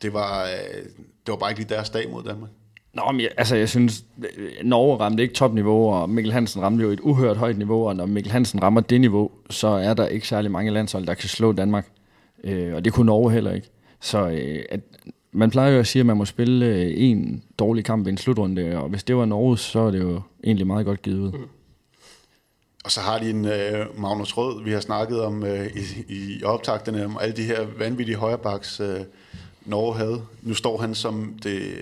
det 0.02 0.12
var, 0.12 0.42
øh, 0.44 0.84
det 1.26 1.28
var 1.28 1.36
bare 1.36 1.50
ikke 1.50 1.60
lige 1.60 1.74
deres 1.74 1.90
dag 1.90 2.10
mod 2.10 2.22
Danmark. 2.22 2.50
Nå, 2.94 3.02
men 3.12 3.20
jeg, 3.20 3.30
altså 3.36 3.56
jeg 3.56 3.68
synes, 3.68 4.04
Norge 4.64 4.96
ramte 4.96 5.22
ikke 5.22 5.34
topniveau, 5.34 5.90
og 5.92 6.10
Mikkel 6.10 6.32
Hansen 6.32 6.62
ramte 6.62 6.84
jo 6.84 6.90
et 6.90 7.00
uhørt 7.00 7.36
højt 7.36 7.58
niveau, 7.58 7.88
og 7.88 7.96
når 7.96 8.06
Mikkel 8.06 8.32
Hansen 8.32 8.62
rammer 8.62 8.80
det 8.80 9.00
niveau, 9.00 9.30
så 9.50 9.68
er 9.68 9.94
der 9.94 10.06
ikke 10.06 10.28
særlig 10.28 10.50
mange 10.50 10.70
landshold, 10.70 11.06
der 11.06 11.14
kan 11.14 11.28
slå 11.28 11.52
Danmark. 11.52 11.86
Øh, 12.44 12.74
og 12.74 12.84
det 12.84 12.92
kunne 12.92 13.06
Norge 13.06 13.32
heller 13.32 13.52
ikke. 13.52 13.68
Så 14.00 14.28
øh, 14.28 14.64
at, 14.70 14.80
man 15.32 15.50
plejer 15.50 15.72
jo 15.72 15.78
at 15.78 15.86
sige, 15.86 16.00
at 16.00 16.06
man 16.06 16.16
må 16.16 16.24
spille 16.24 16.66
øh, 16.66 16.92
en 16.96 17.42
dårlig 17.58 17.84
kamp 17.84 18.06
i 18.06 18.10
en 18.10 18.18
slutrunde, 18.18 18.78
og 18.78 18.88
hvis 18.88 19.04
det 19.04 19.16
var 19.16 19.24
Norge, 19.24 19.58
så 19.58 19.80
er 19.80 19.90
det 19.90 20.00
jo 20.00 20.20
egentlig 20.44 20.66
meget 20.66 20.86
godt 20.86 21.02
givet 21.02 21.18
ud. 21.18 21.32
Mm. 21.32 21.48
Og 22.84 22.90
så 22.90 23.00
har 23.00 23.18
de 23.18 23.30
en 23.30 23.44
uh, 23.44 24.00
Magnus 24.00 24.36
Rød, 24.36 24.64
vi 24.64 24.72
har 24.72 24.80
snakket 24.80 25.22
om 25.22 25.42
uh, 25.42 25.66
i, 25.66 25.84
i 26.08 26.44
optagtene, 26.44 27.04
om 27.04 27.18
alle 27.20 27.36
de 27.36 27.42
her 27.42 27.66
vanvittige 27.78 28.16
højrebaks, 28.16 28.80
uh, 28.80 28.86
Norge 29.64 29.94
havde. 29.96 30.22
Nu 30.42 30.55
står 30.55 30.81
han 30.81 30.94
som 30.94 31.35
det 31.42 31.72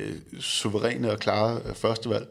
suveræne 0.41 1.11
og 1.11 1.19
klare 1.19 1.61
øh, 1.67 1.75
førstevalg. 1.75 2.29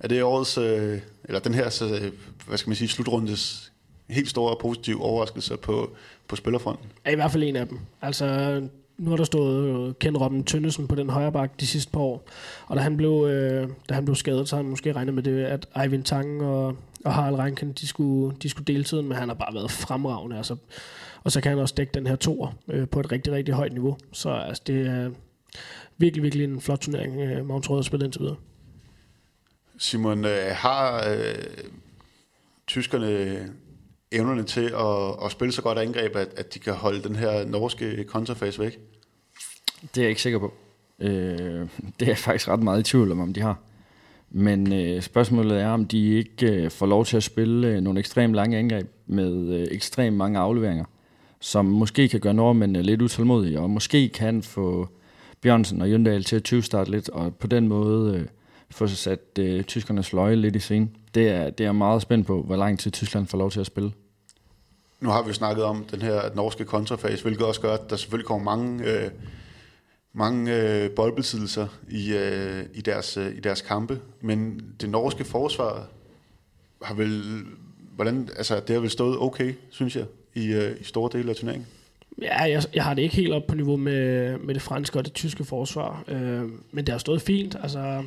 Er 0.00 0.08
det 0.08 0.22
årets, 0.22 0.58
øh, 0.58 0.98
eller 1.24 1.40
den 1.40 1.54
her, 1.54 1.82
øh, 1.82 2.12
hvad 2.48 2.58
skal 2.58 2.70
man 2.70 2.76
sige, 2.76 2.88
slutrundes 2.88 3.72
helt 4.08 4.30
store 4.30 4.56
positive 4.60 5.02
overraskelse 5.02 5.56
på, 5.56 5.90
på 6.28 6.36
spillerfronten? 6.36 6.86
Er 7.04 7.10
i 7.10 7.14
hvert 7.14 7.30
fald 7.30 7.42
en 7.42 7.56
af 7.56 7.68
dem. 7.68 7.78
Altså, 8.02 8.60
nu 8.98 9.10
har 9.10 9.16
der 9.16 9.24
stået 9.24 9.98
Ken 9.98 10.16
Robben 10.16 10.44
Tønnesen 10.44 10.88
på 10.88 10.94
den 10.94 11.10
højre 11.10 11.32
bak 11.32 11.60
de 11.60 11.66
sidste 11.66 11.92
par 11.92 12.00
år, 12.00 12.28
og 12.66 12.76
da 12.76 12.80
han 12.80 12.96
blev, 12.96 13.26
øh, 13.30 13.68
da 13.88 13.94
han 13.94 14.04
blev 14.04 14.14
skadet, 14.14 14.48
så 14.48 14.56
har 14.56 14.62
han 14.62 14.70
måske 14.70 14.92
regnet 14.92 15.14
med 15.14 15.22
det, 15.22 15.44
at 15.44 15.66
Eivind 15.82 16.04
Tang 16.04 16.42
og, 16.42 16.76
og 17.04 17.14
Harald 17.14 17.36
Reinken, 17.36 17.72
de 17.72 17.86
skulle, 17.86 18.36
de 18.42 18.48
skulle 18.48 18.64
dele 18.64 18.84
tiden, 18.84 19.08
men 19.08 19.18
han 19.18 19.28
har 19.28 19.34
bare 19.34 19.54
været 19.54 19.70
fremragende. 19.70 20.36
Altså, 20.36 20.56
og 21.24 21.32
så 21.32 21.40
kan 21.40 21.50
han 21.50 21.58
også 21.58 21.74
dække 21.76 21.92
den 21.94 22.06
her 22.06 22.16
toer 22.16 22.48
øh, 22.68 22.88
på 22.88 23.00
et 23.00 23.12
rigtig, 23.12 23.32
rigtig 23.32 23.54
højt 23.54 23.72
niveau. 23.72 23.96
Så 24.12 24.30
altså, 24.30 24.62
det 24.66 24.86
er 24.86 25.10
virkelig, 25.98 26.22
virkelig 26.22 26.44
en 26.44 26.60
flot 26.60 26.78
turnering, 26.78 27.20
øh, 27.20 27.46
Magnus 27.46 27.70
Rød 27.70 27.78
har 27.78 27.82
spillet 27.82 28.06
indtil 28.06 28.20
videre. 28.20 28.36
Simon, 29.78 30.24
øh, 30.24 30.50
har 30.50 31.08
øh, 31.08 31.34
tyskerne 32.66 33.38
evnerne 34.12 34.42
til 34.42 34.64
at, 34.64 35.24
at 35.24 35.30
spille 35.30 35.52
så 35.52 35.62
godt 35.62 35.78
angreb, 35.78 36.16
at, 36.16 36.28
at 36.36 36.54
de 36.54 36.58
kan 36.58 36.72
holde 36.72 37.02
den 37.02 37.16
her 37.16 37.44
norske 37.44 38.04
kontrafase 38.04 38.60
væk? 38.60 38.78
Det 39.80 39.98
er 39.98 40.02
jeg 40.02 40.08
ikke 40.08 40.22
sikker 40.22 40.38
på. 40.38 40.54
Øh, 40.98 41.08
det 42.00 42.02
er 42.02 42.06
jeg 42.06 42.18
faktisk 42.18 42.48
ret 42.48 42.62
meget 42.62 42.80
i 42.80 42.90
tvivl 42.90 43.12
om, 43.12 43.20
om 43.20 43.32
de 43.32 43.40
har. 43.40 43.58
Men 44.30 44.72
øh, 44.72 45.02
spørgsmålet 45.02 45.60
er, 45.60 45.68
om 45.68 45.86
de 45.86 46.16
ikke 46.16 46.52
øh, 46.52 46.70
får 46.70 46.86
lov 46.86 47.04
til 47.04 47.16
at 47.16 47.22
spille 47.22 47.68
øh, 47.68 47.80
nogle 47.80 47.98
ekstremt 47.98 48.34
lange 48.34 48.58
angreb 48.58 48.88
med 49.06 49.54
øh, 49.54 49.66
ekstremt 49.70 50.16
mange 50.16 50.38
afleveringer 50.38 50.84
som 51.40 51.64
måske 51.64 52.08
kan 52.08 52.20
gøre 52.20 52.34
nordmændene 52.34 52.82
lidt 52.82 53.02
utålmodige, 53.02 53.60
og 53.60 53.70
måske 53.70 54.08
kan 54.08 54.42
få 54.42 54.88
Bjørnsen 55.40 55.82
og 55.82 55.90
Jøndal 55.90 56.24
til 56.24 56.36
at 56.36 56.44
20 56.44 56.62
starte 56.62 56.90
lidt, 56.90 57.08
og 57.08 57.34
på 57.34 57.46
den 57.46 57.68
måde 57.68 58.18
øh, 58.18 58.26
få 58.70 58.86
sat 58.86 59.38
øh, 59.38 59.64
tyskernes 59.64 60.12
løje 60.12 60.36
lidt 60.36 60.56
i 60.56 60.58
scenen. 60.58 60.96
Det 61.14 61.28
er, 61.28 61.50
det 61.50 61.66
er 61.66 61.72
meget 61.72 62.02
spændt 62.02 62.26
på, 62.26 62.42
hvor 62.42 62.56
lang 62.56 62.78
tid 62.78 62.90
Tyskland 62.90 63.26
får 63.26 63.38
lov 63.38 63.50
til 63.50 63.60
at 63.60 63.66
spille. 63.66 63.92
Nu 65.00 65.08
har 65.08 65.22
vi 65.22 65.28
jo 65.28 65.34
snakket 65.34 65.64
om 65.64 65.84
den 65.90 66.02
her 66.02 66.34
norske 66.34 66.64
kontrafase, 66.64 67.22
hvilket 67.22 67.46
også 67.46 67.60
gør, 67.60 67.74
at 67.74 67.90
der 67.90 67.96
selvfølgelig 67.96 68.26
kommer 68.26 68.56
mange, 68.56 68.84
øh, 68.84 69.10
mange 70.12 70.56
øh, 70.56 70.90
boldbesiddelser 70.90 71.66
i, 71.88 72.12
øh, 72.12 72.64
i, 72.74 72.80
deres, 72.80 73.16
øh, 73.16 73.36
i 73.36 73.40
deres 73.40 73.60
kampe. 73.60 74.00
Men 74.20 74.60
det 74.80 74.90
norske 74.90 75.24
forsvar 75.24 75.86
har 76.82 76.94
vel, 76.94 77.22
hvordan, 77.94 78.28
altså, 78.36 78.60
det 78.60 78.70
har 78.70 78.80
vel 78.80 78.90
stået 78.90 79.18
okay, 79.18 79.54
synes 79.70 79.96
jeg, 79.96 80.04
i, 80.34 80.46
øh, 80.46 80.80
i 80.80 80.84
store 80.84 81.18
dele 81.18 81.30
af 81.30 81.36
turneringen? 81.36 81.66
Ja, 82.22 82.42
jeg, 82.42 82.62
jeg 82.74 82.84
har 82.84 82.94
det 82.94 83.02
ikke 83.02 83.16
helt 83.16 83.32
op 83.32 83.46
på 83.46 83.54
niveau 83.54 83.76
med, 83.76 84.38
med 84.38 84.54
det 84.54 84.62
franske 84.62 84.98
og 84.98 85.04
det 85.04 85.12
tyske 85.12 85.44
forsvar, 85.44 86.04
øh, 86.08 86.42
men 86.72 86.86
det 86.86 86.88
har 86.88 86.98
stået 86.98 87.22
fint. 87.22 87.56
Altså, 87.62 88.02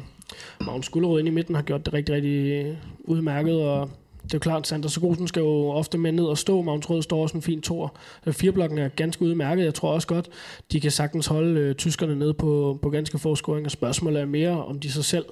Magnus 0.61 0.89
Gullerud 0.89 1.19
inde 1.19 1.31
i 1.31 1.33
midten 1.33 1.55
har 1.55 1.61
gjort 1.61 1.85
det 1.85 1.93
rigtig, 1.93 2.15
rigtig 2.15 2.77
udmærket, 2.99 3.55
og 3.55 3.89
det 4.23 4.33
er 4.33 4.37
jo 4.37 4.39
klart, 4.39 4.59
at 4.59 4.67
Sander 4.67 4.89
Sogosen 4.89 5.27
skal 5.27 5.39
jo 5.39 5.69
ofte 5.69 5.97
med 5.97 6.11
ned 6.11 6.25
og 6.25 6.37
stå. 6.37 6.61
Magnus 6.61 6.89
Rød 6.89 7.01
står 7.01 7.21
også 7.21 7.37
en 7.37 7.41
fin 7.41 7.61
tor. 7.61 7.97
Øh, 8.25 8.33
fireblokken 8.33 8.77
er 8.77 8.87
ganske 8.87 9.21
udmærket. 9.25 9.63
Jeg 9.63 9.73
tror 9.73 9.91
også 9.91 10.07
godt, 10.07 10.29
de 10.71 10.79
kan 10.79 10.91
sagtens 10.91 11.27
holde 11.27 11.59
øh, 11.59 11.75
tyskerne 11.75 12.15
ned 12.15 12.33
på, 12.33 12.79
på 12.81 12.89
ganske 12.89 13.19
få 13.19 13.35
scoringer. 13.35 13.69
Spørgsmålet 13.69 14.21
er 14.21 14.25
mere, 14.25 14.65
om 14.65 14.79
de 14.79 14.91
sig 14.91 15.05
selv 15.05 15.25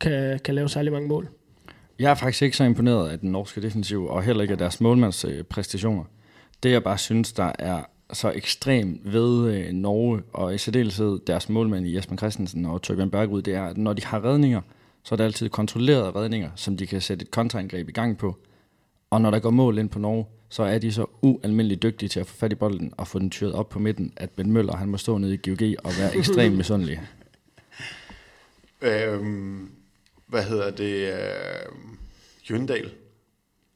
kan, 0.00 0.40
kan 0.44 0.54
lave 0.54 0.68
særlig 0.68 0.92
mange 0.92 1.08
mål. 1.08 1.28
Jeg 1.98 2.10
er 2.10 2.14
faktisk 2.14 2.42
ikke 2.42 2.56
så 2.56 2.64
imponeret 2.64 3.08
af 3.08 3.18
den 3.18 3.30
norske 3.32 3.62
defensiv, 3.62 4.06
og 4.06 4.22
heller 4.22 4.42
ikke 4.42 4.52
af 4.52 4.58
deres 4.58 4.80
målmandspræstationer. 4.80 6.04
Det 6.62 6.70
jeg 6.70 6.82
bare 6.82 6.98
synes, 6.98 7.32
der 7.32 7.52
er 7.58 7.82
så 8.12 8.32
ekstremt 8.34 9.12
ved 9.12 9.54
øh, 9.54 9.72
Norge, 9.72 10.22
og 10.32 10.54
i 10.54 10.58
særdeleshed 10.58 11.18
deres 11.26 11.48
målmand 11.48 11.86
Jesper 11.86 12.16
Christensen 12.16 12.66
og 12.66 12.82
Tøbjørn 12.82 13.10
Bergrud, 13.10 13.42
det 13.42 13.54
er, 13.54 13.64
at 13.64 13.76
når 13.76 13.92
de 13.92 14.04
har 14.04 14.24
redninger, 14.24 14.60
så 15.02 15.14
er 15.14 15.16
det 15.16 15.24
altid 15.24 15.48
kontrollerede 15.48 16.10
redninger, 16.10 16.50
som 16.56 16.76
de 16.76 16.86
kan 16.86 17.00
sætte 17.00 17.22
et 17.22 17.30
kontraangreb 17.30 17.88
i 17.88 17.92
gang 17.92 18.18
på. 18.18 18.36
Og 19.10 19.20
når 19.20 19.30
der 19.30 19.38
går 19.38 19.50
mål 19.50 19.78
ind 19.78 19.88
på 19.88 19.98
Norge, 19.98 20.26
så 20.48 20.62
er 20.62 20.78
de 20.78 20.92
så 20.92 21.06
ualmindeligt 21.22 21.82
dygtige 21.82 22.08
til 22.08 22.20
at 22.20 22.26
få 22.26 22.36
fat 22.36 22.52
i 22.52 22.54
bolden 22.54 22.92
og 22.96 23.08
få 23.08 23.18
den 23.18 23.30
tyret 23.30 23.52
op 23.52 23.68
på 23.68 23.78
midten, 23.78 24.12
at 24.16 24.30
Ben 24.30 24.52
Møller 24.52 24.76
han 24.76 24.88
må 24.88 24.96
stå 24.96 25.18
nede 25.18 25.34
i 25.34 25.36
GOG 25.36 25.74
og 25.84 25.92
være 25.98 26.16
ekstremt 26.16 26.56
misundelig. 26.56 27.00
øhm, 28.82 29.70
hvad 30.32 30.42
hedder 30.42 30.70
det, 30.70 31.12
øh, 31.12 31.72
Jøndal. 32.50 32.92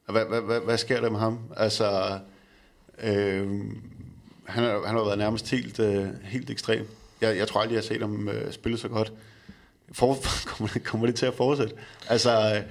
Hvad, 0.09 0.25
hvad, 0.25 0.41
hvad, 0.41 0.59
hvad 0.59 0.77
sker 0.77 1.01
der 1.01 1.09
med 1.09 1.19
ham? 1.19 1.39
Altså, 1.57 2.19
øh, 3.03 3.47
han, 4.45 4.63
har, 4.63 4.85
han 4.85 4.95
har 4.95 5.03
været 5.03 5.17
nærmest 5.17 5.51
helt, 5.51 5.79
øh, 5.79 6.07
helt 6.23 6.49
ekstrem. 6.49 6.87
Jeg, 7.21 7.37
jeg 7.37 7.47
tror 7.47 7.61
aldrig, 7.61 7.75
jeg 7.75 7.81
har 7.81 7.87
set 7.87 8.01
ham 8.01 8.29
øh, 8.29 8.51
spille 8.51 8.77
så 8.77 8.87
godt. 8.87 9.13
For, 9.91 10.17
kommer, 10.49 10.73
det, 10.73 10.83
kommer 10.83 11.05
det 11.05 11.15
til 11.15 11.25
at 11.25 11.33
fortsætte? 11.33 11.75
Altså, 12.09 12.55
øh, 12.55 12.63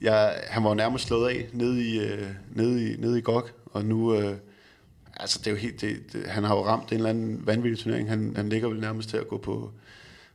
jeg, 0.00 0.40
han 0.46 0.64
var 0.64 0.70
jo 0.70 0.74
nærmest 0.74 1.06
slået 1.06 1.28
af 1.28 1.48
nede 1.52 1.84
i, 1.84 2.00
øh, 2.00 2.26
nede 2.50 2.92
i, 2.92 2.96
nede 2.96 3.18
i 3.18 3.22
GOG, 3.22 3.48
og 3.66 3.84
nu... 3.84 4.14
Øh, 4.14 4.36
altså, 5.16 5.38
det 5.38 5.46
er 5.46 5.50
jo 5.50 5.56
helt, 5.56 5.80
det, 5.80 6.12
det, 6.12 6.26
han 6.26 6.44
har 6.44 6.56
jo 6.56 6.66
ramt 6.66 6.90
en 6.90 6.96
eller 6.96 7.10
anden 7.10 7.46
vanvittig 7.46 7.78
turnering. 7.84 8.08
Han, 8.08 8.32
han 8.36 8.48
ligger 8.48 8.68
vel 8.68 8.80
nærmest 8.80 9.08
til 9.08 9.16
at 9.16 9.28
gå 9.28 9.38
på 9.38 9.70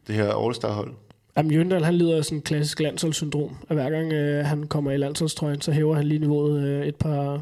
det 0.08 0.16
her 0.16 0.46
All-Star-hold. 0.46 0.94
Jamen, 1.38 1.52
Jøndal, 1.52 1.84
han 1.84 1.96
lider 1.96 2.18
af 2.18 2.26
sådan 2.26 2.38
en 2.38 2.42
klassisk 2.42 2.80
landsholdssyndrom. 2.80 3.56
At 3.70 3.76
hver 3.76 3.90
gang 3.90 4.14
øh, 4.14 4.46
han 4.46 4.68
kommer 4.68 4.92
i 4.92 4.98
landsholdstrøjen, 4.98 5.62
så 5.62 5.72
hæver 5.72 5.96
han 5.96 6.06
lige 6.06 6.20
niveauet 6.20 6.64
øh, 6.64 6.86
et 6.86 6.96
par 6.96 7.42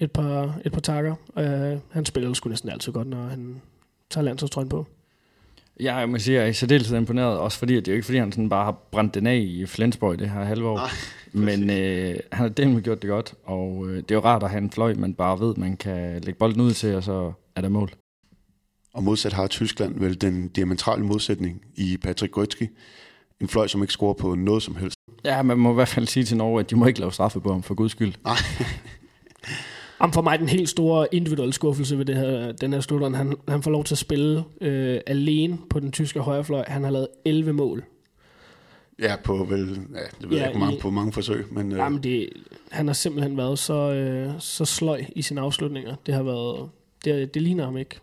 et 0.00 0.10
par, 0.10 0.58
et 0.64 0.72
par 0.72 0.80
takker. 0.80 1.14
Øh, 1.38 1.78
han 1.90 2.04
spiller 2.04 2.32
sgu 2.32 2.48
næsten 2.48 2.70
altid 2.70 2.92
godt, 2.92 3.08
når 3.08 3.22
han 3.22 3.60
tager 4.10 4.24
landsholdstrøjen 4.24 4.68
på. 4.68 4.86
Ja, 5.80 5.96
jeg 5.96 6.08
må 6.08 6.18
sige, 6.18 6.36
at 6.36 6.42
jeg 6.42 6.48
er 6.48 6.52
særdeles 6.52 6.90
imponeret, 6.90 7.38
også 7.38 7.58
fordi, 7.58 7.76
at 7.76 7.86
det 7.86 7.88
er 7.88 7.92
jo 7.92 7.96
ikke 7.96 8.06
fordi, 8.06 8.18
han 8.18 8.32
sådan 8.32 8.48
bare 8.48 8.64
har 8.64 8.72
brændt 8.90 9.14
den 9.14 9.26
af 9.26 9.36
i 9.36 9.66
Flensborg 9.66 10.18
det 10.18 10.30
her 10.30 10.44
halve 10.44 10.68
år. 10.68 10.76
Nej, 10.76 10.90
men 11.46 11.70
øh, 11.70 12.16
han 12.32 12.42
har 12.42 12.48
delt 12.48 12.84
gjort 12.84 13.02
det 13.02 13.10
godt, 13.10 13.34
og 13.44 13.86
øh, 13.88 13.96
det 13.96 14.10
er 14.10 14.14
jo 14.14 14.20
rart 14.20 14.42
at 14.42 14.50
have 14.50 14.62
en 14.62 14.70
fløj, 14.70 14.94
man 14.94 15.14
bare 15.14 15.40
ved, 15.40 15.54
man 15.54 15.76
kan 15.76 16.20
lægge 16.20 16.38
bolden 16.38 16.60
ud 16.60 16.72
til, 16.72 16.94
og 16.94 17.02
så 17.02 17.32
er 17.56 17.60
der 17.60 17.68
mål. 17.68 17.90
Og 18.96 19.04
modsat 19.04 19.32
har 19.32 19.46
Tyskland 19.46 20.00
vel 20.00 20.20
den 20.20 20.48
diametrale 20.48 21.04
modsætning 21.04 21.62
i 21.74 21.96
Patrick 21.96 22.32
Grøtski. 22.32 22.68
En 23.40 23.48
fløj, 23.48 23.66
som 23.66 23.82
ikke 23.82 23.92
scorer 23.92 24.14
på 24.14 24.34
noget 24.34 24.62
som 24.62 24.76
helst. 24.76 24.98
Ja, 25.24 25.42
man 25.42 25.58
må 25.58 25.70
i 25.70 25.74
hvert 25.74 25.88
fald 25.88 26.06
sige 26.06 26.24
til 26.24 26.36
Norge, 26.36 26.60
at 26.60 26.70
de 26.70 26.76
må 26.76 26.86
ikke 26.86 27.00
lave 27.00 27.12
straffe 27.12 27.40
på 27.40 27.52
ham, 27.52 27.62
for 27.62 27.74
guds 27.74 27.92
skyld. 27.92 28.14
Nej. 28.24 28.36
Jamen 30.00 30.12
for 30.12 30.22
mig 30.22 30.38
den 30.38 30.48
helt 30.48 30.68
store 30.68 31.06
individuelle 31.12 31.52
skuffelse 31.52 31.98
ved 31.98 32.04
det 32.04 32.16
her, 32.16 32.52
den 32.52 32.72
her 32.72 32.80
slutteren. 32.80 33.14
Han, 33.14 33.34
han 33.48 33.62
får 33.62 33.70
lov 33.70 33.84
til 33.84 33.94
at 33.94 33.98
spille 33.98 34.44
øh, 34.60 35.00
alene 35.06 35.58
på 35.70 35.80
den 35.80 35.92
tyske 35.92 36.20
højrefløj. 36.20 36.64
Han 36.68 36.84
har 36.84 36.90
lavet 36.90 37.08
11 37.24 37.52
mål. 37.52 37.84
Ja, 38.98 39.16
på 39.24 39.44
vel, 39.44 39.80
ja, 39.94 40.00
det 40.20 40.30
ved 40.30 40.36
ja, 40.36 40.42
jeg 40.42 40.50
ikke, 40.50 40.60
mange, 40.60 40.76
i, 40.76 40.80
på 40.80 40.90
mange 40.90 41.12
forsøg. 41.12 41.46
Men, 41.50 41.72
øh. 41.72 41.78
jamen 41.78 42.02
det, 42.02 42.28
han 42.70 42.86
har 42.86 42.94
simpelthen 42.94 43.36
været 43.36 43.58
så, 43.58 43.92
øh, 43.92 44.32
så 44.38 44.64
sløj 44.64 45.04
i 45.16 45.22
sine 45.22 45.40
afslutninger. 45.40 45.94
Det 46.06 46.14
har 46.14 46.22
været, 46.22 46.68
det, 47.04 47.34
det 47.34 47.42
ligner 47.42 47.64
ham 47.64 47.76
ikke. 47.76 48.00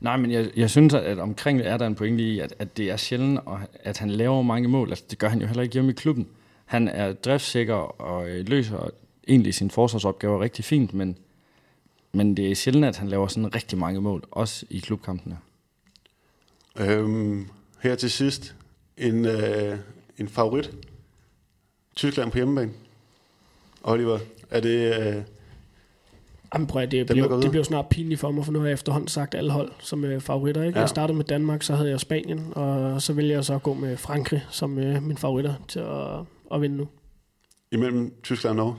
Nej, 0.00 0.16
men 0.16 0.30
jeg, 0.30 0.50
jeg 0.56 0.70
synes, 0.70 0.94
at 0.94 1.18
omkring 1.18 1.60
er 1.60 1.76
der 1.76 1.86
en 1.86 1.94
pointe 1.94 2.22
i, 2.22 2.38
at, 2.38 2.54
at 2.58 2.76
det 2.76 2.90
er 2.90 2.96
sjældent, 2.96 3.40
at 3.74 3.98
han 3.98 4.10
laver 4.10 4.42
mange 4.42 4.68
mål. 4.68 4.88
Altså, 4.88 5.04
det 5.10 5.18
gør 5.18 5.28
han 5.28 5.40
jo 5.40 5.46
heller 5.46 5.62
ikke 5.62 5.72
hjemme 5.72 5.90
i 5.90 5.94
klubben. 5.94 6.28
Han 6.64 6.88
er 6.88 7.12
driftsikker 7.12 7.74
og 7.74 8.28
øh, 8.28 8.48
løser 8.48 8.90
egentlig 9.28 9.54
sine 9.54 9.70
forsvarsopgaver 9.70 10.40
rigtig 10.40 10.64
fint, 10.64 10.94
men, 10.94 11.18
men 12.12 12.36
det 12.36 12.50
er 12.50 12.54
sjældent, 12.54 12.84
at 12.84 12.96
han 12.96 13.08
laver 13.08 13.26
sådan 13.26 13.54
rigtig 13.54 13.78
mange 13.78 14.00
mål, 14.00 14.24
også 14.30 14.66
i 14.70 14.78
klubkampene. 14.78 15.38
Øhm, 16.76 17.48
her 17.82 17.94
til 17.94 18.10
sidst, 18.10 18.54
en, 18.96 19.24
øh, 19.24 19.78
en 20.18 20.28
favorit. 20.28 20.70
Tyskland 21.96 22.30
på 22.30 22.38
hjemmebane. 22.38 22.72
Oliver, 23.82 24.18
er 24.50 24.60
det... 24.60 25.06
Øh, 25.06 25.22
Jamen, 26.54 26.66
prøv, 26.66 26.86
det, 26.86 27.06
bliver, 27.06 27.40
det 27.40 27.50
bliver 27.50 27.64
snart 27.64 27.88
pinligt 27.88 28.20
for 28.20 28.30
mig, 28.30 28.44
for 28.44 28.52
nu 28.52 28.58
har 28.58 28.66
jeg 28.66 28.72
efterhånden 28.72 29.08
sagt 29.08 29.34
alle 29.34 29.50
hold 29.50 29.72
som 29.80 30.04
øh, 30.04 30.20
favoritter. 30.20 30.62
Ikke? 30.62 30.78
Ja. 30.78 30.80
Jeg 30.80 30.88
startede 30.88 31.16
med 31.16 31.24
Danmark, 31.24 31.62
så 31.62 31.74
havde 31.74 31.90
jeg 31.90 32.00
Spanien, 32.00 32.52
og 32.52 33.02
så 33.02 33.12
vælger 33.12 33.34
jeg 33.34 33.44
så 33.44 33.54
at 33.54 33.62
gå 33.62 33.74
med 33.74 33.96
Frankrig 33.96 34.44
som 34.50 34.78
øh, 34.78 35.02
min 35.02 35.16
favoritter 35.16 35.54
til 35.68 35.80
at, 35.80 36.24
at 36.54 36.60
vinde 36.60 36.76
nu. 36.76 36.88
Imellem 37.72 38.14
Tyskland 38.22 38.60
og 38.60 38.66
Norge? 38.66 38.76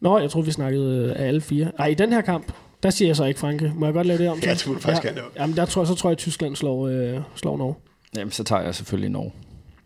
Nå, 0.00 0.18
jeg 0.18 0.30
tror 0.30 0.42
vi 0.42 0.50
snakkede 0.50 1.04
øh, 1.04 1.20
af 1.20 1.28
alle 1.28 1.40
fire. 1.40 1.72
Ej, 1.78 1.86
i 1.86 1.94
den 1.94 2.12
her 2.12 2.20
kamp, 2.20 2.52
der 2.82 2.90
siger 2.90 3.08
jeg 3.08 3.16
så 3.16 3.24
ikke 3.24 3.40
Frankrig. 3.40 3.72
Må 3.76 3.86
jeg 3.86 3.94
godt 3.94 4.06
lave 4.06 4.18
det 4.18 4.28
om? 4.28 4.38
Ja, 4.38 4.54
det 4.54 4.66
må 4.66 4.74
du 4.74 4.80
faktisk 4.80 5.04
ja, 5.04 5.08
gerne 5.08 5.22
Jamen, 5.36 5.56
der 5.56 5.64
tror, 5.64 5.84
så 5.84 5.94
tror 5.94 6.10
jeg, 6.10 6.12
at 6.12 6.18
Tyskland 6.18 6.56
slår, 6.56 6.88
øh, 6.88 7.20
slår 7.34 7.56
Norge. 7.56 7.74
Jamen, 8.16 8.32
så 8.32 8.44
tager 8.44 8.62
jeg 8.62 8.74
selvfølgelig 8.74 9.10
Norge. 9.10 9.32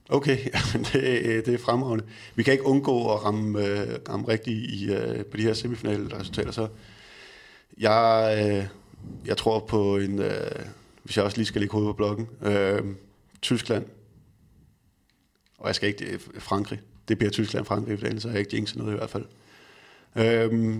Okay, 0.09 0.39
det, 0.93 1.47
det 1.47 1.55
er 1.55 1.59
fremragende. 1.59 2.05
Vi 2.35 2.43
kan 2.43 2.53
ikke 2.53 2.67
undgå 2.67 3.13
at 3.13 3.25
ramme, 3.25 3.67
øh, 3.67 3.99
ramme 4.09 4.29
rigtigt 4.29 4.71
i, 4.71 4.93
øh, 4.93 5.25
på 5.25 5.37
de 5.37 5.43
her 5.43 5.53
semifinale 5.53 6.19
resultater. 6.21 6.51
Så 6.51 6.69
jeg, 7.81 8.37
øh, 8.39 8.67
jeg 9.27 9.37
tror 9.37 9.59
på 9.59 9.97
en, 9.97 10.19
øh, 10.19 10.67
hvis 11.03 11.17
jeg 11.17 11.25
også 11.25 11.37
lige 11.37 11.47
skal 11.47 11.61
lægge 11.61 11.73
hovedet 11.73 11.89
på 11.89 11.97
blokken, 11.97 12.29
øh, 12.43 12.85
Tyskland, 13.43 13.87
og 15.59 15.67
jeg 15.67 15.75
skal 15.75 15.89
ikke, 15.89 16.21
Frankrig. 16.39 16.81
Det 17.09 17.19
bliver 17.19 17.31
Tyskland-Frankrig, 17.31 17.99
for 17.99 18.07
ellers 18.07 18.23
har 18.23 18.31
jeg 18.31 18.39
ikke 18.39 18.57
jinxet 18.57 18.79
noget 18.79 18.93
i 18.93 18.97
hvert 18.97 19.11
fald. 19.11 19.25
Øh, 20.17 20.77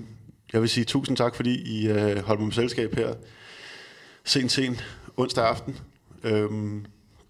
jeg 0.53 0.61
vil 0.61 0.69
sige 0.69 0.85
tusind 0.85 1.17
tak, 1.17 1.35
fordi 1.35 1.81
I 1.81 1.89
øh, 1.89 2.19
holdt 2.19 2.41
mig 2.41 2.47
med 2.47 2.53
selskab 2.53 2.95
her 2.95 3.15
sent, 4.25 4.53
sent 4.53 4.85
onsdag 5.17 5.45
aften. 5.45 5.79
Øh, 6.25 6.51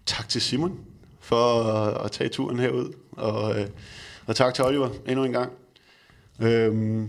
tak 0.05 0.29
til 0.29 0.41
Simon 0.41 0.79
for 1.19 1.63
at, 1.63 2.05
at 2.05 2.11
tage 2.11 2.29
turen 2.29 2.59
herud, 2.59 2.93
og, 3.11 3.59
øh, 3.59 3.67
og 4.25 4.35
tak 4.35 4.53
til 4.53 4.65
Oliver 4.65 4.89
endnu 5.07 5.25
en 5.25 5.31
gang. 5.31 5.51
Øh, 6.41 7.03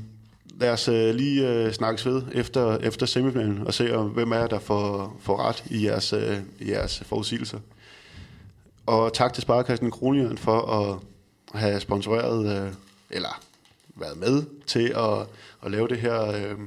lad 0.61 0.71
os 0.71 0.89
øh, 0.89 1.15
lige 1.15 1.49
øh, 1.49 1.73
snakkes 1.73 2.07
ved 2.07 2.23
efter, 2.33 2.79
efter 2.79 3.07
semifinalen 3.07 3.67
og 3.67 3.75
se, 3.75 3.97
om, 3.97 4.09
hvem 4.09 4.33
er 4.33 4.47
der 4.47 4.59
får, 4.59 5.17
får 5.21 5.37
ret 5.37 5.65
i 5.71 5.87
jeres, 5.87 6.13
øh, 6.13 6.39
jeres 6.61 7.03
forudsigelser. 7.07 7.59
Og 8.87 9.13
tak 9.13 9.33
til 9.35 9.43
Sparekassen 9.43 9.91
Kronjørn 9.91 10.39
for 10.39 10.61
at 10.61 10.99
have 11.61 11.81
sponsoreret, 11.81 12.67
øh, 12.67 12.73
eller 13.11 13.41
været 13.95 14.19
med 14.19 14.43
til 14.67 14.93
at, 14.97 15.27
at 15.65 15.71
lave 15.71 15.89
det 15.89 15.99
her, 15.99 16.29
øh, 16.29 16.59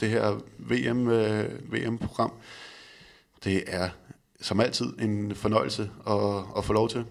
det 0.00 0.10
her 0.10 0.40
VM, 0.58 1.08
øh, 1.08 1.72
VM-program. 1.72 2.32
Det 3.44 3.62
er 3.66 3.88
som 4.40 4.60
altid 4.60 4.86
en 4.86 5.34
fornøjelse 5.34 5.90
at, 6.06 6.44
at 6.56 6.64
få 6.64 6.72
lov 6.72 6.88
til. 6.88 7.04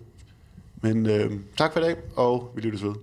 Men 0.81 1.05
øh, 1.05 1.31
tak 1.57 1.73
for 1.73 1.79
i 1.79 1.83
dag, 1.83 1.95
og 2.15 2.51
vi 2.55 2.61
lyttes 2.61 2.83
ved. 2.83 2.93